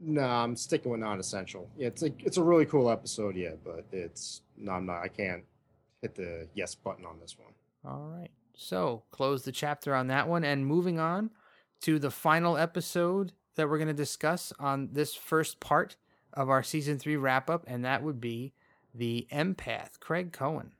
No, 0.00 0.22
I'm 0.22 0.56
sticking 0.56 0.90
with 0.90 1.00
non-essential. 1.00 1.70
Yeah, 1.76 1.88
it's 1.88 2.02
a 2.02 2.10
it's 2.18 2.36
a 2.36 2.42
really 2.42 2.66
cool 2.66 2.90
episode, 2.90 3.36
yeah, 3.36 3.52
but 3.62 3.86
it's 3.92 4.42
no, 4.56 4.72
I'm 4.72 4.86
not. 4.86 5.02
I 5.02 5.08
can't 5.08 5.44
hit 6.02 6.14
the 6.14 6.48
yes 6.54 6.74
button 6.74 7.04
on 7.04 7.18
this 7.20 7.36
one. 7.38 7.52
All 7.84 8.08
right. 8.08 8.30
So 8.56 9.02
close 9.10 9.42
the 9.42 9.52
chapter 9.52 9.94
on 9.94 10.08
that 10.08 10.28
one 10.28 10.44
and 10.44 10.66
moving 10.66 10.98
on 10.98 11.30
to 11.82 11.98
the 11.98 12.10
final 12.10 12.56
episode 12.56 13.32
that 13.56 13.68
we're 13.68 13.78
going 13.78 13.88
to 13.88 13.94
discuss 13.94 14.52
on 14.58 14.90
this 14.92 15.14
first 15.14 15.60
part 15.60 15.96
of 16.34 16.50
our 16.50 16.62
season 16.62 16.98
three 16.98 17.16
wrap 17.16 17.48
up, 17.48 17.64
and 17.66 17.84
that 17.84 18.02
would 18.02 18.20
be 18.20 18.52
the 18.94 19.26
empath, 19.32 19.98
Craig 20.00 20.32
Cohen. 20.32 20.72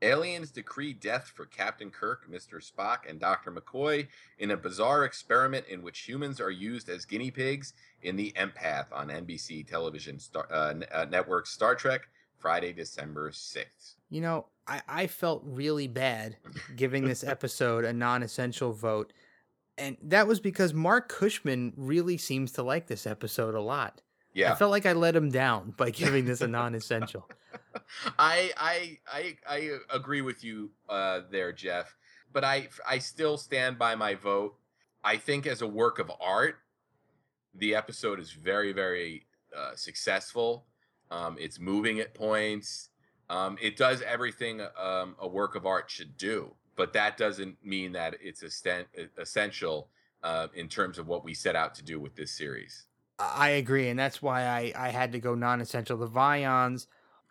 Aliens 0.00 0.50
decree 0.50 0.92
death 0.92 1.32
for 1.34 1.44
Captain 1.46 1.90
Kirk, 1.90 2.30
Mr. 2.30 2.62
Spock, 2.62 3.08
and 3.08 3.18
Dr. 3.18 3.50
McCoy 3.50 4.06
in 4.38 4.52
a 4.52 4.56
bizarre 4.56 5.04
experiment 5.04 5.66
in 5.66 5.82
which 5.82 6.00
humans 6.00 6.40
are 6.40 6.50
used 6.50 6.88
as 6.88 7.04
guinea 7.04 7.30
pigs 7.30 7.74
in 8.02 8.16
the 8.16 8.32
Empath 8.36 8.86
on 8.92 9.08
NBC 9.08 9.66
television 9.66 10.18
star, 10.20 10.46
uh, 10.50 10.74
uh, 10.92 11.06
network 11.10 11.46
Star 11.46 11.74
Trek, 11.74 12.08
Friday, 12.36 12.72
December 12.72 13.30
6th. 13.30 13.94
You 14.10 14.20
know, 14.20 14.46
I, 14.66 14.82
I 14.86 15.06
felt 15.08 15.42
really 15.44 15.88
bad 15.88 16.36
giving 16.76 17.04
this 17.04 17.24
episode 17.24 17.84
a 17.84 17.92
non 17.92 18.22
essential 18.22 18.72
vote. 18.72 19.12
And 19.76 19.96
that 20.02 20.26
was 20.26 20.40
because 20.40 20.74
Mark 20.74 21.08
Cushman 21.08 21.72
really 21.76 22.16
seems 22.16 22.52
to 22.52 22.62
like 22.62 22.86
this 22.86 23.06
episode 23.06 23.54
a 23.54 23.60
lot. 23.60 24.00
Yeah. 24.38 24.52
I 24.52 24.54
felt 24.54 24.70
like 24.70 24.86
I 24.86 24.92
let 24.92 25.16
him 25.16 25.30
down 25.30 25.74
by 25.76 25.90
giving 25.90 26.24
this 26.24 26.40
a 26.42 26.46
non 26.46 26.76
essential. 26.76 27.28
I, 28.18 28.52
I 28.56 28.98
I 29.12 29.36
I 29.48 29.70
agree 29.92 30.20
with 30.20 30.44
you 30.44 30.70
uh, 30.88 31.22
there, 31.28 31.52
Jeff. 31.52 31.96
But 32.32 32.44
I 32.44 32.68
I 32.86 32.98
still 32.98 33.36
stand 33.36 33.78
by 33.78 33.96
my 33.96 34.14
vote. 34.14 34.54
I 35.02 35.16
think 35.16 35.46
as 35.48 35.60
a 35.60 35.66
work 35.66 35.98
of 35.98 36.12
art, 36.20 36.58
the 37.52 37.74
episode 37.74 38.20
is 38.20 38.30
very 38.30 38.72
very 38.72 39.26
uh, 39.56 39.74
successful. 39.74 40.66
Um, 41.10 41.36
it's 41.40 41.58
moving 41.58 41.98
at 41.98 42.14
points. 42.14 42.90
Um, 43.30 43.58
it 43.60 43.76
does 43.76 44.02
everything 44.02 44.60
um, 44.80 45.16
a 45.18 45.26
work 45.26 45.56
of 45.56 45.66
art 45.66 45.90
should 45.90 46.16
do, 46.16 46.54
but 46.76 46.92
that 46.92 47.16
doesn't 47.16 47.56
mean 47.64 47.92
that 47.92 48.14
it's 48.20 48.44
essential 49.18 49.88
uh, 50.22 50.46
in 50.54 50.68
terms 50.68 50.96
of 50.98 51.08
what 51.08 51.24
we 51.24 51.34
set 51.34 51.56
out 51.56 51.74
to 51.74 51.82
do 51.82 51.98
with 51.98 52.14
this 52.14 52.30
series. 52.30 52.87
I 53.18 53.50
agree, 53.50 53.88
and 53.88 53.98
that's 53.98 54.22
why 54.22 54.44
I, 54.46 54.72
I 54.76 54.88
had 54.90 55.12
to 55.12 55.18
go 55.18 55.34
non-essential. 55.34 55.96
The 55.96 56.06
Vians 56.06 56.86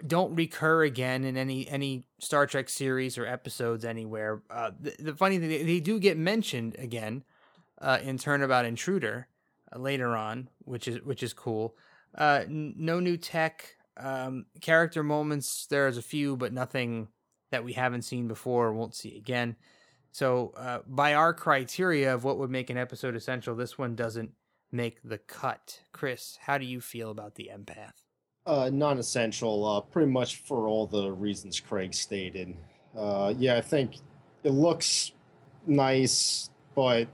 don't 0.05 0.35
recur 0.35 0.83
again 0.83 1.23
in 1.23 1.37
any 1.37 1.67
any 1.67 2.05
Star 2.19 2.45
Trek 2.45 2.69
series 2.69 3.17
or 3.17 3.25
episodes 3.25 3.85
anywhere. 3.85 4.43
Uh, 4.49 4.71
the, 4.79 4.95
the, 4.99 5.15
funny 5.15 5.39
thing, 5.39 5.49
they, 5.49 5.63
they, 5.63 5.79
do 5.79 5.99
get 5.99 6.17
mentioned 6.17 6.75
again 6.77 7.23
uh, 7.81 7.99
in 8.03 8.17
Turnabout 8.17 8.65
Intruder 8.65 9.27
uh, 9.73 9.79
later 9.79 10.15
on, 10.15 10.49
which 10.59 10.87
is 10.87 11.01
which 11.01 11.23
is 11.23 11.33
cool. 11.33 11.75
Uh, 12.15 12.41
n- 12.45 12.75
no 12.77 12.99
new 12.99 13.17
tech. 13.17 13.75
Um, 13.99 14.45
character 14.61 15.03
moments, 15.03 15.65
there's 15.67 15.97
a 15.97 16.03
few, 16.03 16.37
but 16.37 16.53
nothing 16.53 17.07
that 17.49 17.63
we 17.63 17.73
haven't 17.73 18.03
seen 18.03 18.27
before 18.27 18.67
or 18.67 18.73
won't 18.73 18.93
see 18.93 19.17
again. 19.17 19.55
So, 20.11 20.53
uh, 20.55 20.79
by 20.85 21.15
our 21.15 21.33
criteria 21.33 22.13
of 22.13 22.23
what 22.23 22.37
would 22.37 22.51
make 22.51 22.69
an 22.69 22.77
episode 22.77 23.15
essential, 23.15 23.55
this 23.55 23.77
one 23.77 23.95
doesn't 23.95 24.31
make 24.71 24.99
the 25.03 25.17
cut. 25.17 25.81
Chris, 25.91 26.37
how 26.41 26.57
do 26.57 26.65
you 26.65 26.81
feel 26.81 27.11
about 27.11 27.35
the 27.35 27.49
empath? 27.53 27.93
Uh, 28.45 28.69
non-essential, 28.71 29.65
uh, 29.65 29.81
pretty 29.81 30.09
much 30.09 30.37
for 30.37 30.67
all 30.67 30.87
the 30.87 31.11
reasons 31.11 31.59
Craig 31.59 31.93
stated. 31.93 32.55
Uh, 32.97 33.33
yeah, 33.37 33.57
I 33.57 33.61
think 33.61 33.95
it 34.43 34.51
looks 34.51 35.11
nice, 35.65 36.49
but 36.75 37.07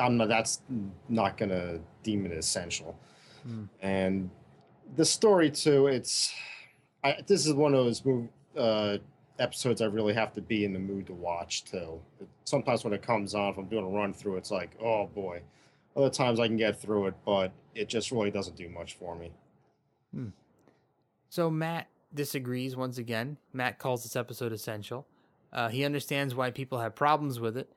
I'm 0.00 0.16
not, 0.16 0.28
that's 0.28 0.62
not 1.08 1.36
gonna 1.36 1.78
deem 2.02 2.26
it 2.26 2.32
essential. 2.32 2.98
Hmm. 3.44 3.64
And 3.80 4.30
the 4.96 5.04
story 5.04 5.50
too, 5.50 5.86
it's 5.86 6.34
I, 7.04 7.22
this 7.26 7.46
is 7.46 7.54
one 7.54 7.72
of 7.74 7.84
those 7.84 8.04
move, 8.04 8.28
uh, 8.56 8.98
episodes 9.38 9.80
I 9.80 9.86
really 9.86 10.14
have 10.14 10.32
to 10.32 10.40
be 10.40 10.64
in 10.64 10.72
the 10.72 10.78
mood 10.78 11.06
to 11.06 11.12
watch 11.12 11.64
too. 11.64 12.00
Sometimes 12.44 12.82
when 12.82 12.92
it 12.92 13.02
comes 13.02 13.34
on, 13.34 13.50
if 13.50 13.58
I'm 13.58 13.66
doing 13.66 13.84
a 13.84 13.88
run 13.88 14.12
through, 14.12 14.36
it's 14.36 14.50
like, 14.50 14.70
oh 14.82 15.06
boy. 15.06 15.42
Other 15.96 16.10
times 16.10 16.38
I 16.38 16.46
can 16.46 16.56
get 16.56 16.80
through 16.80 17.06
it, 17.06 17.14
but 17.24 17.52
it 17.74 17.88
just 17.88 18.12
really 18.12 18.30
doesn't 18.30 18.56
do 18.56 18.68
much 18.68 18.94
for 18.94 19.16
me. 19.16 19.32
So 21.28 21.50
Matt 21.50 21.88
disagrees 22.14 22.76
once 22.76 22.98
again. 22.98 23.36
Matt 23.52 23.78
calls 23.78 24.02
this 24.02 24.16
episode 24.16 24.52
essential. 24.52 25.06
Uh, 25.52 25.68
he 25.68 25.84
understands 25.84 26.34
why 26.34 26.50
people 26.50 26.78
have 26.78 26.94
problems 26.94 27.40
with 27.40 27.56
it. 27.56 27.70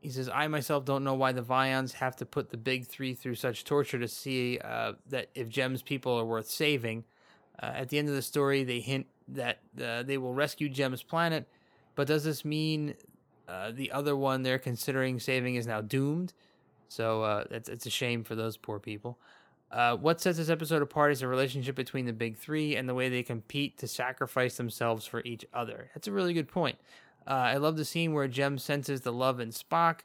He 0.00 0.10
says, 0.10 0.28
I 0.28 0.48
myself 0.48 0.84
don't 0.84 1.04
know 1.04 1.14
why 1.14 1.32
the 1.32 1.42
Vians 1.42 1.92
have 1.92 2.16
to 2.16 2.26
put 2.26 2.50
the 2.50 2.56
big 2.56 2.86
three 2.86 3.14
through 3.14 3.36
such 3.36 3.64
torture 3.64 3.98
to 3.98 4.08
see 4.08 4.58
uh, 4.58 4.94
that 5.08 5.28
if 5.34 5.48
Gem's 5.48 5.82
people 5.82 6.12
are 6.18 6.24
worth 6.24 6.48
saving. 6.48 7.04
Uh, 7.62 7.66
at 7.66 7.88
the 7.88 7.98
end 7.98 8.08
of 8.08 8.14
the 8.14 8.22
story, 8.22 8.64
they 8.64 8.80
hint 8.80 9.06
that 9.28 9.60
uh, 9.80 10.02
they 10.02 10.18
will 10.18 10.34
rescue 10.34 10.68
Gem's 10.68 11.02
planet, 11.02 11.48
but 11.94 12.08
does 12.08 12.24
this 12.24 12.44
mean 12.44 12.94
uh, 13.48 13.70
the 13.70 13.92
other 13.92 14.16
one 14.16 14.42
they're 14.42 14.58
considering 14.58 15.20
saving 15.20 15.54
is 15.54 15.66
now 15.66 15.80
doomed? 15.80 16.34
So 16.88 17.22
uh, 17.22 17.44
it's, 17.50 17.68
it's 17.68 17.86
a 17.86 17.90
shame 17.90 18.24
for 18.24 18.34
those 18.34 18.56
poor 18.56 18.78
people. 18.78 19.18
Uh, 19.70 19.96
what 19.96 20.20
sets 20.20 20.38
this 20.38 20.50
episode 20.50 20.82
apart 20.82 21.10
is 21.10 21.20
the 21.20 21.26
relationship 21.26 21.74
between 21.74 22.06
the 22.06 22.12
big 22.12 22.36
three 22.36 22.76
and 22.76 22.88
the 22.88 22.94
way 22.94 23.08
they 23.08 23.22
compete 23.22 23.76
to 23.78 23.88
sacrifice 23.88 24.56
themselves 24.56 25.04
for 25.04 25.20
each 25.24 25.44
other. 25.52 25.90
That's 25.94 26.06
a 26.06 26.12
really 26.12 26.32
good 26.32 26.48
point. 26.48 26.78
Uh, 27.26 27.30
I 27.30 27.56
love 27.56 27.76
the 27.76 27.84
scene 27.84 28.12
where 28.12 28.28
Gem 28.28 28.58
senses 28.58 29.00
the 29.00 29.12
love 29.12 29.40
in 29.40 29.48
Spock. 29.48 30.00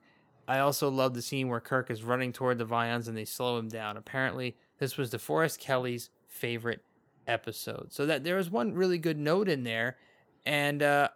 I 0.47 0.59
also 0.59 0.89
love 0.89 1.13
the 1.13 1.21
scene 1.21 1.49
where 1.49 1.59
Kirk 1.59 1.91
is 1.91 2.03
running 2.03 2.33
toward 2.33 2.57
the 2.57 2.65
Vians 2.65 3.07
and 3.07 3.15
they 3.15 3.25
slow 3.25 3.59
him 3.59 3.67
down. 3.67 3.97
Apparently, 3.97 4.55
this 4.79 4.97
was 4.97 5.11
DeForest 5.11 5.59
Kelley's 5.59 6.09
favorite 6.27 6.83
episode. 7.27 7.87
So 7.91 8.05
that 8.07 8.23
there 8.23 8.37
was 8.37 8.49
one 8.49 8.73
really 8.73 8.97
good 8.97 9.19
note 9.19 9.47
in 9.47 9.63
there, 9.63 9.97
and 10.45 10.81
uh, 10.81 11.09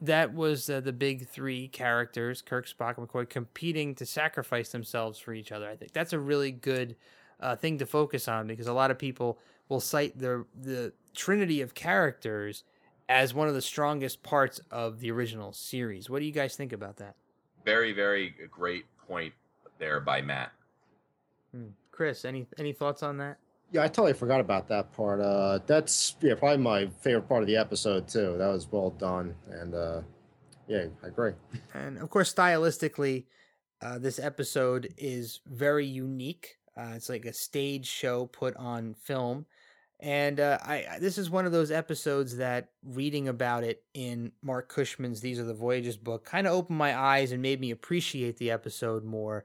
that 0.00 0.34
was 0.34 0.70
uh, 0.70 0.80
the 0.80 0.92
big 0.92 1.28
three 1.28 1.68
characters, 1.68 2.42
Kirk, 2.42 2.66
Spock, 2.68 2.98
and 2.98 3.06
McCoy, 3.06 3.28
competing 3.28 3.94
to 3.96 4.06
sacrifice 4.06 4.70
themselves 4.70 5.18
for 5.18 5.32
each 5.32 5.52
other. 5.52 5.68
I 5.68 5.76
think 5.76 5.92
that's 5.92 6.12
a 6.12 6.18
really 6.18 6.52
good 6.52 6.96
uh, 7.40 7.56
thing 7.56 7.78
to 7.78 7.86
focus 7.86 8.28
on 8.28 8.46
because 8.46 8.66
a 8.66 8.72
lot 8.72 8.90
of 8.90 8.98
people 8.98 9.38
will 9.68 9.80
cite 9.80 10.18
the 10.18 10.44
the 10.60 10.92
trinity 11.14 11.60
of 11.60 11.74
characters 11.74 12.64
as 13.08 13.34
one 13.34 13.48
of 13.48 13.54
the 13.54 13.62
strongest 13.62 14.22
parts 14.22 14.60
of 14.70 15.00
the 15.00 15.10
original 15.10 15.52
series. 15.52 16.08
What 16.08 16.20
do 16.20 16.26
you 16.26 16.32
guys 16.32 16.54
think 16.54 16.72
about 16.72 16.96
that? 16.98 17.16
Very, 17.64 17.92
very 17.92 18.34
great 18.50 18.84
point 19.08 19.34
there 19.78 20.00
by 20.00 20.22
Matt. 20.22 20.52
Hmm. 21.52 21.68
Chris, 21.90 22.24
any 22.24 22.46
any 22.56 22.72
thoughts 22.72 23.02
on 23.02 23.18
that? 23.18 23.38
Yeah, 23.72 23.84
I 23.84 23.88
totally 23.88 24.14
forgot 24.14 24.40
about 24.40 24.66
that 24.68 24.92
part. 24.92 25.20
Uh, 25.20 25.60
that's 25.66 26.16
yeah, 26.20 26.34
probably 26.34 26.58
my 26.58 26.88
favorite 27.00 27.28
part 27.28 27.42
of 27.42 27.46
the 27.46 27.56
episode 27.56 28.08
too. 28.08 28.36
That 28.36 28.48
was 28.48 28.66
well 28.70 28.90
done, 28.90 29.34
and 29.48 29.74
uh, 29.74 30.00
yeah, 30.66 30.86
I 31.04 31.06
agree. 31.06 31.32
And 31.74 31.98
of 31.98 32.10
course, 32.10 32.34
stylistically, 32.34 33.26
uh, 33.80 33.98
this 33.98 34.18
episode 34.18 34.92
is 34.96 35.40
very 35.46 35.86
unique. 35.86 36.56
Uh, 36.76 36.92
it's 36.94 37.08
like 37.08 37.24
a 37.24 37.32
stage 37.32 37.86
show 37.86 38.26
put 38.26 38.56
on 38.56 38.94
film, 38.94 39.46
and 40.00 40.40
uh, 40.40 40.58
I 40.62 40.98
this 40.98 41.16
is 41.16 41.30
one 41.30 41.46
of 41.46 41.52
those 41.52 41.70
episodes 41.70 42.38
that 42.38 42.70
reading 42.84 43.28
about 43.28 43.62
it 43.62 43.84
in 43.94 44.32
Mark 44.42 44.68
Cushman's 44.68 45.20
"These 45.20 45.38
Are 45.38 45.44
the 45.44 45.54
Voyages" 45.54 45.96
book 45.96 46.24
kind 46.24 46.48
of 46.48 46.54
opened 46.54 46.78
my 46.78 46.98
eyes 46.98 47.30
and 47.30 47.40
made 47.40 47.60
me 47.60 47.70
appreciate 47.70 48.36
the 48.38 48.50
episode 48.50 49.04
more 49.04 49.44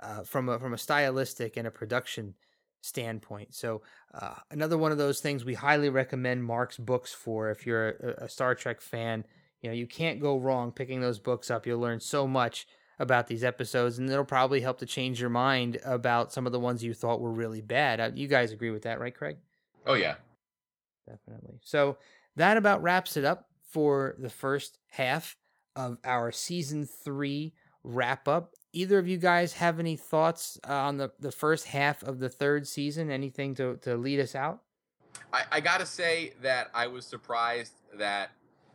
uh, 0.00 0.24
from 0.24 0.48
a 0.48 0.58
from 0.58 0.74
a 0.74 0.78
stylistic 0.78 1.56
and 1.56 1.68
a 1.68 1.70
production 1.70 2.34
standpoint. 2.80 3.54
So 3.54 3.82
uh, 4.14 4.34
another 4.50 4.78
one 4.78 4.92
of 4.92 4.98
those 4.98 5.20
things 5.20 5.44
we 5.44 5.54
highly 5.54 5.88
recommend 5.88 6.44
Mark's 6.44 6.78
books 6.78 7.12
for 7.12 7.50
if 7.50 7.66
you're 7.66 7.90
a, 7.90 8.24
a 8.24 8.28
Star 8.28 8.54
Trek 8.54 8.80
fan. 8.80 9.24
You 9.62 9.70
know, 9.70 9.74
you 9.74 9.86
can't 9.86 10.20
go 10.20 10.38
wrong 10.38 10.72
picking 10.72 11.00
those 11.00 11.18
books 11.18 11.50
up. 11.50 11.66
You'll 11.66 11.80
learn 11.80 12.00
so 12.00 12.26
much 12.26 12.66
about 12.98 13.26
these 13.26 13.44
episodes, 13.44 13.98
and 13.98 14.10
it'll 14.10 14.24
probably 14.24 14.60
help 14.60 14.78
to 14.78 14.86
change 14.86 15.20
your 15.20 15.30
mind 15.30 15.78
about 15.84 16.32
some 16.32 16.46
of 16.46 16.52
the 16.52 16.60
ones 16.60 16.84
you 16.84 16.94
thought 16.94 17.20
were 17.20 17.32
really 17.32 17.60
bad. 17.60 18.00
Uh, 18.00 18.10
You 18.14 18.28
guys 18.28 18.52
agree 18.52 18.70
with 18.70 18.82
that, 18.82 19.00
right, 19.00 19.14
Craig? 19.14 19.36
Oh 19.86 19.94
yeah, 19.94 20.16
Definitely. 21.06 21.60
So 21.64 21.96
that 22.36 22.56
about 22.56 22.82
wraps 22.82 23.16
it 23.16 23.24
up 23.24 23.46
for 23.70 24.16
the 24.18 24.30
first 24.30 24.78
half 24.88 25.36
of 25.76 25.98
our 26.04 26.32
season 26.32 26.86
three 26.86 27.54
wrap 27.82 28.28
up. 28.28 28.54
Either 28.72 28.98
of 28.98 29.08
you 29.08 29.16
guys 29.16 29.54
have 29.54 29.78
any 29.80 29.96
thoughts 29.96 30.58
uh, 30.68 30.72
on 30.72 30.96
the, 30.96 31.10
the 31.18 31.32
first 31.32 31.66
half 31.66 32.02
of 32.02 32.18
the 32.20 32.28
third 32.28 32.66
season? 32.66 33.10
Anything 33.10 33.54
to, 33.56 33.76
to 33.78 33.96
lead 33.96 34.20
us 34.20 34.34
out? 34.34 34.60
I, 35.32 35.42
I 35.52 35.60
gotta 35.60 35.86
say 35.86 36.34
that 36.42 36.70
I 36.74 36.86
was 36.86 37.04
surprised 37.04 37.72
that 37.98 38.30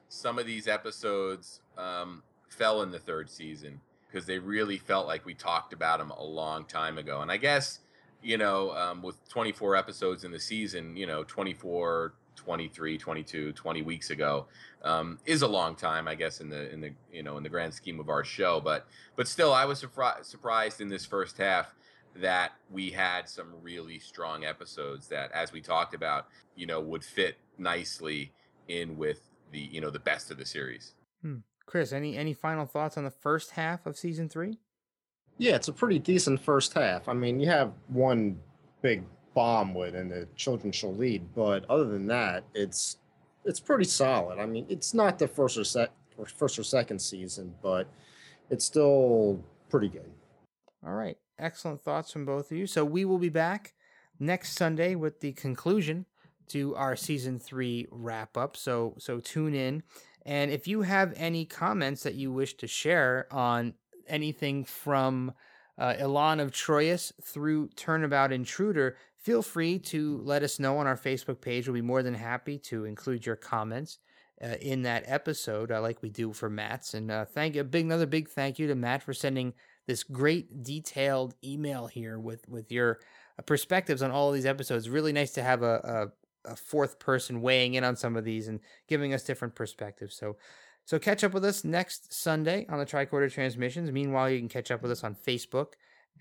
some 0.09 0.37
of 0.37 0.45
these 0.45 0.67
episodes 0.67 1.61
um, 1.77 2.23
fell 2.49 2.81
in 2.81 2.91
the 2.91 2.99
third 2.99 3.29
season 3.29 3.79
because 4.07 4.25
they 4.25 4.39
really 4.39 4.77
felt 4.77 5.07
like 5.07 5.25
we 5.25 5.33
talked 5.33 5.73
about 5.73 5.99
them 5.99 6.11
a 6.11 6.23
long 6.23 6.65
time 6.65 6.97
ago. 6.97 7.21
And 7.21 7.31
I 7.31 7.37
guess 7.37 7.79
you 8.25 8.39
know, 8.39 8.71
um, 8.71 9.03
with 9.03 9.29
24 9.29 9.75
episodes 9.75 10.23
in 10.23 10.31
the 10.31 10.39
season, 10.39 10.97
you 10.97 11.05
know, 11.05 11.23
24, 11.23 12.15
23, 12.35 12.97
22, 12.97 13.51
20 13.53 13.81
weeks 13.81 14.09
ago 14.09 14.45
um, 14.83 15.19
is 15.25 15.41
a 15.41 15.47
long 15.47 15.75
time, 15.75 16.07
I 16.07 16.15
guess, 16.15 16.41
in 16.41 16.49
the 16.49 16.71
in 16.71 16.81
the 16.81 16.91
you 17.11 17.23
know 17.23 17.37
in 17.37 17.43
the 17.43 17.49
grand 17.49 17.73
scheme 17.73 17.99
of 17.99 18.09
our 18.09 18.23
show. 18.23 18.61
But 18.61 18.87
but 19.15 19.27
still, 19.27 19.53
I 19.53 19.65
was 19.65 19.81
surpri- 19.81 20.23
surprised 20.23 20.81
in 20.81 20.89
this 20.89 21.05
first 21.05 21.37
half 21.37 21.73
that 22.15 22.53
we 22.71 22.89
had 22.91 23.27
some 23.27 23.47
really 23.61 23.99
strong 23.99 24.45
episodes 24.45 25.07
that, 25.09 25.31
as 25.33 25.51
we 25.51 25.61
talked 25.61 25.93
about, 25.93 26.27
you 26.55 26.65
know, 26.65 26.79
would 26.79 27.03
fit 27.03 27.37
nicely 27.57 28.31
in 28.67 28.97
with 28.97 29.21
the 29.51 29.59
you 29.59 29.81
know 29.81 29.89
the 29.89 29.99
best 29.99 30.31
of 30.31 30.37
the 30.37 30.45
series. 30.45 30.93
hmm. 31.21 31.37
Chris, 31.65 31.91
any 31.91 32.17
any 32.17 32.33
final 32.33 32.65
thoughts 32.65 32.97
on 32.97 33.03
the 33.03 33.11
first 33.11 33.51
half 33.51 33.85
of 33.85 33.97
season 33.97 34.29
three? 34.29 34.59
Yeah, 35.37 35.55
it's 35.55 35.67
a 35.67 35.73
pretty 35.73 35.99
decent 35.99 36.39
first 36.39 36.73
half. 36.73 37.09
I 37.09 37.13
mean, 37.13 37.39
you 37.39 37.47
have 37.47 37.73
one 37.87 38.39
big 38.81 39.03
bomb 39.35 39.75
with, 39.75 39.93
and 39.93 40.11
the 40.11 40.27
children 40.35 40.71
shall 40.71 40.95
lead. 40.95 41.35
But 41.35 41.69
other 41.69 41.85
than 41.85 42.07
that, 42.07 42.43
it's 42.55 42.97
it's 43.43 43.59
pretty 43.59 43.85
solid. 43.85 44.39
I 44.39 44.47
mean, 44.47 44.65
it's 44.69 44.95
not 44.95 45.19
the 45.19 45.27
first 45.27 45.57
or 45.57 45.63
sec 45.63 45.91
or 46.17 46.25
first 46.25 46.57
or 46.57 46.63
second 46.63 46.99
season, 46.99 47.53
but 47.61 47.87
it's 48.49 48.65
still 48.65 49.39
pretty 49.69 49.89
good. 49.89 50.09
All 50.85 50.93
right. 50.93 51.17
Excellent 51.37 51.81
thoughts 51.81 52.11
from 52.11 52.25
both 52.25 52.51
of 52.51 52.57
you. 52.57 52.65
So 52.65 52.83
we 52.85 53.05
will 53.05 53.19
be 53.19 53.29
back 53.29 53.73
next 54.19 54.53
Sunday 54.53 54.95
with 54.95 55.19
the 55.19 55.33
conclusion 55.33 56.05
to 56.47 56.75
our 56.75 56.95
season 56.95 57.39
three 57.39 57.87
wrap 57.91 58.37
up. 58.37 58.55
So 58.55 58.95
so 58.97 59.19
tune 59.19 59.53
in. 59.53 59.83
And 60.25 60.49
if 60.49 60.67
you 60.67 60.81
have 60.81 61.13
any 61.17 61.45
comments 61.45 62.01
that 62.03 62.15
you 62.15 62.31
wish 62.31 62.55
to 62.55 62.67
share 62.67 63.27
on 63.29 63.75
anything 64.07 64.63
from 64.63 65.33
uh, 65.77 65.93
Elaan 65.99 66.41
of 66.41 66.51
Troyius 66.51 67.11
through 67.21 67.69
Turnabout 67.75 68.31
Intruder, 68.31 68.97
feel 69.25 69.41
free 69.41 69.79
to 69.79 70.21
let 70.23 70.43
us 70.43 70.59
know 70.59 70.77
on 70.77 70.85
our 70.85 70.95
Facebook 70.95 71.41
page. 71.41 71.67
We'll 71.67 71.73
be 71.73 71.81
more 71.81 72.03
than 72.03 72.13
happy 72.13 72.59
to 72.59 72.85
include 72.85 73.25
your 73.25 73.35
comments 73.35 73.97
uh, 74.39 74.55
in 74.61 74.83
that 74.83 75.03
episode, 75.07 75.71
uh, 75.71 75.81
like 75.81 76.03
we 76.03 76.11
do 76.11 76.31
for 76.31 76.47
Matt's. 76.47 76.93
And 76.93 77.09
uh, 77.09 77.25
thank 77.25 77.55
you, 77.55 77.61
a 77.61 77.63
big 77.63 77.85
another 77.85 78.05
big 78.05 78.29
thank 78.29 78.59
you 78.59 78.67
to 78.67 78.75
Matt 78.75 79.01
for 79.01 79.13
sending 79.13 79.53
this 79.87 80.03
great 80.03 80.61
detailed 80.61 81.33
email 81.43 81.87
here 81.87 82.19
with 82.19 82.47
with 82.47 82.71
your 82.71 82.99
uh, 83.39 83.41
perspectives 83.41 84.03
on 84.03 84.11
all 84.11 84.29
of 84.29 84.35
these 84.35 84.45
episodes. 84.45 84.89
Really 84.89 85.13
nice 85.13 85.31
to 85.31 85.41
have 85.41 85.63
a, 85.63 86.11
a, 86.45 86.51
a 86.51 86.55
fourth 86.55 86.99
person 86.99 87.41
weighing 87.41 87.73
in 87.73 87.83
on 87.83 87.95
some 87.95 88.15
of 88.15 88.25
these 88.25 88.47
and 88.47 88.59
giving 88.87 89.11
us 89.13 89.23
different 89.23 89.55
perspectives. 89.55 90.15
So. 90.15 90.37
So 90.87 90.99
catch 90.99 91.23
up 91.23 91.33
with 91.33 91.43
us 91.43 91.63
next 91.63 92.13
Sunday 92.13 92.67
on 92.69 92.77
the 92.77 92.85
Tricorder 92.85 93.31
Transmissions. 93.33 93.91
Meanwhile, 93.91 94.29
you 94.29 94.37
can 94.37 94.47
catch 94.47 94.69
up 94.69 94.83
with 94.83 94.91
us 94.91 95.03
on 95.03 95.15
Facebook 95.15 95.69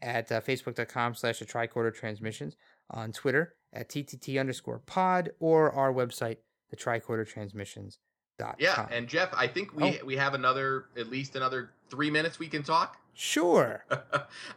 at 0.02 0.30
uh, 0.32 0.40
facebook.com 0.40 1.14
slash 1.14 1.38
the 1.38 1.44
Tricorder 1.46 1.94
Transmissions, 1.94 2.56
on 2.90 3.12
Twitter 3.12 3.54
at 3.72 3.88
TTT 3.88 4.38
underscore 4.38 4.78
pod, 4.80 5.30
or 5.40 5.72
our 5.72 5.92
website, 5.92 6.36
the 6.70 6.76
Tricorder 6.76 7.26
Transmissions.com. 7.26 8.54
Yeah, 8.58 8.86
and 8.90 9.08
Jeff, 9.08 9.30
I 9.34 9.46
think 9.46 9.74
we 9.74 10.00
Oh. 10.00 10.04
we 10.04 10.16
have 10.16 10.34
another 10.34 10.86
at 10.96 11.08
least 11.08 11.36
another 11.36 11.70
three 11.90 12.10
minutes 12.10 12.38
we 12.38 12.48
can 12.48 12.62
talk. 12.62 12.98
Sure. 13.16 13.84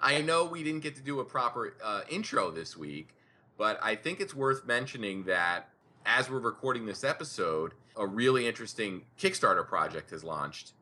I 0.01 0.21
know 0.23 0.45
we 0.45 0.63
didn't 0.63 0.79
get 0.81 0.95
to 0.95 1.01
do 1.03 1.19
a 1.19 1.23
proper 1.23 1.75
uh, 1.83 2.01
intro 2.09 2.49
this 2.49 2.75
week, 2.75 3.09
but 3.55 3.77
I 3.83 3.93
think 3.95 4.19
it's 4.19 4.33
worth 4.33 4.65
mentioning 4.65 5.25
that 5.25 5.69
as 6.07 6.27
we're 6.27 6.39
recording 6.39 6.88
this 6.88 7.03
episode, 7.03 7.73
a 7.95 8.07
really 8.07 8.47
interesting 8.47 9.03
Kickstarter 9.19 9.63
project 9.67 10.09
has 10.09 10.23
launched 10.23 10.73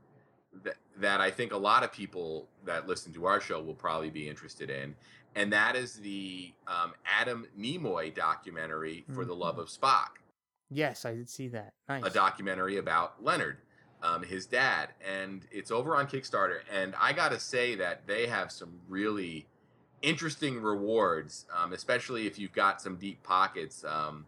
that, 0.64 0.76
that 0.98 1.22
I 1.22 1.32
think 1.32 1.52
a 1.52 1.58
lot 1.58 1.84
of 1.84 1.92
people 1.92 2.48
that 2.66 2.88
listen 2.88 3.14
to 3.14 3.26
our 3.26 3.40
show 3.42 3.62
will 3.62 3.76
probably 3.76 4.10
be 4.10 4.28
interested 4.30 4.70
in. 4.70 4.96
And 5.36 5.52
that 5.52 5.76
is 5.76 5.96
the 5.96 6.54
um, 6.68 6.94
Adam 7.06 7.46
Nimoy 7.60 8.14
documentary 8.16 9.04
for 9.14 9.24
Mm. 9.26 9.28
the 9.28 9.36
love 9.36 9.60
of 9.60 9.68
Spock. 9.68 10.10
Yes, 10.72 11.06
I 11.06 11.14
did 11.14 11.30
see 11.30 11.48
that. 11.50 11.74
Nice. 11.90 12.04
a 12.06 12.10
documentary 12.10 12.78
about 12.78 13.24
Leonard, 13.24 13.58
um, 14.02 14.24
his 14.24 14.46
dad, 14.46 14.90
and 15.06 15.46
it's 15.52 15.72
over 15.72 15.96
on 15.96 16.08
Kickstarter. 16.08 16.60
And 16.74 16.96
I 17.00 17.12
got 17.14 17.32
to 17.32 17.40
say 17.40 17.76
that 17.76 18.08
they 18.08 18.28
have 18.28 18.52
some 18.52 18.80
really 18.88 19.46
interesting 20.02 20.62
rewards, 20.62 21.46
um, 21.56 21.74
especially 21.74 22.28
if 22.28 22.40
you've 22.40 22.54
got 22.54 22.82
some 22.82 22.96
deep 22.96 23.22
pockets. 23.24 23.84
Um, 23.84 24.26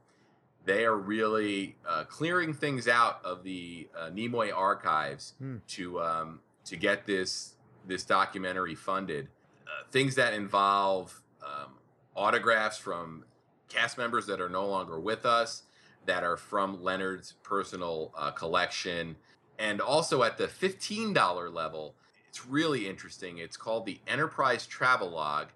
they 0.68 0.86
are 0.86 0.98
really 0.98 1.78
uh, 1.88 2.04
clearing 2.04 2.54
things 2.54 2.88
out 2.88 3.22
of 3.24 3.44
the 3.44 3.88
uh, 3.98 4.10
Nimoy 4.10 4.54
archives 4.56 5.34
Hmm. 5.40 5.58
to 5.70 6.02
um, 6.02 6.40
to 6.66 6.76
get 6.76 7.06
this 7.06 7.56
this 7.88 8.04
documentary 8.04 8.76
funded. 8.76 9.30
Uh, 9.66 9.88
things 9.92 10.16
that 10.16 10.34
involve 10.34 11.22
um, 11.42 11.72
autographs 12.16 12.78
from 12.78 13.24
cast 13.70 13.98
members 13.98 14.26
that 14.28 14.42
are 14.42 14.50
no 14.50 14.66
longer 14.68 15.00
with 15.00 15.26
us, 15.26 15.64
that 16.06 16.24
are 16.24 16.38
from 16.38 16.84
Leonard's 16.84 17.34
personal 17.44 18.14
uh, 18.18 18.32
collection, 18.32 19.16
and 19.58 19.80
also 19.82 20.24
at 20.24 20.38
the 20.38 20.48
fifteen 20.48 21.14
dollar 21.14 21.50
level, 21.50 21.96
it's 22.28 22.46
really 22.46 22.88
interesting. 22.88 23.38
It's 23.38 23.58
called 23.58 23.86
the 23.86 24.00
Enterprise 24.06 24.68
Travelogue, 24.68 25.48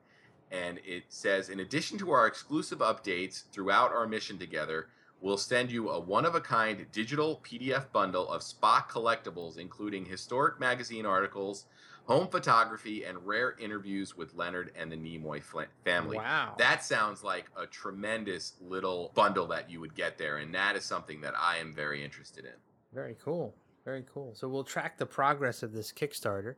and 0.49 0.79
it 0.85 1.03
says 1.09 1.49
in 1.49 1.59
addition 1.59 1.97
to 1.99 2.11
our 2.11 2.27
exclusive 2.27 2.79
updates 2.79 3.43
throughout 3.51 3.91
our 3.91 4.07
mission 4.07 4.37
together. 4.37 4.87
We'll 5.21 5.37
send 5.37 5.71
you 5.71 5.89
a 5.89 5.99
one 5.99 6.25
of 6.25 6.33
a 6.35 6.41
kind 6.41 6.85
digital 6.91 7.41
PDF 7.43 7.91
bundle 7.91 8.27
of 8.29 8.41
Spock 8.41 8.89
collectibles, 8.89 9.57
including 9.59 10.05
historic 10.05 10.59
magazine 10.59 11.05
articles, 11.05 11.65
home 12.05 12.27
photography, 12.27 13.03
and 13.05 13.25
rare 13.25 13.55
interviews 13.59 14.17
with 14.17 14.33
Leonard 14.33 14.71
and 14.75 14.91
the 14.91 14.95
Nimoy 14.97 15.41
family. 15.85 16.17
Wow. 16.17 16.55
That 16.57 16.83
sounds 16.83 17.23
like 17.23 17.45
a 17.55 17.67
tremendous 17.67 18.53
little 18.59 19.11
bundle 19.13 19.45
that 19.47 19.69
you 19.69 19.79
would 19.79 19.93
get 19.93 20.17
there, 20.17 20.37
and 20.37 20.53
that 20.55 20.75
is 20.75 20.83
something 20.83 21.21
that 21.21 21.35
I 21.37 21.57
am 21.57 21.73
very 21.75 22.03
interested 22.03 22.43
in. 22.45 22.53
Very 22.91 23.15
cool. 23.23 23.53
Very 23.85 24.03
cool. 24.11 24.33
So 24.35 24.47
we'll 24.47 24.63
track 24.63 24.97
the 24.97 25.05
progress 25.05 25.61
of 25.61 25.71
this 25.71 25.91
Kickstarter. 25.91 26.53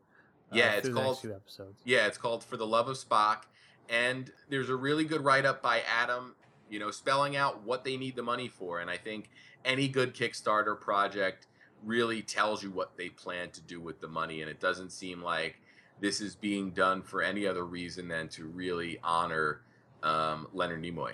uh, 0.52 0.56
Yeah, 0.56 0.72
it's 0.74 0.86
through 0.86 0.94
the 0.94 1.00
next 1.02 1.06
called- 1.08 1.20
few 1.20 1.34
episodes. 1.36 1.82
Yeah, 1.84 2.08
it's 2.08 2.18
called 2.18 2.44
For 2.46 2.56
the 2.58 2.66
Love 2.68 2.88
of 2.88 2.96
Spock, 2.98 3.44
and 3.90 4.32
there's 4.50 4.70
a 4.70 4.76
really 4.76 5.04
good 5.04 5.22
write 5.22 5.46
up 5.46 5.62
by 5.62 5.82
Adam, 5.82 6.36
you 6.74 6.80
know, 6.80 6.90
spelling 6.90 7.36
out 7.36 7.64
what 7.64 7.84
they 7.84 7.96
need 7.96 8.16
the 8.16 8.24
money 8.24 8.48
for. 8.48 8.80
And 8.80 8.90
I 8.90 8.98
think 8.98 9.30
any 9.64 9.88
good 9.88 10.16
Kickstarter 10.16 10.78
project 10.80 11.46
really 11.86 12.24
tells 12.24 12.64
you 12.64 12.72
what 12.72 12.98
they 12.98 13.10
plan 13.10 13.52
to 13.52 13.62
do 13.62 13.80
with 13.80 14.02
the 14.02 14.08
money, 14.08 14.42
and 14.42 14.50
it 14.50 14.60
doesn't 14.60 14.92
seem 14.92 15.22
like 15.22 15.60
this 16.00 16.20
is 16.20 16.36
being 16.36 16.72
done 16.72 17.04
for 17.04 17.22
any 17.22 17.46
other 17.46 17.64
reason 17.64 18.08
than 18.08 18.28
to 18.30 18.46
really 18.46 18.98
honor 19.04 19.62
um, 20.02 20.48
Leonard 20.52 20.82
Nimoy. 20.82 21.12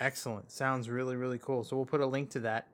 Excellent. 0.00 0.50
Sounds 0.50 0.88
really, 0.88 1.14
really 1.14 1.38
cool. 1.38 1.62
So 1.62 1.76
we'll 1.76 1.84
put 1.84 2.00
a 2.00 2.06
link 2.06 2.30
to 2.30 2.40
that 2.40 2.66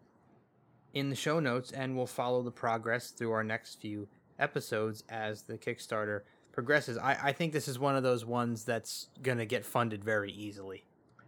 in 0.95 1.11
the 1.11 1.17
show 1.17 1.41
notes 1.41 1.73
and 1.73 1.97
we'll 1.97 2.07
follow 2.07 2.43
the 2.43 2.51
progress 2.51 3.11
through 3.11 3.33
our 3.33 3.45
next 3.45 3.81
few 3.81 4.09
episodes 4.39 5.03
as 5.09 5.43
the 5.43 5.59
Kickstarter 5.59 6.21
progresses. 6.53 6.99
I, 6.99 7.17
I 7.23 7.33
think 7.33 7.53
this 7.53 7.69
is 7.69 7.79
one 7.79 7.97
of 7.97 8.03
those 8.03 8.25
ones 8.25 8.65
that's 8.65 9.09
going 9.23 9.39
to 9.39 9.47
get 9.47 9.65
funded 9.65 10.05
very 10.05 10.33
easily. 10.33 10.85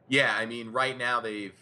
Yeah, 0.09 0.35
I 0.37 0.47
mean, 0.47 0.71
right 0.73 0.97
now 0.97 1.21
they've, 1.21 1.55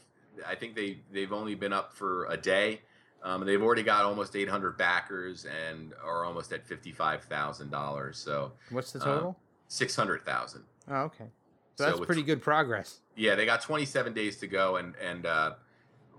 I 0.46 0.54
think 0.54 0.74
they 0.74 0.98
they've 1.12 1.32
only 1.32 1.54
been 1.54 1.72
up 1.72 1.92
for 1.94 2.26
a 2.26 2.36
day. 2.36 2.80
Um, 3.22 3.44
they've 3.46 3.62
already 3.62 3.84
got 3.84 4.04
almost 4.04 4.34
800 4.34 4.76
backers 4.76 5.46
and 5.46 5.92
are 6.02 6.24
almost 6.24 6.52
at 6.52 6.66
fifty-five 6.66 7.22
thousand 7.24 7.70
dollars. 7.70 8.18
So 8.18 8.52
What's 8.70 8.92
the 8.92 9.00
Uh, 9.00 9.04
total? 9.04 9.38
six 9.68 9.94
hundred 9.94 10.24
thousand. 10.24 10.64
oh, 10.90 11.02
okay. 11.02 11.26
So 11.76 11.84
so 11.84 11.84
that's 11.86 12.00
with- 12.00 12.06
pretty 12.08 12.22
good 12.24 12.42
progress. 12.42 12.98
Yeah, 13.14 13.34
they 13.34 13.44
got 13.46 13.62
27 13.62 14.12
days 14.14 14.38
to 14.38 14.46
go, 14.48 14.76
and 14.76 14.94
and 14.96 15.24
uh, 15.26 15.54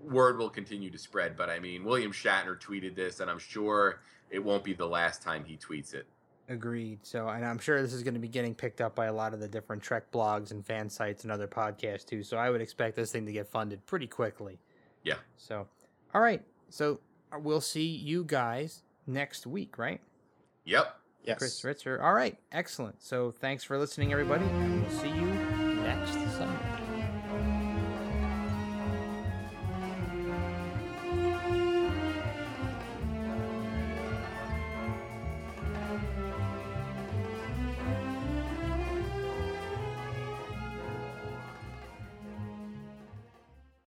word 0.00 0.38
will 0.38 0.48
continue 0.50 0.90
to 0.90 0.98
spread. 0.98 1.36
But 1.36 1.50
I 1.50 1.58
mean, 1.58 1.84
William 1.84 2.12
Shatner 2.12 2.58
tweeted 2.60 2.94
this, 2.94 3.20
and 3.20 3.30
I'm 3.30 3.38
sure 3.38 4.00
it 4.30 4.38
won't 4.42 4.64
be 4.64 4.72
the 4.72 4.86
last 4.88 5.22
time 5.22 5.44
he 5.44 5.56
tweets 5.56 5.92
it. 5.94 6.06
Agreed. 6.48 6.98
So, 7.02 7.28
and 7.28 7.44
I'm 7.44 7.58
sure 7.58 7.80
this 7.80 7.94
is 7.94 8.02
going 8.02 8.14
to 8.14 8.20
be 8.20 8.28
getting 8.28 8.54
picked 8.54 8.80
up 8.80 8.94
by 8.94 9.06
a 9.06 9.12
lot 9.12 9.32
of 9.32 9.40
the 9.40 9.48
different 9.48 9.82
Trek 9.82 10.10
blogs 10.12 10.50
and 10.50 10.64
fan 10.64 10.90
sites 10.90 11.22
and 11.24 11.32
other 11.32 11.46
podcasts 11.46 12.04
too. 12.04 12.22
So, 12.22 12.36
I 12.36 12.50
would 12.50 12.60
expect 12.60 12.96
this 12.96 13.12
thing 13.12 13.24
to 13.26 13.32
get 13.32 13.48
funded 13.48 13.84
pretty 13.86 14.06
quickly. 14.06 14.58
Yeah. 15.04 15.14
So, 15.38 15.66
all 16.14 16.20
right. 16.20 16.42
So, 16.68 17.00
uh, 17.32 17.38
we'll 17.38 17.62
see 17.62 17.86
you 17.86 18.24
guys 18.24 18.82
next 19.06 19.46
week, 19.46 19.78
right? 19.78 20.00
Yep. 20.64 20.94
Yes. 21.24 21.38
Chris 21.38 21.62
Ritzer. 21.62 22.02
All 22.02 22.12
right. 22.12 22.38
Excellent. 22.52 23.02
So, 23.02 23.30
thanks 23.30 23.64
for 23.64 23.78
listening, 23.78 24.12
everybody, 24.12 24.44
and 24.44 24.82
we'll 24.82 24.90
see 24.90 25.08
you 25.08 25.26
next 25.26 26.12
Sunday. 26.36 26.83